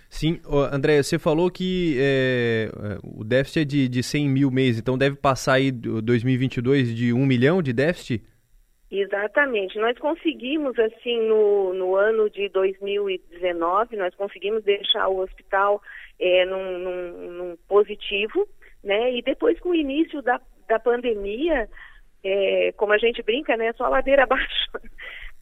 [0.08, 0.40] Sim,
[0.72, 2.70] André, você falou que é,
[3.02, 7.26] o déficit é de, de 100 mil mês, então deve passar aí 2022 de 1
[7.26, 8.22] milhão de déficit?
[8.90, 9.78] Exatamente.
[9.78, 15.82] Nós conseguimos, assim, no, no ano de 2019, nós conseguimos deixar o hospital
[16.20, 18.48] é, num, num, num, positivo,
[18.84, 19.12] né?
[19.14, 21.68] E depois com o início da, da pandemia,
[22.22, 23.72] é, como a gente brinca, né?
[23.72, 24.70] Só ladeira abaixo.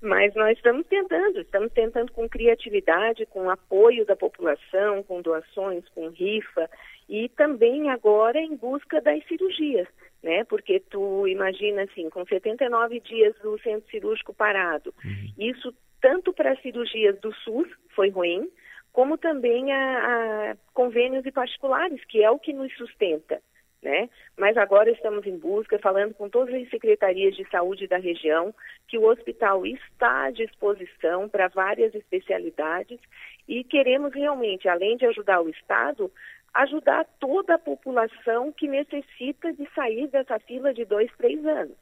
[0.04, 6.08] Mas nós estamos tentando, estamos tentando com criatividade, com apoio da população, com doações, com
[6.08, 6.68] rifa
[7.08, 9.88] e também agora em busca das cirurgias,
[10.22, 10.44] né?
[10.44, 15.32] Porque tu imagina assim, com 79 dias do centro cirúrgico parado, uhum.
[15.38, 18.50] isso tanto para cirurgias do SUS foi ruim,
[18.92, 23.40] como também a, a convênios e particulares, que é o que nos sustenta.
[23.84, 24.08] Né?
[24.38, 28.54] Mas agora estamos em busca, falando com todas as secretarias de saúde da região,
[28.88, 32.98] que o hospital está à disposição para várias especialidades
[33.46, 36.10] e queremos realmente, além de ajudar o Estado,
[36.54, 41.76] ajudar toda a população que necessita de sair dessa fila de dois, três anos.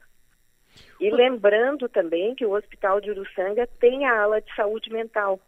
[0.99, 5.39] E lembrando também que o Hospital de Uruçanga tem a ala de saúde mental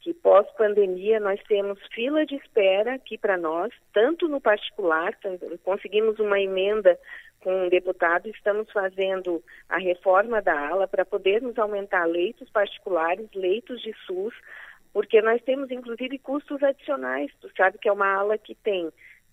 [0.00, 5.16] que pós-pandemia nós temos fila de espera aqui para nós, tanto no particular,
[5.62, 6.98] conseguimos uma emenda
[7.40, 13.80] com um deputado, estamos fazendo a reforma da ala para podermos aumentar leitos particulares, leitos
[13.82, 14.34] de SUS,
[14.92, 17.30] porque nós temos inclusive custos adicionais.
[17.40, 18.90] Tu sabe que é uma ala que tem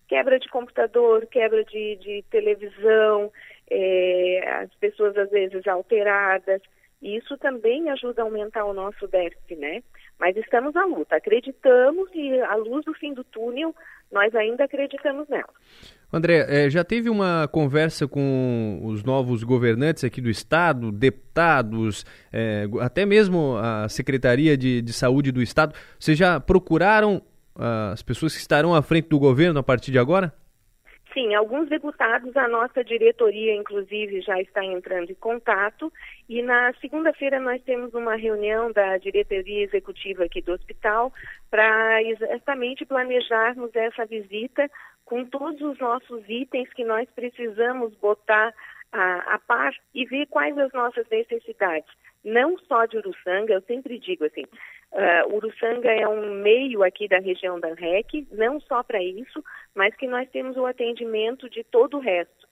[0.08, 3.32] quebra de computador, quebra de, de televisão,
[3.70, 6.62] é, as pessoas às vezes alteradas,
[7.02, 9.84] e isso também ajuda a aumentar o nosso déficit, né?
[10.20, 13.76] Mas estamos à luta, acreditamos e à luz do fim do túnel,
[14.12, 15.50] nós ainda acreditamos nela.
[16.12, 22.66] André, eh, já teve uma conversa com os novos governantes aqui do Estado, deputados, eh,
[22.80, 25.76] até mesmo a Secretaria de, de, Saúde do Estado.
[26.00, 27.22] Vocês já procuraram
[27.56, 30.34] uh, as pessoas que estarão à frente do governo a partir de agora?
[31.18, 35.92] Sim, alguns deputados, a nossa diretoria, inclusive, já está entrando em contato.
[36.30, 41.12] E na segunda-feira nós temos uma reunião da diretoria executiva aqui do hospital
[41.50, 44.70] para exatamente planejarmos essa visita
[45.06, 48.54] com todos os nossos itens que nós precisamos botar
[48.98, 51.90] a, a par e ver quais as nossas necessidades.
[52.24, 54.44] Não só de Uruçanga, eu sempre digo assim,
[54.92, 59.44] uh, Uruçanga é um meio aqui da região da REC, não só para isso,
[59.76, 62.48] mas que nós temos o atendimento de todo o resto.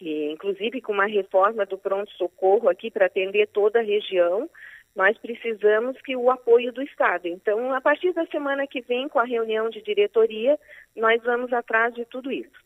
[0.00, 4.50] E, inclusive com uma reforma do pronto-socorro aqui para atender toda a região,
[4.94, 7.26] nós precisamos que o apoio do Estado.
[7.26, 10.58] Então, a partir da semana que vem, com a reunião de diretoria,
[10.96, 12.63] nós vamos atrás de tudo isso.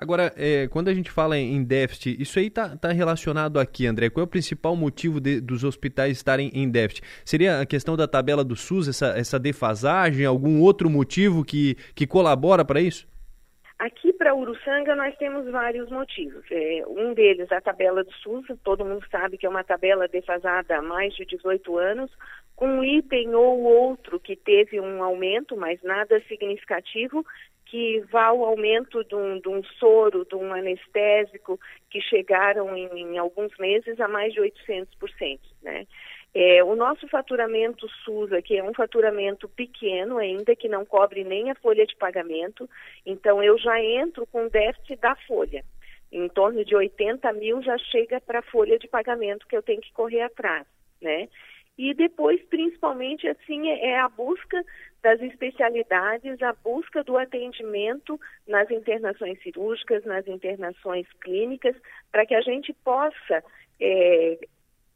[0.00, 4.08] Agora, é, quando a gente fala em déficit, isso aí está tá relacionado aqui, André.
[4.08, 7.06] Qual é o principal motivo de, dos hospitais estarem em déficit?
[7.22, 12.06] Seria a questão da tabela do SUS, essa, essa defasagem, algum outro motivo que, que
[12.06, 13.06] colabora para isso?
[13.78, 16.44] Aqui para Uruçanga nós temos vários motivos.
[16.50, 20.78] É, um deles a tabela do SUS, todo mundo sabe que é uma tabela defasada
[20.78, 22.10] há mais de 18 anos,
[22.56, 27.24] com um item ou outro que teve um aumento, mas nada significativo,
[27.70, 32.88] que vá ao aumento de um, de um soro, de um anestésico, que chegaram em,
[32.88, 35.38] em alguns meses a mais de 800%.
[35.62, 35.86] Né?
[36.34, 41.48] É, o nosso faturamento SUS aqui é um faturamento pequeno ainda, que não cobre nem
[41.48, 42.68] a folha de pagamento,
[43.06, 45.64] então eu já entro com déficit da folha.
[46.10, 49.80] Em torno de 80 mil já chega para a folha de pagamento que eu tenho
[49.80, 50.66] que correr atrás,
[51.00, 51.28] né?
[51.82, 54.62] E depois, principalmente, assim, é a busca
[55.02, 61.74] das especialidades, a busca do atendimento nas internações cirúrgicas, nas internações clínicas,
[62.12, 63.42] para que a gente possa
[63.80, 64.38] é,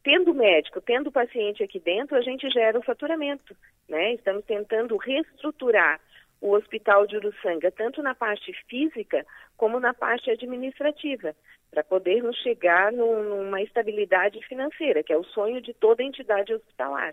[0.02, 3.56] tendo médico, tendo paciente aqui dentro, a gente gera o faturamento,
[3.89, 4.12] né?
[4.12, 5.98] Estamos tentando reestruturar
[6.39, 9.24] o Hospital de Uruçanga, tanto na parte física
[9.56, 11.35] como na parte administrativa,
[11.75, 17.13] para podermos chegar numa estabilidade financeira, que é o sonho de toda entidade hospitalar.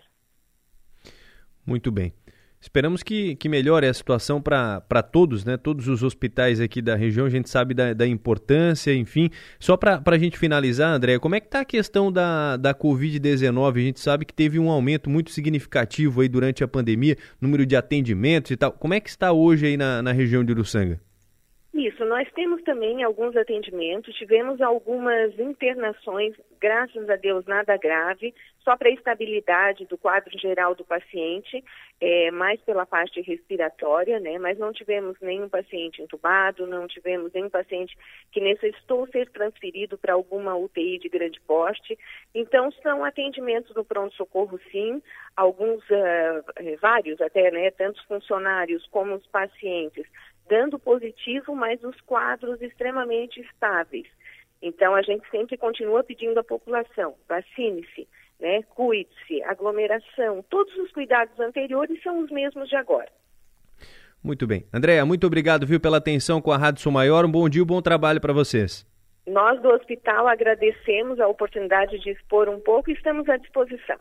[1.66, 2.12] Muito bem.
[2.60, 5.56] Esperamos que, que melhore a situação para todos, né?
[5.56, 9.30] Todos os hospitais aqui da região, a gente sabe da, da importância, enfim.
[9.58, 13.76] Só para a gente finalizar, André, como é que está a questão da, da Covid-19?
[13.76, 17.74] A gente sabe que teve um aumento muito significativo aí durante a pandemia, número de
[17.74, 18.70] atendimentos e tal.
[18.70, 21.00] Como é que está hoje aí na, na região de Uruçanga?
[21.74, 28.76] Isso, nós temos também alguns atendimentos, tivemos algumas internações, graças a Deus nada grave, só
[28.76, 31.64] para a estabilidade do quadro geral do paciente,
[31.98, 34.38] é, mais pela parte respiratória, né?
[34.38, 37.96] Mas não tivemos nenhum paciente entubado, não tivemos nenhum paciente
[38.30, 41.98] que necessitou ser transferido para alguma UTI de grande porte.
[42.34, 45.02] Então, são atendimentos no pronto-socorro, sim,
[45.34, 47.70] alguns, uh, vários até, né?
[47.70, 50.06] Tantos funcionários como os pacientes
[50.48, 54.06] dando positivo, mas os quadros extremamente estáveis.
[54.60, 58.06] Então, a gente sempre continua pedindo à população, vacine-se,
[58.38, 58.62] né?
[58.74, 63.10] cuide-se, aglomeração, todos os cuidados anteriores são os mesmos de agora.
[64.22, 64.64] Muito bem.
[64.72, 67.24] Andréa, muito obrigado viu, pela atenção com a Rádio Sul Maior.
[67.24, 68.86] Um bom dia, um bom trabalho para vocês.
[69.26, 73.96] Nós do hospital agradecemos a oportunidade de expor um pouco e estamos à disposição.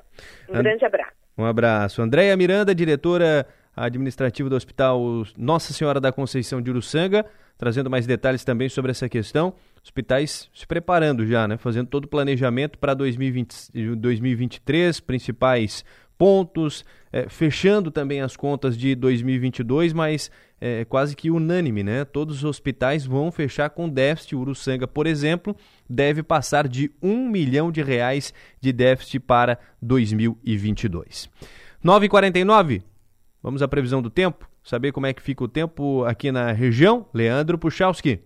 [0.48, 0.64] Um And...
[0.64, 1.16] grande abraço.
[1.38, 2.02] Um abraço.
[2.02, 7.26] Andréia Miranda, diretora administrativa do Hospital Nossa Senhora da Conceição de Uruçanga,
[7.58, 9.56] trazendo mais detalhes também sobre essa questão.
[9.84, 11.58] Hospitais se preparando já, né?
[11.58, 15.84] Fazendo todo o planejamento para 2023, principais
[16.18, 20.30] pontos, é, fechando também as contas de 2022, mas
[20.60, 22.06] é, quase que unânime, né?
[22.06, 24.36] Todos os hospitais vão fechar com déficit.
[24.36, 25.56] Uruçanga, por exemplo,
[25.90, 31.28] deve passar de um milhão de reais de déficit para 2022.
[31.84, 32.84] 9h49,
[33.44, 34.48] Vamos à previsão do tempo?
[34.64, 37.08] Saber como é que fica o tempo aqui na região?
[37.14, 38.20] Leandro Puchalski.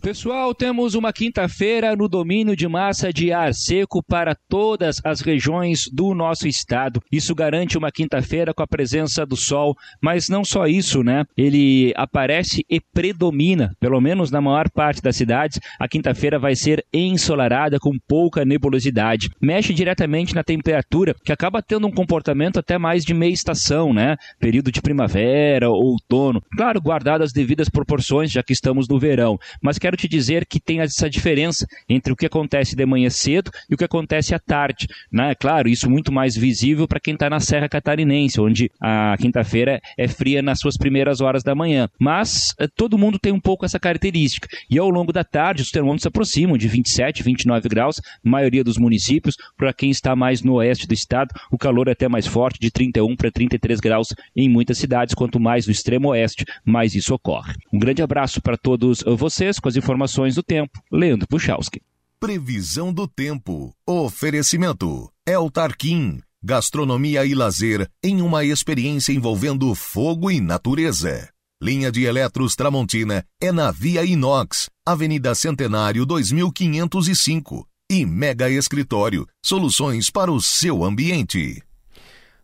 [0.00, 5.88] Pessoal, temos uma quinta-feira no domínio de massa de ar seco para todas as regiões
[5.90, 7.00] do nosso estado.
[7.10, 11.24] Isso garante uma quinta-feira com a presença do sol, mas não só isso, né?
[11.36, 15.58] Ele aparece e predomina, pelo menos na maior parte das cidades.
[15.80, 19.30] A quinta-feira vai ser ensolarada com pouca nebulosidade.
[19.40, 24.16] Mexe diretamente na temperatura, que acaba tendo um comportamento até mais de meia estação, né?
[24.38, 26.42] Período de primavera, outono.
[26.54, 30.44] Claro, guardado as devidas proporções, já que estamos no verão, mas que quero te dizer
[30.44, 34.34] que tem essa diferença entre o que acontece de manhã cedo e o que acontece
[34.34, 34.88] à tarde.
[35.12, 35.32] Né?
[35.36, 40.08] Claro, isso muito mais visível para quem está na Serra Catarinense, onde a quinta-feira é
[40.08, 41.88] fria nas suas primeiras horas da manhã.
[42.00, 44.48] Mas eh, todo mundo tem um pouco essa característica.
[44.68, 48.78] E ao longo da tarde, os termômetros se aproximam de 27, 29 graus, maioria dos
[48.78, 49.36] municípios.
[49.56, 52.72] Para quem está mais no oeste do estado, o calor é até mais forte, de
[52.72, 55.14] 31 para 33 graus em muitas cidades.
[55.14, 57.54] Quanto mais no extremo oeste, mais isso ocorre.
[57.72, 60.82] Um grande abraço para todos vocês com as informações do tempo.
[60.90, 61.82] Leandro Puchalski.
[62.18, 63.74] Previsão do tempo.
[63.86, 65.10] Oferecimento.
[65.26, 66.20] El Tarquim.
[66.42, 71.28] Gastronomia e lazer em uma experiência envolvendo fogo e natureza.
[71.60, 77.66] Linha de Eletros Tramontina é na Via Inox, Avenida Centenário 2505.
[77.90, 81.62] E Mega Escritório, soluções para o seu ambiente.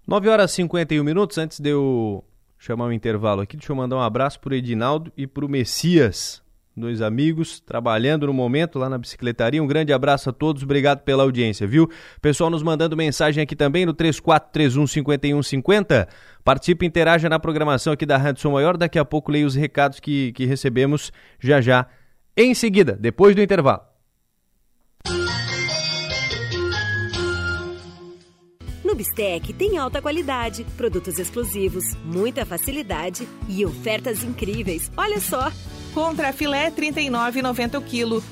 [0.06, 2.24] 9 horas e 51 minutos, antes de eu
[2.58, 5.48] chamar um intervalo aqui, deixa eu mandar um abraço para o Edinaldo e para o
[5.48, 6.41] Messias,
[6.76, 9.62] dois amigos, trabalhando no momento lá na bicicletaria.
[9.62, 11.90] Um grande abraço a todos, obrigado pela audiência, viu?
[12.20, 16.08] Pessoal nos mandando mensagem aqui também no 3431 5150.
[16.44, 18.76] Participe interaja na programação aqui da Som Maior.
[18.76, 21.86] Daqui a pouco leio os recados que, que recebemos já já.
[22.36, 23.91] Em seguida, depois do intervalo.
[28.92, 34.92] No Bistec tem alta qualidade, produtos exclusivos, muita facilidade e ofertas incríveis.
[34.94, 35.50] Olha só!
[35.94, 38.22] Contra filé 39,90 o quilo.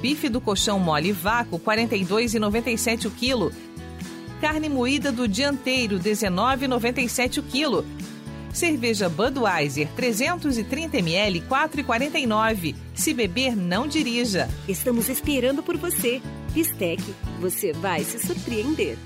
[0.00, 3.52] Bife do colchão mole vácuo 42,97 o quilo.
[4.40, 7.84] Carne moída do dianteiro 19,97 o quilo.
[8.54, 12.74] Cerveja Budweiser 330 ml 4,49.
[12.94, 14.48] Se beber, não dirija.
[14.66, 16.22] Estamos esperando por você.
[16.54, 17.02] Bistec,
[17.38, 18.96] você vai se surpreender.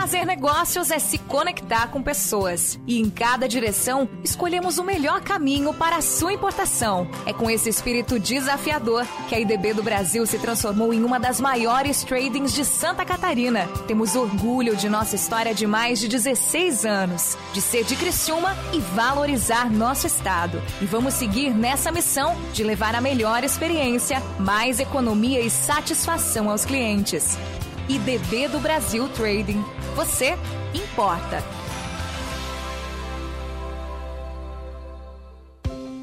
[0.00, 2.78] Fazer negócios é se conectar com pessoas.
[2.86, 7.10] E em cada direção, escolhemos o melhor caminho para a sua importação.
[7.26, 11.40] É com esse espírito desafiador que a IDB do Brasil se transformou em uma das
[11.40, 13.66] maiores tradings de Santa Catarina.
[13.88, 18.78] Temos orgulho de nossa história de mais de 16 anos, de ser de Criciúma e
[18.78, 20.62] valorizar nosso estado.
[20.80, 26.64] E vamos seguir nessa missão de levar a melhor experiência, mais economia e satisfação aos
[26.64, 27.36] clientes.
[27.88, 29.64] IDB do Brasil Trading.
[29.96, 30.36] Você
[30.74, 31.42] importa.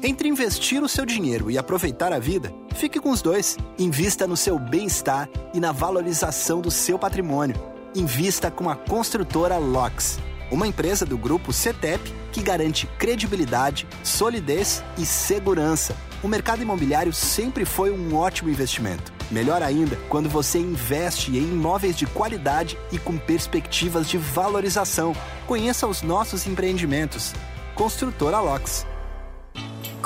[0.02, 3.56] Entre investir o seu dinheiro e aproveitar a vida, fique com os dois.
[3.78, 7.54] Invista no seu bem-estar e na valorização do seu patrimônio.
[7.94, 10.18] Invista com a construtora LOX,
[10.50, 15.96] uma empresa do grupo CETEP que garante credibilidade, solidez e segurança.
[16.20, 19.15] O mercado imobiliário sempre foi um ótimo investimento.
[19.30, 25.14] Melhor ainda, quando você investe em imóveis de qualidade e com perspectivas de valorização.
[25.46, 27.34] Conheça os nossos empreendimentos.
[27.74, 28.86] Construtora LOX.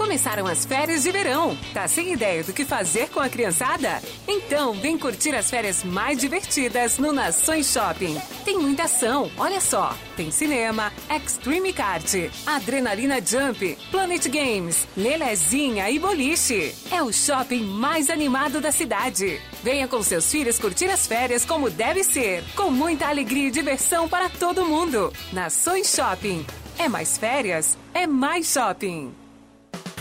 [0.00, 1.54] Começaram as férias de verão.
[1.74, 4.00] Tá sem ideia do que fazer com a criançada?
[4.26, 8.18] Então, vem curtir as férias mais divertidas no Nações Shopping.
[8.42, 9.94] Tem muita ação, olha só.
[10.16, 12.14] Tem cinema, Extreme Kart,
[12.46, 16.74] Adrenalina Jump, Planet Games, Lelezinha e Boliche.
[16.90, 19.38] É o shopping mais animado da cidade.
[19.62, 24.08] Venha com seus filhos curtir as férias como deve ser, com muita alegria e diversão
[24.08, 25.12] para todo mundo.
[25.30, 26.46] Nações Shopping.
[26.78, 29.19] É mais férias, é mais shopping.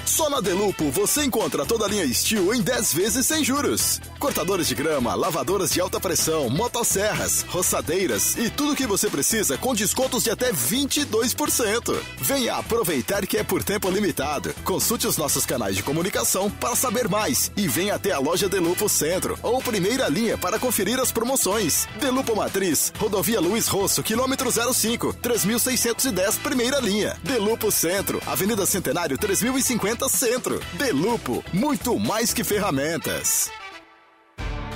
[0.10, 4.02] Só na Delupo você encontra toda a linha Steel em 10 vezes sem juros.
[4.18, 9.56] Cortadores de grama, lavadoras de alta pressão, motosserras, roçadeiras e tudo o que você precisa
[9.56, 11.96] com descontos de até 22%.
[12.18, 14.54] Venha aproveitar que é por tempo limitado.
[14.64, 18.90] Consulte os nossos canais de comunicação para saber mais e venha até a loja Delupo
[18.90, 21.88] Centro ou primeira linha para conferir as promoções.
[22.00, 27.16] Delupo Matriz, Rodovia Luiz Rosso, quilômetro 05, 3610, primeira linha.
[27.24, 30.62] Delupo Centro, Avenida Centenário 3050 Centro.
[30.74, 33.52] Delupo, muito mais que ferramentas.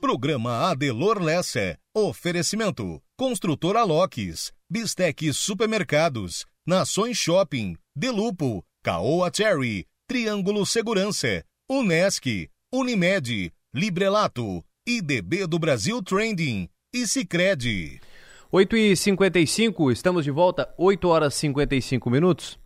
[0.01, 1.77] Programa Adelor Lessa.
[1.93, 3.03] Oferecimento.
[3.17, 4.53] Construtora Locks.
[4.71, 6.47] Bistec Supermercados.
[6.65, 7.77] Nações Shopping.
[7.99, 8.63] Delupo.
[8.85, 9.87] Caoa Cherry.
[10.07, 11.43] Triângulo Segurança.
[11.67, 12.47] Unesc.
[12.71, 13.51] Unimed.
[13.73, 14.63] Librelato.
[14.87, 16.69] IDB do Brasil Trending.
[16.93, 17.99] E Cicred.
[18.53, 22.59] 8 e 55 estamos de volta, 8 horas e 55 minutos.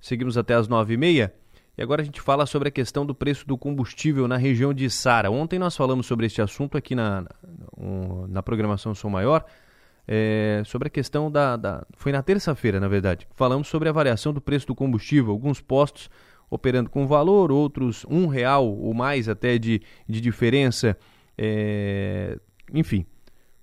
[0.00, 1.34] Seguimos até as 9 e meia.
[1.76, 4.88] E agora a gente fala sobre a questão do preço do combustível na região de
[4.88, 5.30] Sara.
[5.30, 7.28] Ontem nós falamos sobre este assunto aqui na, na,
[8.26, 9.44] na programação Som Maior,
[10.10, 13.28] é, sobre a questão da, da Foi na terça-feira, na verdade.
[13.36, 15.30] Falamos sobre a variação do preço do combustível.
[15.30, 16.08] Alguns postos
[16.50, 20.96] operando com valor, outros um real ou mais até de, de diferença.
[21.36, 22.38] É,
[22.72, 23.04] enfim,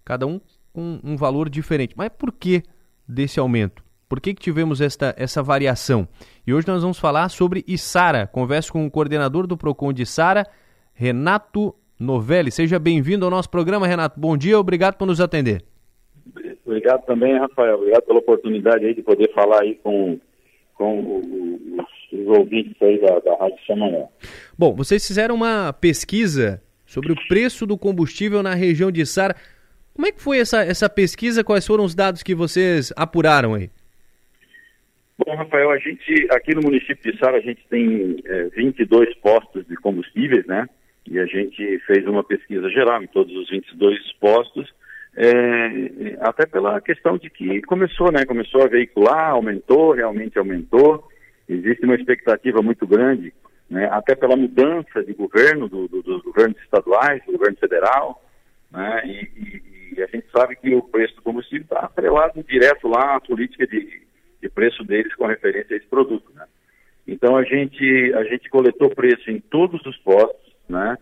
[0.06, 0.40] cada um
[0.72, 1.96] com um valor diferente.
[1.98, 2.62] Mas por que
[3.08, 3.84] desse aumento?
[4.08, 6.08] Por que, que tivemos esta, essa variação?
[6.46, 8.28] E hoje nós vamos falar sobre Isara.
[8.28, 10.46] Converso com o coordenador do PROCON de Isara,
[10.94, 12.52] Renato Novelli.
[12.52, 14.20] Seja bem-vindo ao nosso programa, Renato.
[14.20, 15.66] Bom dia, obrigado por nos atender.
[16.66, 17.76] Obrigado também, Rafael.
[17.76, 20.20] Obrigado pela oportunidade aí de poder falar aí com,
[20.74, 24.06] com os, os ouvintes aí da, da Rádio Samanhã.
[24.58, 29.36] Bom, vocês fizeram uma pesquisa sobre o preço do combustível na região de Sara.
[29.94, 31.44] Como é que foi essa, essa pesquisa?
[31.44, 33.70] Quais foram os dados que vocês apuraram aí?
[35.18, 39.66] Bom, Rafael, a gente, aqui no município de Sara, a gente tem é, 22 postos
[39.68, 40.68] de combustíveis, né?
[41.10, 44.74] E a gente fez uma pesquisa geral em todos os 22 postos,
[45.16, 48.26] é, até pela questão de que começou, né?
[48.26, 51.08] Começou a veicular, aumentou, realmente aumentou.
[51.48, 53.34] Existe uma expectativa muito grande,
[53.70, 53.88] né?
[53.92, 58.24] Até pela mudança de governo, do, do, dos governos estaduais, do governo federal,
[58.72, 59.02] né?
[59.06, 63.16] E, e, e, a gente sabe que o preço do combustível está atrelado direto lá
[63.16, 64.06] à política de
[64.46, 66.46] de preço deles com referência a esse produto, né?
[67.08, 70.98] Então a gente a gente coletou preço em todos os postos, né?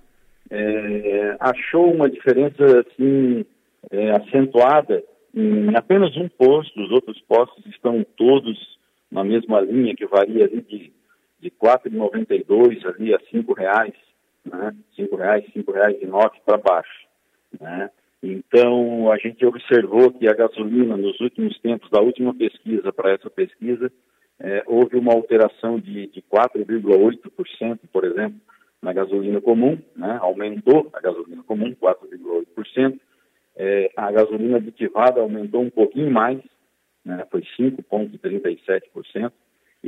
[0.50, 3.46] É, achou uma diferença assim
[3.92, 5.04] é, acentuada
[5.34, 8.78] em apenas um posto, os outros postos estão todos
[9.12, 10.94] na mesma linha que varia ali de
[11.44, 13.94] de 4,92 ali a cinco reais,
[14.46, 14.74] né?
[14.96, 17.08] Cinco reais, cinco reais e nove para baixo,
[17.60, 17.90] né?
[18.24, 23.30] Então, a gente observou que a gasolina, nos últimos tempos, da última pesquisa para essa
[23.30, 23.92] pesquisa,
[24.40, 28.40] é, houve uma alteração de, de 4,8%, por exemplo,
[28.82, 30.18] na gasolina comum, né?
[30.22, 32.98] aumentou a gasolina comum, 4,8%.
[33.56, 36.40] É, a gasolina aditivada aumentou um pouquinho mais,
[37.06, 37.26] né?
[37.30, 39.32] foi 5,37%.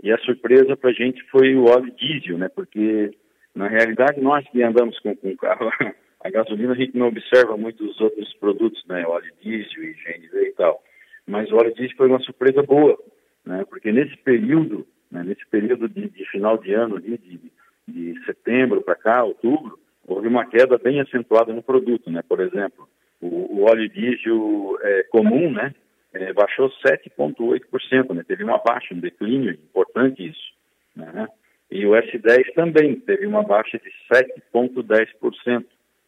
[0.04, 2.50] E a surpresa para a gente foi o óleo diesel, né?
[2.50, 3.12] porque,
[3.56, 5.72] na realidade, nós que andamos com, com carro
[6.26, 9.06] A gasolina a gente não observa muito os outros produtos, né?
[9.06, 10.82] Óleo diesel e GNV e tal.
[11.28, 12.98] Mas o óleo diesel foi uma surpresa boa,
[13.46, 13.64] né?
[13.70, 15.24] Porque nesse período, né?
[15.24, 17.40] nesse período de, de, final de ano, de,
[17.88, 19.78] de setembro para cá, outubro,
[20.08, 22.24] houve uma queda bem acentuada no produto, né?
[22.28, 22.90] Por exemplo,
[23.26, 25.74] o, o óleo diesel é, comum, né?
[26.14, 28.24] É, baixou 7,8%, né?
[28.28, 30.54] Teve uma baixa, um declínio, importante isso,
[30.96, 31.28] né?
[31.70, 35.66] E o S10 também teve uma baixa de 7,10%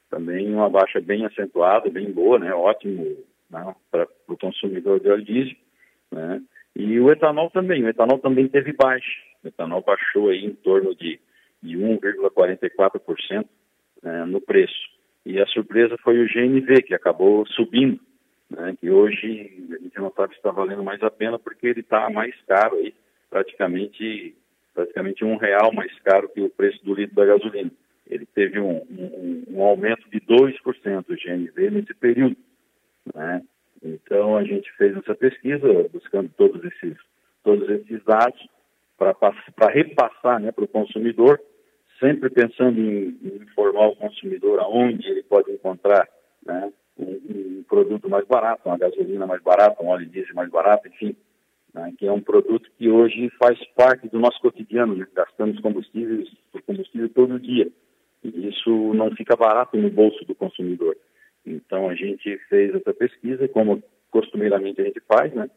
[0.10, 2.54] também uma baixa bem acentuada, bem boa, né?
[2.54, 3.18] Ótimo
[3.50, 3.76] né?
[3.92, 5.56] para o consumidor de óleo diesel,
[6.12, 6.42] né?
[6.76, 9.10] E o etanol também, o etanol também teve baixa.
[9.44, 11.20] O etanol baixou aí em torno de,
[11.62, 13.46] de 1,44%
[14.04, 14.97] né, no preço.
[15.28, 18.00] E a surpresa foi o GNV, que acabou subindo,
[18.50, 21.82] né, que hoje a gente não sabe se está valendo mais a pena, porque ele
[21.82, 22.94] está mais caro aí,
[23.30, 24.34] praticamente,
[24.74, 27.70] praticamente um real mais caro que o preço do litro da gasolina
[28.10, 32.38] ele teve um, um, um aumento de 2% do GNV nesse período.
[33.14, 33.42] Né?
[33.84, 36.98] Então, a gente fez essa pesquisa, buscando todos esses,
[37.44, 38.40] todos esses dados,
[38.98, 39.14] para
[39.74, 41.38] repassar né, para o consumidor,
[42.00, 46.08] sempre pensando em, em, informar o consumidor aonde ele pode encontrar
[46.46, 50.88] né, um, um, produto mais barato, uma gasolina mais barata, um óleo diesel mais barato,
[50.88, 51.16] enfim,
[51.74, 56.30] né, que é um produto que hoje faz parte do nosso cotidiano, né, gastamos combustíveis,
[56.66, 57.72] combustível todo dia
[58.24, 60.98] isso não fica barato no bolso do consumidor.
[61.46, 65.50] Então a gente fez essa pesquisa, como costumeiramente a gente faz, né,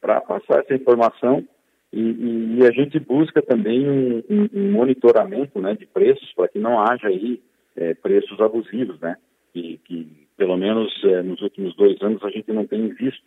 [0.00, 1.46] para passar essa informação
[1.92, 6.58] e, e, e, a gente busca também um, um, monitoramento, né, de preços para que
[6.58, 7.40] não haja aí
[7.76, 9.16] é, preços abusivos, né,
[9.52, 10.06] que, que
[10.36, 13.24] pelo menos é, nos últimos dois anos a gente não tem visto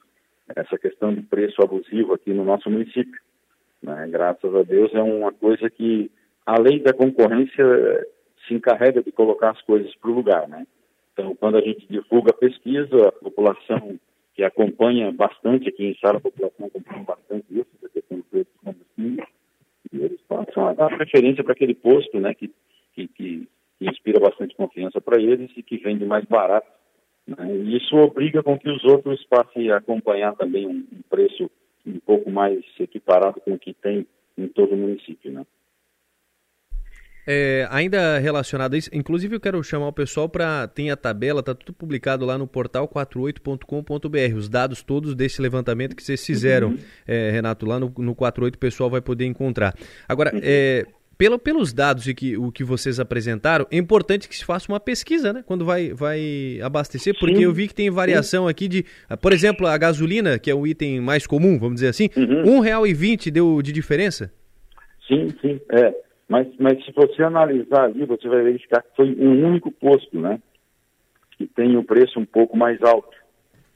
[0.55, 3.19] essa questão de preço abusivo aqui no nosso município.
[3.81, 4.07] Né?
[4.09, 6.11] Graças a Deus é uma coisa que
[6.45, 7.65] a lei da concorrência
[8.47, 10.65] se encarrega de colocar as coisas para o lugar, né?
[11.13, 13.99] Então, quando a gente divulga a pesquisa, a população
[14.41, 18.49] que acompanha bastante aqui em Sara, a população acompanha bastante isso, a questão do preço
[18.55, 19.25] do combustível,
[19.93, 22.51] e eles passam a dar preferência para aquele posto, né, que,
[22.95, 23.47] que, que
[23.79, 26.67] inspira bastante confiança para eles e que vende mais barato.
[27.27, 27.55] Né?
[27.55, 31.47] E isso obriga com que os outros passem a acompanhar também um, um preço
[31.85, 35.45] um pouco mais equiparado com o que tem em todo o município, né?
[37.25, 41.43] É, ainda relacionado a isso, inclusive eu quero chamar o pessoal para tem a tabela,
[41.43, 46.69] tá tudo publicado lá no portal 48.com.br, os dados todos desse levantamento que vocês fizeram,
[46.69, 46.77] uhum.
[47.07, 49.75] é, Renato, lá no, no 48 o pessoal vai poder encontrar.
[50.07, 50.41] Agora, uhum.
[50.41, 50.85] é,
[51.21, 54.79] pelo, pelos dados e que, o que vocês apresentaram, é importante que se faça uma
[54.79, 55.43] pesquisa, né?
[55.45, 57.43] Quando vai, vai abastecer, porque Sim.
[57.43, 58.49] eu vi que tem variação Sim.
[58.49, 58.85] aqui de,
[59.21, 62.61] por exemplo, a gasolina, que é o item mais comum, vamos dizer assim, uhum.
[62.61, 64.33] R$ 1,20 deu de diferença?
[65.07, 65.93] Sim, sim, é.
[66.31, 70.41] Mas, mas se você analisar ali, você vai verificar que foi um único posto, né?
[71.37, 73.13] Que tem o um preço um pouco mais alto.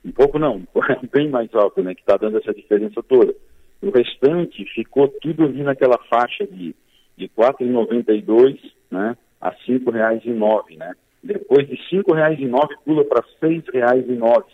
[0.06, 0.64] Um pouco não,
[1.12, 1.94] bem mais alto, né?
[1.94, 3.36] Que está dando essa diferença toda.
[3.82, 6.74] O restante ficou tudo ali naquela faixa de,
[7.18, 8.58] de R$ 4,92
[8.90, 10.94] né, a R$ 5,09, né?
[11.22, 14.46] Depois de R$ 5,09 pula para R$ 6,09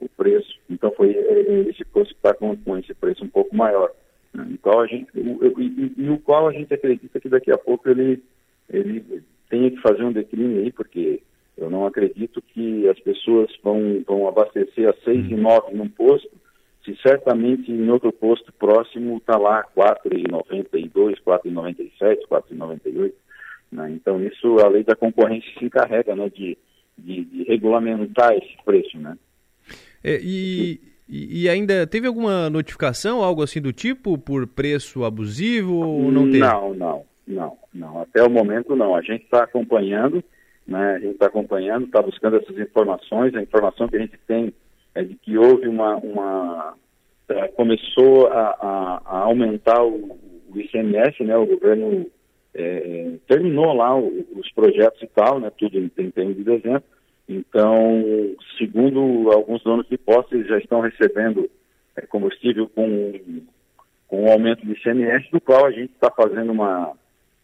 [0.00, 0.58] o preço.
[0.68, 3.92] Então foi é, esse posto que está com, com esse preço um pouco maior.
[4.34, 4.46] Né?
[4.50, 7.88] Então a gente, o, e, e, o qual a gente acredita que daqui a pouco
[7.88, 8.22] ele,
[8.68, 11.22] ele tenha que fazer um declínio aí, porque
[11.56, 16.28] eu não acredito que as pessoas vão, vão abastecer a 6 e 9 num posto,
[16.84, 23.12] se certamente em outro posto próximo está lá 4,92, 4,97, 4,98.
[23.72, 23.90] Né?
[23.92, 26.58] Então isso a lei da concorrência se encarrega né, de,
[26.98, 28.98] de, de regulamentar esse preço.
[28.98, 29.16] Né?
[30.02, 35.74] É, e, e, e, ainda teve alguma notificação, algo assim do tipo, por preço abusivo
[35.74, 36.38] ou não teve?
[36.38, 38.00] Não, não, não, não.
[38.00, 38.94] Até o momento não.
[38.94, 40.24] A gente está acompanhando,
[40.66, 40.94] né?
[40.94, 43.34] A gente está acompanhando, está buscando essas informações.
[43.34, 44.52] A informação que a gente tem
[44.94, 46.74] é de que houve uma, uma
[47.28, 50.18] é, começou a, a, a, aumentar o,
[50.48, 51.36] o ICMS, né?
[51.36, 52.06] O governo
[52.54, 55.52] é, terminou lá os projetos e tal, né?
[55.58, 56.84] Tudo em 31 de dezembro
[57.28, 58.04] então,
[58.58, 61.48] segundo alguns donos de posse, eles já estão recebendo
[61.96, 63.12] é, combustível com,
[64.06, 66.92] com o aumento do ICMS, do qual a gente está fazendo uma,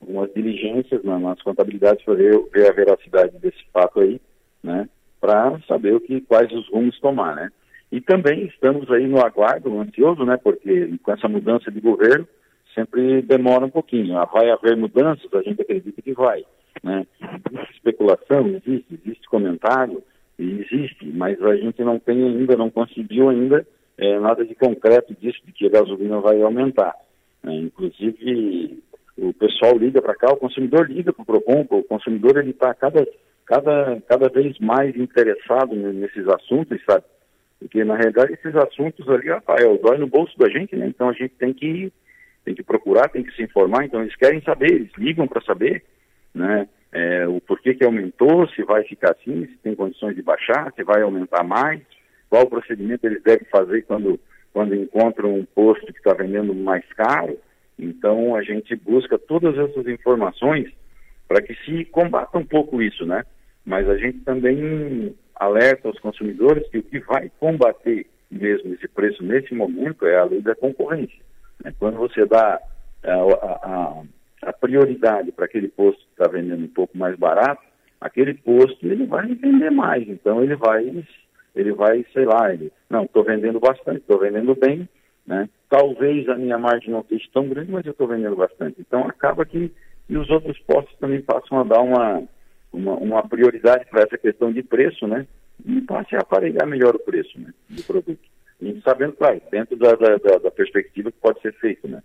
[0.00, 4.20] umas diligências na, nas contabilidades para ver, ver, a veracidade desse fato aí,
[4.62, 4.88] né,
[5.18, 7.50] para saber o que, quais os rumos tomar, né.
[7.90, 12.28] E também estamos aí no aguardo, ansioso, né, porque com essa mudança de governo
[12.74, 14.16] sempre demora um pouquinho.
[14.18, 16.44] Ah, vai haver mudanças, a gente acredita que vai.
[16.82, 17.06] Né?
[17.50, 20.02] Existe especulação, existe, existe comentário,
[20.38, 23.66] existe, mas a gente não tem ainda, não conseguiu ainda
[23.98, 26.94] é, nada de concreto disso, de que a gasolina vai aumentar.
[27.44, 28.82] É, inclusive,
[29.16, 32.72] o pessoal liga para cá, o consumidor liga para o PROCON, o consumidor ele está
[32.74, 33.06] cada,
[33.44, 37.04] cada, cada vez mais interessado nesses assuntos, sabe?
[37.58, 40.86] Porque, na realidade, esses assuntos ali, Rafael, dói no bolso da gente, né?
[40.88, 41.92] Então a gente tem que,
[42.44, 45.84] tem que procurar, tem que se informar, então eles querem saber, eles ligam para saber,
[46.34, 46.68] né?
[46.92, 50.82] É, o porquê que aumentou, se vai ficar assim, se tem condições de baixar, se
[50.82, 51.80] vai aumentar mais,
[52.28, 54.18] qual o procedimento eles devem fazer quando,
[54.52, 57.38] quando encontram um posto que está vendendo mais caro.
[57.78, 60.68] Então a gente busca todas essas informações
[61.28, 63.24] para que se combata um pouco isso, né?
[63.64, 69.22] Mas a gente também alerta os consumidores que o que vai combater mesmo esse preço
[69.22, 71.18] nesse momento é a lei da concorrência.
[71.64, 71.72] Né?
[71.78, 72.60] Quando você dá
[73.04, 74.02] a, a,
[74.42, 77.62] a prioridade para aquele posto que está vendendo um pouco mais barato,
[78.00, 80.08] aquele posto ele vai vender mais.
[80.08, 81.04] Então ele vai,
[81.54, 84.88] ele vai, sei lá, ele, não, estou vendendo bastante, estou vendendo bem,
[85.26, 85.48] né?
[85.68, 88.80] Talvez a minha margem não esteja tão grande, mas eu estou vendendo bastante.
[88.80, 89.72] Então acaba que
[90.10, 92.24] e os outros postos também passam a dar uma,
[92.72, 95.24] uma, uma prioridade para essa questão de preço, né?
[95.64, 98.28] E passe a aparelhar melhor o preço né, do produto.
[98.60, 102.02] E sabendo, claro, dentro da, da, da perspectiva que pode ser feito, né?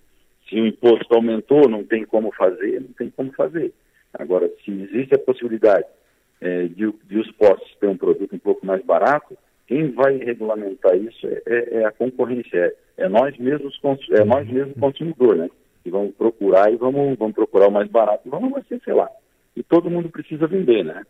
[0.47, 3.73] Se o imposto aumentou, não tem como fazer, não tem como fazer.
[4.13, 5.85] Agora, se existe a possibilidade
[6.39, 9.37] é, de, de, os postos ter um produto um pouco mais barato,
[9.67, 13.79] quem vai regulamentar isso é, é, é a concorrência, é, é, nós mesmos,
[14.11, 15.49] é nós mesmos consumidor, né?
[15.83, 19.09] Que vamos procurar e vamos, vamos procurar o mais barato, vamos abastecer lá.
[19.55, 21.03] E todo mundo precisa vender, né?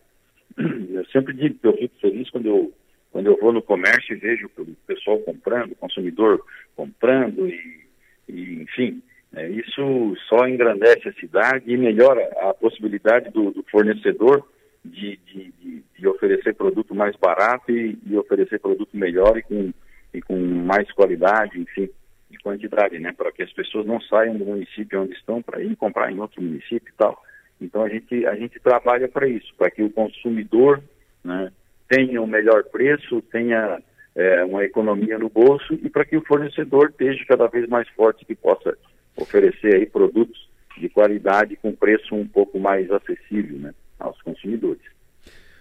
[0.89, 2.71] Eu sempre digo que eu fico feliz quando eu,
[3.15, 6.37] quando eu vou no comércio e vejo o pessoal comprando, o consumidor
[6.75, 7.85] comprando e,
[8.27, 9.01] e enfim,
[9.33, 14.45] é, isso só engrandece a cidade e melhora a possibilidade do, do fornecedor
[14.83, 19.71] de, de, de, de, oferecer produto mais barato e, oferecer produto melhor e com,
[20.13, 21.89] e com mais qualidade, enfim,
[22.29, 23.13] e quantidade, né?
[23.13, 26.41] Para que as pessoas não saiam do município onde estão para ir comprar em outro
[26.41, 27.23] município e tal.
[27.61, 30.83] Então a gente, a gente trabalha para isso, para que o consumidor
[31.23, 31.49] né,
[31.87, 33.81] tenha o melhor preço, tenha
[34.15, 38.25] é, uma economia no bolso e para que o fornecedor esteja cada vez mais forte
[38.25, 38.77] que possa
[39.15, 44.81] oferecer aí produtos de qualidade com preço um pouco mais acessível né, aos consumidores.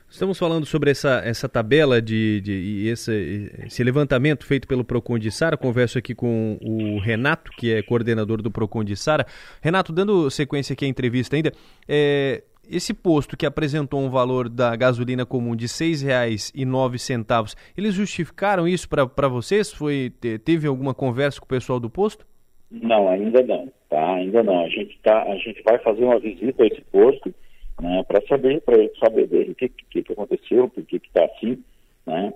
[0.08, 5.28] Estamos falando sobre essa, essa tabela de, de esse, esse, levantamento feito pelo Procon de
[5.28, 5.56] Sara.
[5.56, 9.26] Converso aqui com o Renato, que é coordenador do Procon de Sara.
[9.60, 11.52] Renato, dando sequência aqui à entrevista ainda,
[11.88, 18.66] é, esse posto que apresentou um valor da gasolina comum de R$ 6,09, eles justificaram
[18.66, 19.72] isso para vocês?
[19.72, 20.12] Foi
[20.44, 22.26] teve alguma conversa com o pessoal do posto?
[22.70, 24.14] Não, ainda não, tá?
[24.14, 24.64] Ainda não.
[24.64, 27.32] A gente tá, a gente vai fazer uma visita a esse posto
[27.80, 31.62] né, para saber, para saber dele o que, que, que aconteceu, por que está assim,
[32.06, 32.32] né?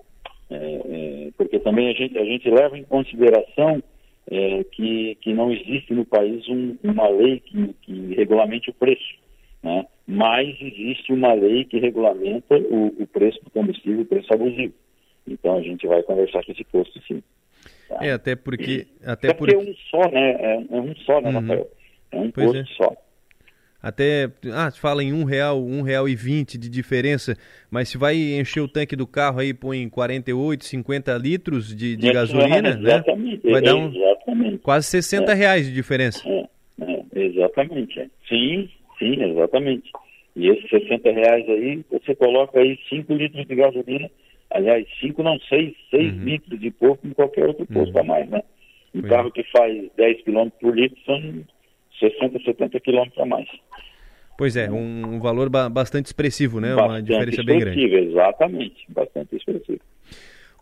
[0.49, 3.83] É, é, porque também a gente, a gente leva em consideração
[4.29, 9.15] é, que, que não existe no país um, uma lei que, que regulamente o preço,
[9.61, 9.85] né?
[10.11, 14.73] Mas existe uma lei que regulamenta o, o preço do combustível, o preço abusivo.
[15.27, 17.21] Então a gente vai conversar com esse posto sim.
[17.87, 17.99] Tá?
[18.01, 18.87] É, até porque.
[19.05, 20.31] Até, porque é um só, né?
[20.31, 21.39] É, é um só, né, uhum.
[21.41, 21.69] Rafael?
[22.11, 22.75] É um pois posto é.
[22.75, 22.95] só.
[23.81, 27.37] Até, ah, fala em um real, um real e vinte de diferença,
[27.69, 32.11] mas se vai encher o tanque do carro aí, põe 48, 50 litros de, de
[32.11, 33.03] gasolina, né?
[33.43, 34.57] Vai dar um, exatamente.
[34.57, 35.35] quase 60 é.
[35.35, 36.27] reais de diferença.
[36.27, 36.47] É,
[36.81, 38.07] é, exatamente, é.
[38.27, 38.69] sim,
[38.99, 39.91] sim, exatamente.
[40.35, 44.09] E esses 60 reais aí, você coloca aí 5 litros de gasolina,
[44.51, 46.23] aliás, 5 não, 6, 6 uhum.
[46.23, 48.01] litros de pouco em qualquer outro posto uhum.
[48.01, 48.43] a mais, né?
[48.93, 49.31] Um pois carro é.
[49.31, 51.43] que faz 10 km por litro são
[51.99, 53.47] 60, 70 quilômetros a mais.
[54.37, 56.73] Pois é, um, um valor ba bastante expressivo, né?
[56.73, 57.93] Bastante Uma diferença bem grande.
[57.93, 59.81] Exatamente, bastante expressivo.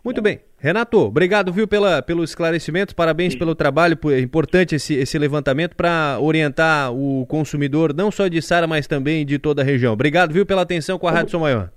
[0.04, 0.40] Muito bem.
[0.58, 3.38] Renato, obrigado, viu, pela, pelo esclarecimento, parabéns Sim.
[3.38, 8.66] pelo trabalho, é importante esse, esse levantamento para orientar o consumidor, não só de Sara,
[8.66, 9.92] mas também de toda a região.
[9.92, 11.70] Obrigado, viu, pela atenção com a Rádio São Maior.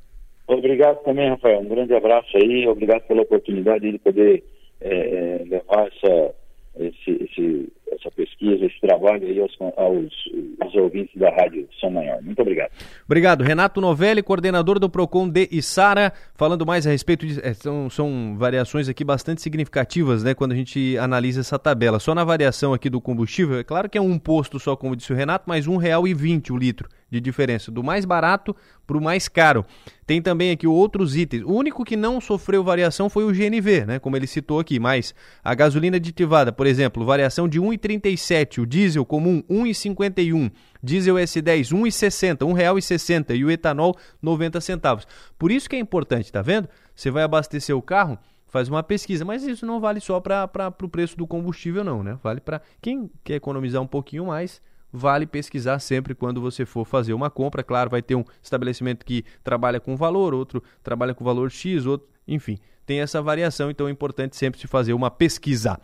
[0.47, 1.59] Obrigado também, Rafael.
[1.59, 4.43] Um grande abraço aí, obrigado pela oportunidade de poder
[4.81, 6.33] é, levar essa,
[6.79, 10.13] esse, esse essa pesquisa, esse trabalho aí aos, aos,
[10.59, 12.21] aos, ouvintes da Rádio São Maior.
[12.21, 12.71] Muito obrigado.
[13.05, 13.43] Obrigado.
[13.43, 17.39] Renato Novelli, coordenador do PROCON de Içara, falando mais a respeito de.
[17.45, 21.99] É, são, são variações aqui bastante significativas, né, quando a gente analisa essa tabela.
[21.99, 25.11] Só na variação aqui do combustível, é claro que é um posto só, como disse
[25.11, 28.55] o Renato, mas R$ 1,20 o litro de diferença, do mais barato
[28.87, 29.65] para o mais caro.
[30.07, 31.43] Tem também aqui outros itens.
[31.43, 33.99] O único que não sofreu variação foi o GNV, né?
[33.99, 35.13] Como ele citou aqui, mas
[35.43, 40.51] a gasolina aditivada, por exemplo, variação de 1,37, o diesel comum 1,51,
[40.81, 45.05] diesel S10 1,60, R$ 1,60 e o etanol 90 centavos.
[45.37, 46.69] Por isso que é importante, tá vendo?
[46.95, 48.17] Você vai abastecer o carro,
[48.47, 52.17] faz uma pesquisa, mas isso não vale só para o preço do combustível não, né?
[52.23, 54.61] Vale para quem quer economizar um pouquinho mais,
[54.91, 57.63] vale pesquisar sempre quando você for fazer uma compra.
[57.63, 62.07] Claro, vai ter um estabelecimento que trabalha com valor, outro trabalha com valor X, outro,
[62.27, 65.79] enfim, tem essa variação, então é importante sempre se fazer uma pesquisa.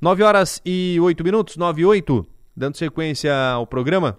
[0.00, 4.18] 9 horas e 8 minutos, 9 e 8, dando sequência ao programa,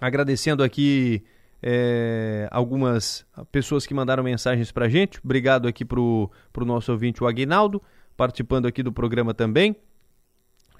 [0.00, 1.24] agradecendo aqui
[1.62, 5.20] é, algumas pessoas que mandaram mensagens para gente.
[5.24, 7.82] Obrigado aqui para o nosso ouvinte, o Aguinaldo,
[8.16, 9.76] participando aqui do programa também.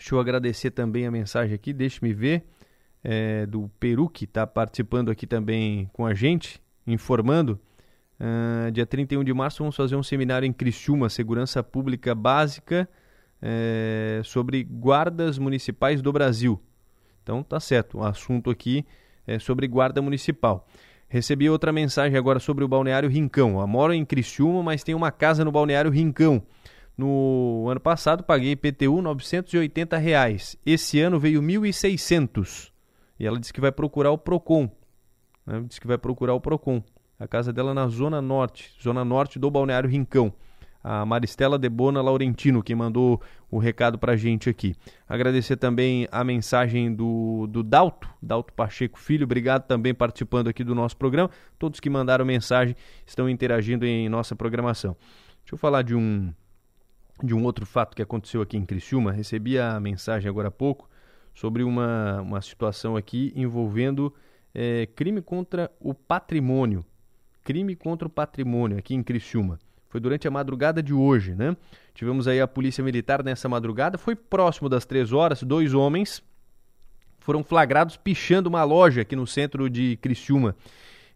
[0.02, 2.42] Deixa eu agradecer também a mensagem aqui, deixe-me ver,
[3.04, 7.56] é, do Peru, que está participando aqui também com a gente, informando.
[8.18, 12.88] Uh, dia 31 de março vamos fazer um seminário em Criciúma, Segurança Pública Básica,
[13.40, 16.60] é, sobre guardas municipais do Brasil.
[17.22, 18.84] Então tá certo, o assunto aqui
[19.24, 20.66] é sobre guarda municipal.
[21.06, 23.60] Recebi outra mensagem agora sobre o Balneário Rincão.
[23.60, 26.42] Eu moro em Criciúma, mas tem uma casa no Balneário Rincão.
[26.96, 30.56] No ano passado paguei IPTU 980 reais.
[30.64, 32.70] Esse ano veio R$ 1.600.
[33.18, 34.70] E ela disse que vai procurar o Procon.
[35.46, 35.62] Né?
[35.66, 36.82] Disse que vai procurar o Procon.
[37.18, 40.32] A casa dela é na Zona Norte, Zona Norte do Balneário Rincão.
[40.84, 44.74] A Maristela Debona Laurentino, que mandou o recado pra gente aqui.
[45.08, 49.22] Agradecer também a mensagem do, do Dalto, Dalto Pacheco Filho.
[49.22, 51.30] Obrigado também participando aqui do nosso programa.
[51.56, 52.74] Todos que mandaram mensagem
[53.06, 54.96] estão interagindo em nossa programação.
[55.42, 56.34] Deixa eu falar de um,
[57.22, 59.12] de um outro fato que aconteceu aqui em Criciúma.
[59.12, 60.88] Recebi a mensagem agora há pouco
[61.34, 64.14] sobre uma, uma situação aqui envolvendo
[64.54, 66.84] é, crime contra o patrimônio.
[67.42, 69.58] Crime contra o patrimônio aqui em Criciúma.
[69.88, 71.56] Foi durante a madrugada de hoje, né?
[71.94, 73.98] Tivemos aí a polícia militar nessa madrugada.
[73.98, 76.22] Foi próximo das três horas, dois homens
[77.22, 80.56] foram flagrados pichando uma loja aqui no centro de Criciúma.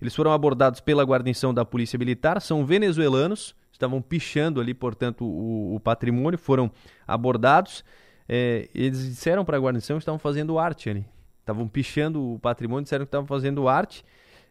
[0.01, 5.77] Eles foram abordados pela guarnição da polícia militar, são venezuelanos, estavam pichando ali, portanto, o,
[5.77, 6.71] o patrimônio, foram
[7.07, 7.85] abordados.
[8.29, 11.07] é, eles disseram para a guarnição que estavam fazendo arte ali.
[11.41, 14.05] Estavam pichando o patrimônio, disseram que estavam fazendo arte,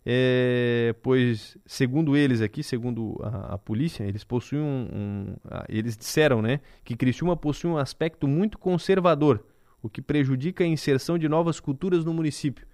[0.08, 5.36] é, pois, segundo eles aqui, segundo a, a polícia, eles possuem um, um,
[5.68, 9.44] Eles disseram né, que Criciúma possui um aspecto muito conservador,
[9.82, 12.68] o que prejudica a inserção de novas culturas no município.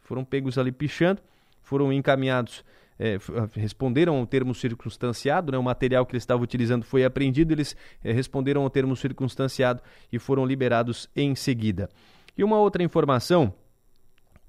[0.00, 1.22] Foram pegos ali pichando,
[1.62, 2.62] foram encaminhados
[2.98, 3.18] é,
[3.54, 8.12] responderam ao termo circunstanciado, né, o material que eles estavam utilizando foi apreendido, eles é,
[8.12, 11.88] responderam ao termo circunstanciado e foram liberados em seguida.
[12.36, 13.52] E uma outra informação: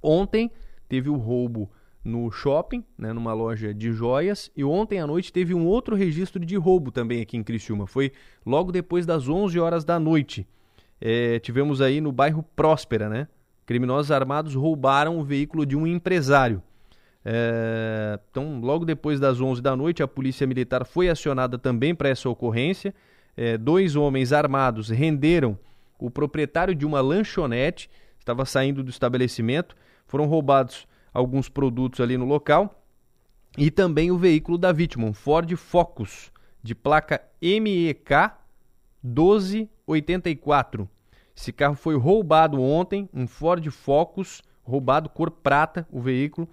[0.01, 0.51] ontem
[0.87, 1.69] teve o roubo
[2.03, 6.45] no shopping, né, numa loja de joias, e ontem à noite teve um outro registro
[6.45, 7.87] de roubo também aqui em Criciúma.
[7.87, 8.11] Foi
[8.45, 10.47] logo depois das 11 horas da noite.
[11.01, 13.27] É, tivemos aí no bairro Próspera, né?
[13.65, 16.61] Criminosos armados roubaram o veículo de um empresário.
[17.27, 22.07] É, então, logo depois das 11 da noite, a Polícia Militar foi acionada também para
[22.09, 22.93] essa ocorrência.
[23.35, 25.57] É, dois homens armados renderam
[25.97, 27.89] o proprietário de uma lanchonete,
[28.19, 29.75] estava saindo do estabelecimento.
[30.05, 32.83] Foram roubados alguns produtos ali no local
[33.57, 36.31] e também o veículo da vítima, um Ford Focus
[36.61, 38.31] de placa MEK
[39.03, 40.87] 1284.
[41.35, 46.47] Esse carro foi roubado ontem, um Ford Focus, roubado cor prata, o veículo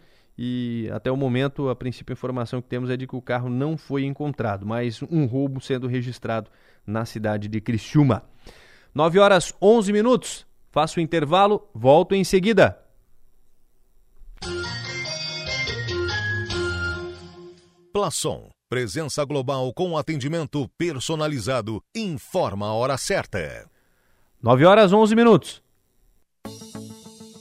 [0.44, 3.48] e até o momento a princípio a informação que temos é de que o carro
[3.48, 6.50] não foi encontrado, mas um roubo sendo registrado
[6.84, 8.24] na cidade de Criciúma.
[8.92, 10.44] 9 horas 11 minutos.
[10.72, 12.76] Faço o intervalo, volto em seguida.
[17.92, 23.70] Plaçom, presença global com atendimento personalizado, informa a hora certa.
[24.42, 25.62] 9 horas 11 minutos.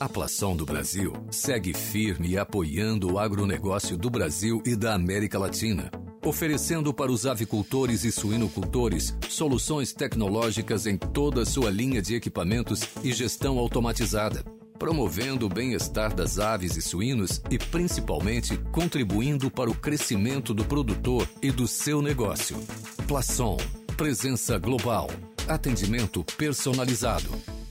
[0.02, 5.92] A Plação do Brasil segue firme apoiando o agronegócio do Brasil e da América Latina,
[6.26, 12.80] oferecendo para os avicultores e suinocultores soluções tecnológicas em toda a sua linha de equipamentos
[13.04, 14.42] e gestão automatizada,
[14.76, 21.28] promovendo o bem-estar das aves e suínos e principalmente contribuindo para o crescimento do produtor
[21.40, 22.58] e do seu negócio.
[23.06, 23.56] Plação,
[23.96, 25.08] presença global,
[25.46, 27.61] atendimento personalizado.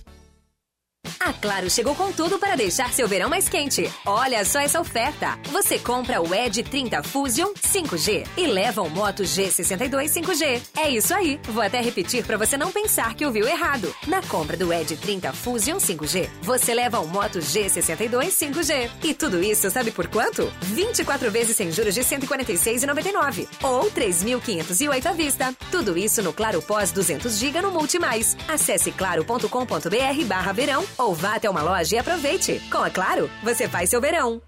[1.23, 3.87] A Claro chegou com tudo para deixar seu verão mais quente.
[4.07, 5.37] Olha só essa oferta.
[5.51, 10.59] Você compra o Edge 30 Fusion 5G e leva o Moto G62 5G.
[10.75, 11.39] É isso aí.
[11.49, 13.95] Vou até repetir para você não pensar que ouviu errado.
[14.07, 18.89] Na compra do Edge 30 Fusion 5G, você leva o Moto G62 5G.
[19.03, 20.51] E tudo isso sabe por quanto?
[20.61, 25.55] 24 vezes sem juros de 146,99 ou 3.508 à vista.
[25.69, 28.35] Tudo isso no Claro Pós 200 GB no Multimais.
[28.47, 32.61] Acesse claro.com.br/verão ou ou vá até uma loja e aproveite.
[32.71, 34.41] Com a Claro, você faz seu verão.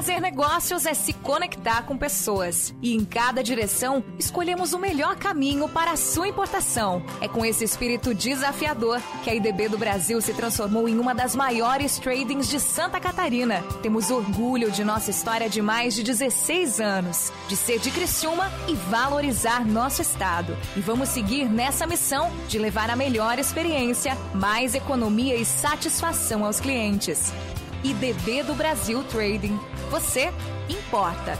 [0.00, 2.74] Fazer negócios é se conectar com pessoas.
[2.80, 7.02] E em cada direção, escolhemos o melhor caminho para a sua importação.
[7.20, 11.36] É com esse espírito desafiador que a IDB do Brasil se transformou em uma das
[11.36, 13.62] maiores tradings de Santa Catarina.
[13.82, 18.74] Temos orgulho de nossa história de mais de 16 anos, de ser de Criciúma e
[18.74, 20.56] valorizar nosso estado.
[20.78, 26.58] E vamos seguir nessa missão de levar a melhor experiência, mais economia e satisfação aos
[26.58, 27.30] clientes.
[27.82, 29.58] IDB do Brasil Trading.
[29.90, 30.30] Você
[30.68, 31.38] importa.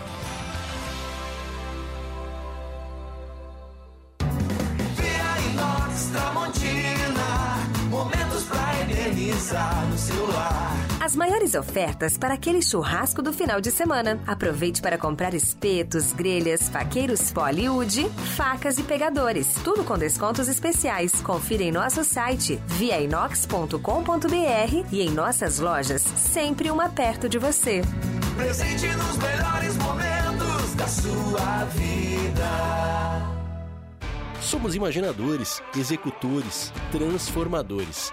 [5.50, 7.59] Inox Tramontina,
[9.10, 10.76] pra eternizar no celular.
[11.00, 14.20] As maiores ofertas para aquele churrasco do final de semana.
[14.26, 19.54] Aproveite para comprar espetos, grelhas, faqueiros Poliude, facas e pegadores.
[19.64, 21.12] Tudo com descontos especiais.
[21.22, 23.76] Confira em nosso site viainox.com.br
[24.92, 27.82] e em nossas lojas, sempre uma perto de você.
[28.36, 32.50] Presente nos melhores momentos da sua vida.
[34.40, 38.12] Somos imaginadores, executores, transformadores.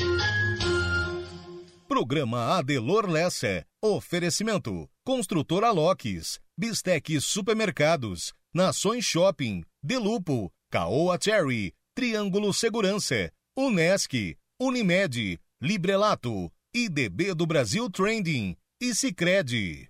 [1.91, 3.65] Programa Adelor Lessa.
[3.83, 4.89] Oferecimento.
[5.05, 6.39] Construtora Locks.
[6.57, 8.31] Bistec Supermercados.
[8.53, 9.65] Nações Shopping.
[9.83, 10.49] Delupo.
[10.71, 11.73] Caoa Cherry.
[11.93, 13.29] Triângulo Segurança.
[13.57, 14.37] Unesc.
[14.57, 15.37] Unimed.
[15.61, 16.49] Librelato.
[16.73, 18.55] IDB do Brasil Trending.
[18.81, 19.89] E Cicred.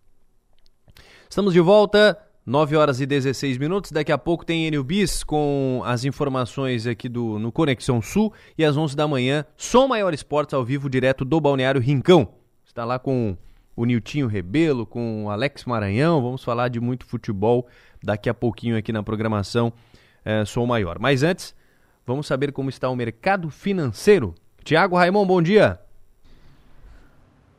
[1.29, 2.17] Estamos de volta,
[2.51, 3.93] 9 horas e 16 minutos.
[3.93, 8.33] Daqui a pouco tem Enio Bis com as informações aqui do no Conexão Sul.
[8.57, 12.27] E às 11 da manhã, Som Maior Esportes ao vivo, direto do Balneário Rincão.
[12.65, 13.37] Está lá com
[13.73, 16.21] o Niltinho Rebelo, com o Alex Maranhão.
[16.21, 17.69] Vamos falar de muito futebol
[18.03, 19.71] daqui a pouquinho aqui na programação
[20.25, 20.99] é, Som Maior.
[20.99, 21.55] Mas antes,
[22.05, 24.35] vamos saber como está o mercado financeiro.
[24.61, 25.79] Tiago Raimon, bom dia.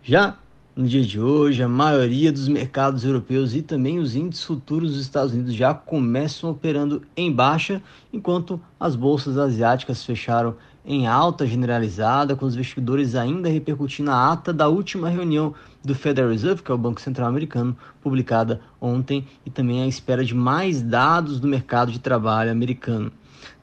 [0.04, 0.36] Já
[0.76, 5.02] no dia de hoje, a maioria dos mercados europeus e também os índices futuros dos
[5.02, 7.82] Estados Unidos já começam operando em baixa,
[8.14, 10.56] enquanto as bolsas asiáticas fecharam
[10.86, 16.30] em alta generalizada, com os investidores ainda repercutindo a ata da última reunião do Federal
[16.30, 20.82] Reserve, que é o Banco Central Americano, publicada ontem, e também à espera de mais
[20.82, 23.12] dados do mercado de trabalho americano.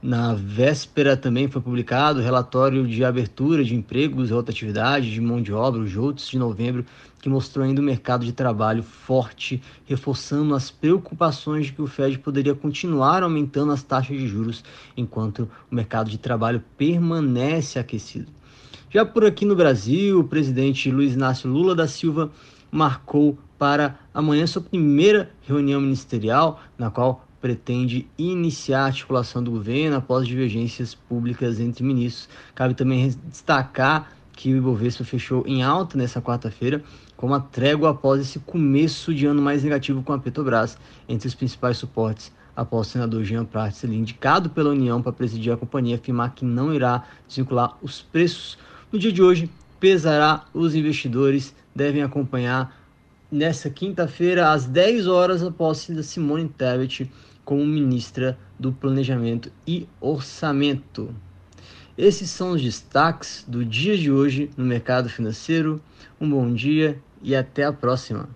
[0.07, 5.51] Na véspera também foi publicado o relatório de abertura de empregos rotatividade de mão de
[5.51, 6.85] obra, o JOLTS, de novembro,
[7.23, 12.19] que mostrou ainda o mercado de trabalho forte, reforçando as preocupações de que o Fed
[12.19, 14.63] poderia continuar aumentando as taxas de juros
[14.95, 18.27] enquanto o mercado de trabalho permanece aquecido.
[18.91, 22.31] Já por aqui no Brasil, o presidente Luiz Inácio Lula da Silva
[22.71, 29.99] marcou para amanhã sua primeira reunião ministerial, na qual pretende iniciar a articulação do governo
[29.99, 32.27] após divergências públicas entre ministros.
[32.55, 36.83] Cabe também destacar que o Ibovespa fechou em alta nessa quarta-feira,
[37.15, 41.35] com uma trégua após esse começo de ano mais negativo com a Petrobras, entre os
[41.35, 46.35] principais suportes após o senador Jean Prates, indicado pela União para presidir a companhia, afirmar
[46.35, 48.57] que não irá desvincular os preços.
[48.91, 52.75] No dia de hoje, pesará os investidores, devem acompanhar
[53.35, 57.11] nessa quinta-feira, às 10 horas, a posse da Simone Tebet
[57.45, 61.15] como ministra do Planejamento e Orçamento.
[61.99, 65.83] Esses são os destaques do dia de hoje no mercado financeiro.
[66.21, 68.29] Um bom dia e até a próxima.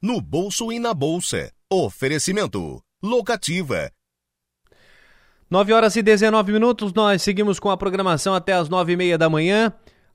[0.00, 1.52] No bolso e na bolsa.
[1.70, 2.82] Oferecimento.
[3.02, 3.90] Locativa.
[5.48, 9.18] 9 horas e 19 minutos, nós seguimos com a programação até as 9 e meia
[9.18, 9.72] da manhã.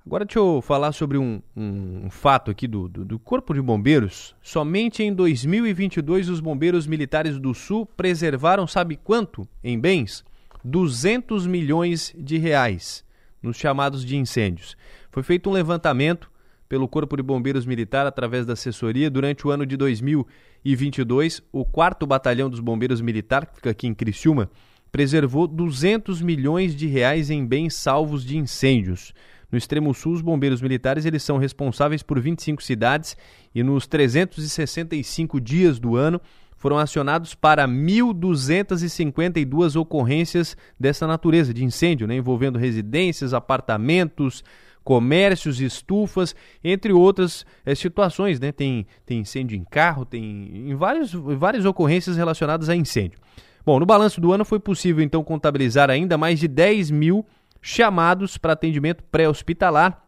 [0.07, 4.33] Agora deixa eu falar sobre um, um, fato aqui do, do, do, Corpo de Bombeiros.
[4.41, 10.23] Somente em 2022 os bombeiros militares do Sul preservaram, sabe quanto em bens?
[10.63, 13.03] 200 milhões de reais
[13.43, 14.77] nos chamados de incêndios.
[15.11, 16.31] Foi feito um levantamento
[16.69, 21.41] pelo Corpo de Bombeiros Militar através da assessoria durante o ano de 2022.
[21.51, 24.49] O 4 Batalhão dos Bombeiros Militar, que fica aqui em Criciúma,
[24.89, 29.13] preservou 200 milhões de reais em bens salvos de incêndios.
[29.51, 33.15] No extremo sul, os bombeiros militares eles são responsáveis por 25 cidades
[33.55, 36.19] e nos 365 dias do ano
[36.57, 44.43] foram acionados para 1.252 ocorrências dessa natureza, de incêndio, né, envolvendo residências, apartamentos,
[44.83, 48.39] comércios, estufas, entre outras é, situações.
[48.39, 48.51] Né?
[48.51, 53.19] Tem, tem incêndio em carro, tem em vários, várias ocorrências relacionadas a incêndio.
[53.65, 57.25] Bom, no balanço do ano foi possível então contabilizar ainda mais de 10 mil
[57.61, 60.03] chamados para atendimento pré-hospitalar,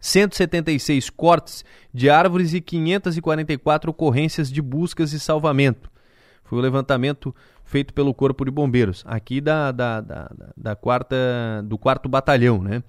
[0.00, 5.90] 176 cortes de árvores e 544 ocorrências de buscas e salvamento.
[6.44, 11.16] Foi o levantamento feito pelo Corpo de Bombeiros, aqui da, da, da, da quarta,
[11.64, 12.82] do quarto batalhão, né?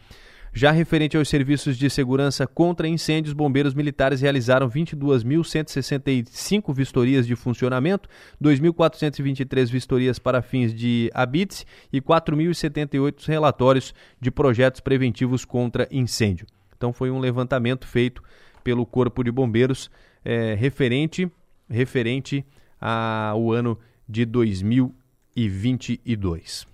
[0.57, 8.07] Já referente aos serviços de segurança contra incêndios, bombeiros militares realizaram 22.165 vistorias de funcionamento,
[8.41, 16.47] 2.423 vistorias para fins de habite e 4.078 relatórios de projetos preventivos contra incêndio.
[16.77, 18.23] Então foi um levantamento feito
[18.63, 19.91] pelo Corpo de Bombeiros
[20.23, 21.29] é, referente,
[21.69, 22.45] referente
[22.79, 23.77] ao ano
[24.07, 26.65] de 2022.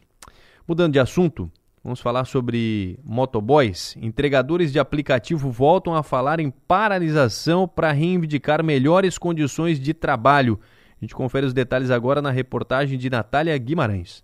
[0.68, 1.52] Mudando de assunto,
[1.84, 3.96] Vamos falar sobre motoboys.
[4.00, 10.60] Entregadores de aplicativo voltam a falar em paralisação para reivindicar melhores condições de trabalho.
[11.02, 14.24] A gente confere os detalhes agora na reportagem de Natália Guimarães.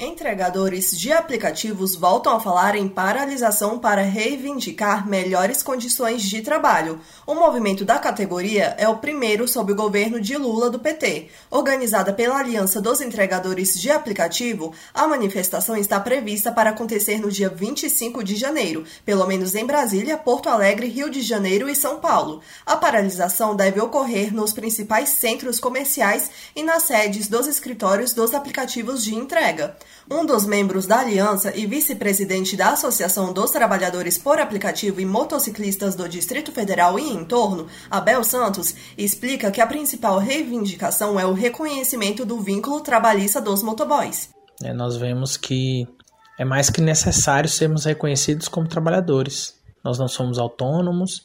[0.00, 7.00] Entregadores de aplicativos voltam a falar em paralisação para reivindicar melhores condições de trabalho.
[7.26, 11.30] O movimento da categoria é o primeiro sob o governo de Lula do PT.
[11.50, 17.48] Organizada pela Aliança dos Entregadores de Aplicativo, a manifestação está prevista para acontecer no dia
[17.48, 22.40] 25 de janeiro, pelo menos em Brasília, Porto Alegre, Rio de Janeiro e São Paulo.
[22.64, 29.02] A paralisação deve ocorrer nos principais centros comerciais e nas sedes dos escritórios dos aplicativos
[29.02, 29.76] de entrega.
[30.10, 35.94] Um dos membros da aliança e vice-presidente da Associação dos Trabalhadores por Aplicativo e Motociclistas
[35.94, 42.24] do Distrito Federal e entorno, Abel Santos, explica que a principal reivindicação é o reconhecimento
[42.24, 44.30] do vínculo trabalhista dos motoboys.
[44.62, 45.86] É, nós vemos que
[46.38, 49.54] é mais que necessário sermos reconhecidos como trabalhadores.
[49.84, 51.22] Nós não somos autônomos,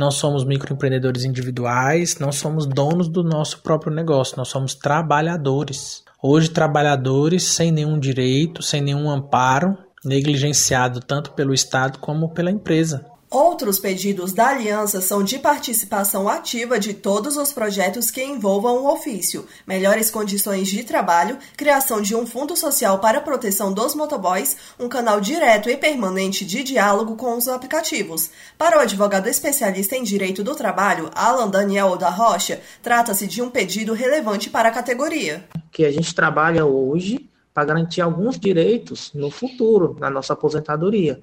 [0.00, 6.02] não somos microempreendedores individuais, não somos donos do nosso próprio negócio, nós somos trabalhadores.
[6.22, 13.04] Hoje, trabalhadores sem nenhum direito, sem nenhum amparo, negligenciado tanto pelo Estado como pela empresa.
[13.30, 18.92] Outros pedidos da aliança são de participação ativa de todos os projetos que envolvam o
[18.92, 24.56] ofício, melhores condições de trabalho, criação de um fundo social para a proteção dos motoboys,
[24.80, 28.30] um canal direto e permanente de diálogo com os aplicativos.
[28.58, 33.48] Para o advogado especialista em direito do trabalho, Alan Daniel da Rocha, trata-se de um
[33.48, 35.48] pedido relevante para a categoria.
[35.70, 41.22] Que a gente trabalha hoje para garantir alguns direitos no futuro, na nossa aposentadoria.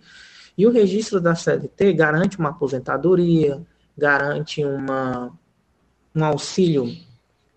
[0.57, 3.61] E o registro da CLT garante uma aposentadoria,
[3.97, 5.31] garante uma,
[6.15, 6.91] um auxílio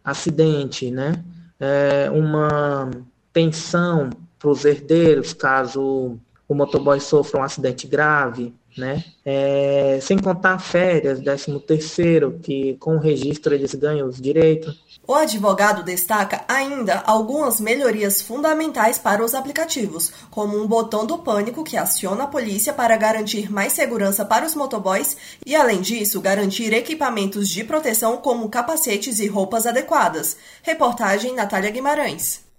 [0.05, 1.25] acidente, né?
[1.59, 2.91] É, uma
[3.33, 9.05] pensão para os herdeiros caso o motoboy sofra um acidente grave, né?
[9.25, 14.77] É, sem contar férias, 13 terceiro, que com o registro eles ganham os direitos.
[15.07, 21.65] O advogado destaca ainda algumas melhorias fundamentais para os aplicativos, como um botão do pânico
[21.65, 26.73] que aciona a polícia para garantir mais segurança para os motoboys e, além disso, garantir
[26.73, 30.37] equipamentos de proteção como capacetes e roupas adequadas.
[30.63, 32.50] Reportagem Natália Guimarães.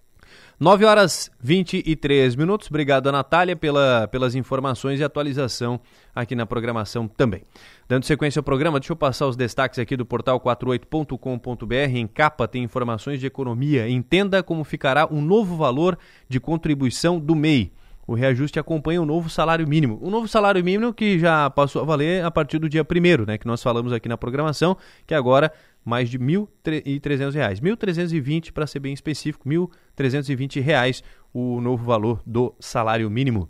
[0.61, 2.67] 9 horas 23 minutos.
[2.67, 5.79] Obrigado, Natália, pela, pelas informações e atualização
[6.13, 7.41] aqui na programação também.
[7.89, 11.75] Dando sequência ao programa, deixa eu passar os destaques aqui do portal 48.com.br.
[11.95, 13.89] Em capa tem informações de economia.
[13.89, 15.97] Entenda como ficará um novo valor
[16.29, 17.71] de contribuição do MEI.
[18.05, 19.97] O reajuste acompanha o novo salário mínimo.
[19.99, 23.37] O novo salário mínimo que já passou a valer a partir do dia 1 né,
[23.37, 25.51] que nós falamos aqui na programação, que agora
[25.83, 26.25] mais de R$
[26.63, 27.33] 1.300.
[27.33, 29.55] R$ 1.320 para ser bem específico, R$
[29.97, 31.03] 1.320
[31.33, 33.49] o novo valor do salário mínimo.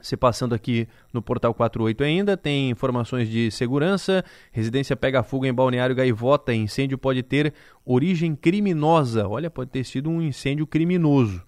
[0.00, 4.24] Se passando aqui no portal 48 ainda, tem informações de segurança.
[4.52, 6.54] Residência pega fogo em Balneário Gaivota.
[6.54, 7.52] Incêndio pode ter
[7.84, 9.26] origem criminosa.
[9.28, 11.42] Olha, pode ter sido um incêndio criminoso.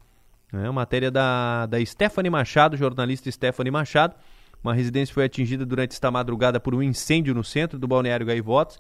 [0.53, 4.17] É matéria da, da Stephanie Machado, jornalista Stephanie Machado.
[4.63, 8.79] Uma residência foi atingida durante esta madrugada por um incêndio no centro do Balneário Gaivotas.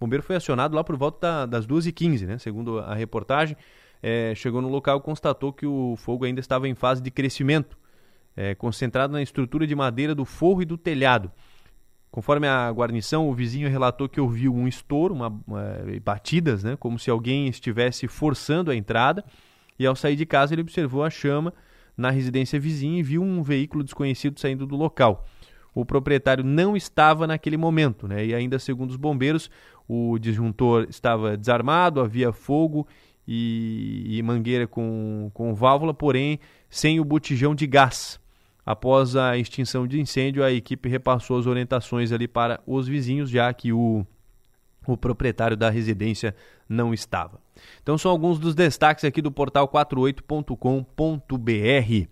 [0.00, 2.38] O bombeiro foi acionado lá por volta da, das 2h15, né?
[2.38, 3.54] segundo a reportagem.
[4.02, 7.76] é, chegou no local e constatou que o fogo ainda estava em fase de crescimento,
[8.34, 11.30] é, concentrado na estrutura de madeira do forro e do telhado.
[12.10, 15.64] Conforme a guarnição, o vizinho relatou que ouviu um estouro, uma, uma,
[16.02, 19.22] batidas, né, como se alguém estivesse forçando a entrada.
[19.78, 21.52] E ao sair de casa, ele observou a chama
[21.94, 25.26] na residência vizinha e viu um veículo desconhecido saindo do local.
[25.74, 28.24] O proprietário não estava naquele momento, né?
[28.26, 29.50] E ainda segundo os bombeiros,
[29.88, 32.86] o disjuntor estava desarmado, havia fogo
[33.26, 38.20] e, e mangueira com, com válvula, porém sem o botijão de gás.
[38.64, 43.52] Após a extinção de incêndio, a equipe repassou as orientações ali para os vizinhos, já
[43.52, 44.06] que o,
[44.86, 46.34] o proprietário da residência
[46.68, 47.40] não estava.
[47.82, 51.36] Então são alguns dos destaques aqui do portal 48.com.br.
[51.36, 52.08] Deixa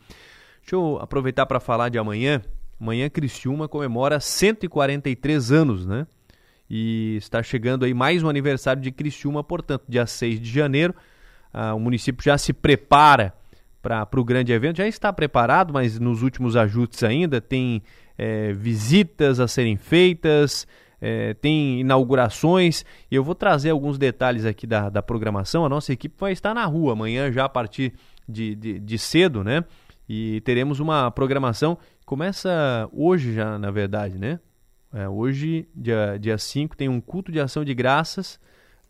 [0.73, 2.43] eu aproveitar para falar de amanhã.
[2.81, 6.07] Amanhã Criciúma comemora 143 anos, né?
[6.71, 10.95] E está chegando aí mais um aniversário de Criciúma, portanto, dia 6 de janeiro.
[11.53, 13.33] Ah, o município já se prepara
[13.83, 14.77] para o grande evento.
[14.77, 17.83] Já está preparado, mas nos últimos ajustes ainda tem
[18.17, 20.67] é, visitas a serem feitas,
[21.01, 22.85] é, tem inaugurações.
[23.11, 25.65] E eu vou trazer alguns detalhes aqui da, da programação.
[25.65, 27.95] A nossa equipe vai estar na rua amanhã já a partir
[28.29, 29.65] de, de, de cedo, né?
[30.09, 31.79] E teremos uma programação.
[32.09, 34.41] Começa hoje já, na verdade, né?
[34.95, 38.41] É, hoje, dia, dia 5, tem um culto de ação de graças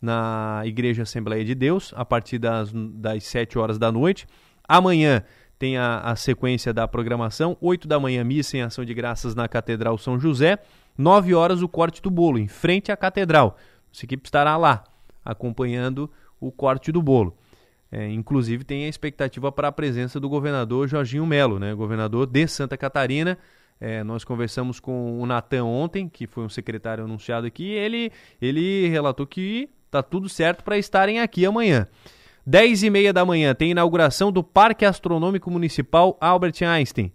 [0.01, 4.25] na Igreja Assembleia de Deus, a partir das, das 7 horas da noite.
[4.65, 5.21] Amanhã
[5.59, 9.49] tem a, a sequência da programação, 8 da manhã, missa em ação de graças na
[9.49, 10.57] Catedral São José,
[10.97, 13.57] 9 horas o corte do bolo, em frente à Catedral.
[13.89, 14.85] Nossa equipe estará lá,
[15.25, 17.35] acompanhando o corte do bolo.
[17.91, 22.47] É, inclusive tem a expectativa para a presença do governador Jorginho Melo, né, governador de
[22.47, 23.37] Santa Catarina.
[23.81, 28.11] É, nós conversamos com o Natan ontem, que foi um secretário anunciado aqui, e ele,
[28.41, 31.87] ele relatou que está tudo certo para estarem aqui amanhã.
[32.45, 37.11] 10 e meia da manhã tem inauguração do Parque Astronômico Municipal Albert Einstein.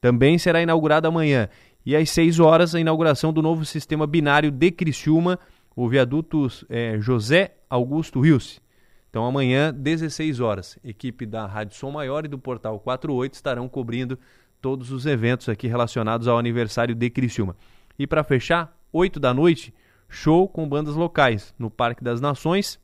[0.00, 1.48] Também será inaugurado amanhã.
[1.84, 5.38] E às 6 horas, a inauguração do novo sistema binário de Criciúma,
[5.74, 8.60] o viaduto é, José Augusto Rios.
[9.10, 14.16] Então amanhã, 16 horas, equipe da Rádio Som Maior e do Portal 48 estarão cobrindo
[14.60, 17.56] todos os eventos aqui relacionados ao aniversário de Criciúma.
[17.98, 19.74] E para fechar, 8 da noite,
[20.08, 22.78] show com bandas locais no Parque das Nações.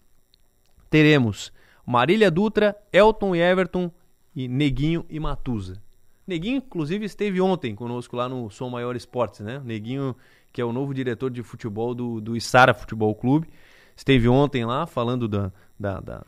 [0.90, 1.52] Teremos
[1.86, 3.90] Marília Dutra, Elton e Everton
[4.34, 5.80] e Neguinho e Matusa.
[6.26, 9.62] Neguinho, inclusive, esteve ontem conosco lá no Som Maior Esportes, né?
[9.64, 10.16] Neguinho,
[10.52, 13.48] que é o novo diretor de futebol do, do Isara Futebol Clube.
[13.96, 16.22] Esteve ontem lá falando da, da, da,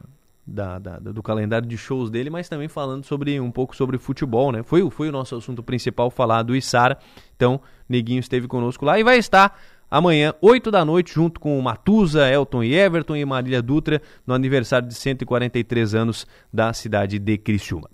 [0.47, 4.51] da, da, do calendário de shows dele, mas também falando sobre um pouco sobre futebol,
[4.51, 4.63] né?
[4.63, 6.99] Foi, foi o nosso assunto principal falar do Isara.
[7.37, 9.59] Então, Neguinho esteve conosco lá e vai estar
[9.91, 14.89] amanhã, 8 da noite, junto com Matusa, Elton e Everton e Marília Dutra, no aniversário
[14.89, 17.91] de 143 anos da cidade de Criciúma.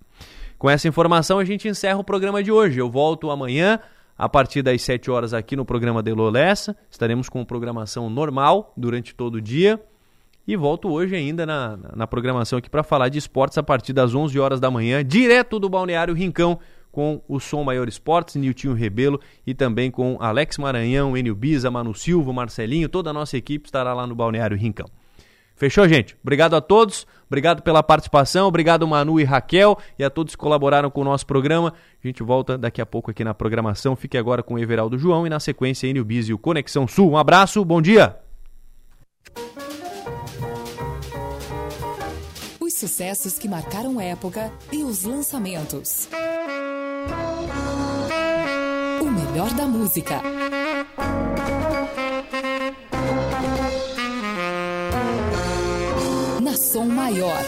[0.58, 2.78] Com essa informação, a gente encerra o programa de hoje.
[2.78, 3.78] Eu volto amanhã,
[4.16, 6.76] a partir das 7 horas, aqui no programa de Lolessa.
[6.90, 9.80] Estaremos com programação normal durante todo o dia.
[10.46, 14.14] E volto hoje ainda na, na programação aqui para falar de esportes a partir das
[14.14, 16.58] 11 horas da manhã, direto do Balneário Rincão,
[16.92, 21.92] com o Som Maior Esportes, Niltinho Rebelo e também com Alex Maranhão, Enio Biza, Manu
[21.92, 24.86] Silva, Marcelinho, toda a nossa equipe estará lá no Balneário Rincão.
[25.56, 26.16] Fechou, gente?
[26.22, 30.90] Obrigado a todos, obrigado pela participação, obrigado Manu e Raquel e a todos que colaboraram
[30.90, 31.72] com o nosso programa.
[32.02, 33.96] A gente volta daqui a pouco aqui na programação.
[33.96, 37.10] Fique agora com o Everaldo João e na sequência Enio Biza e o Conexão Sul.
[37.10, 38.16] Um abraço, bom dia!
[42.74, 46.08] Os sucessos que marcaram época e os lançamentos.
[49.00, 50.20] O melhor da música.
[56.42, 57.44] Na Som Maior.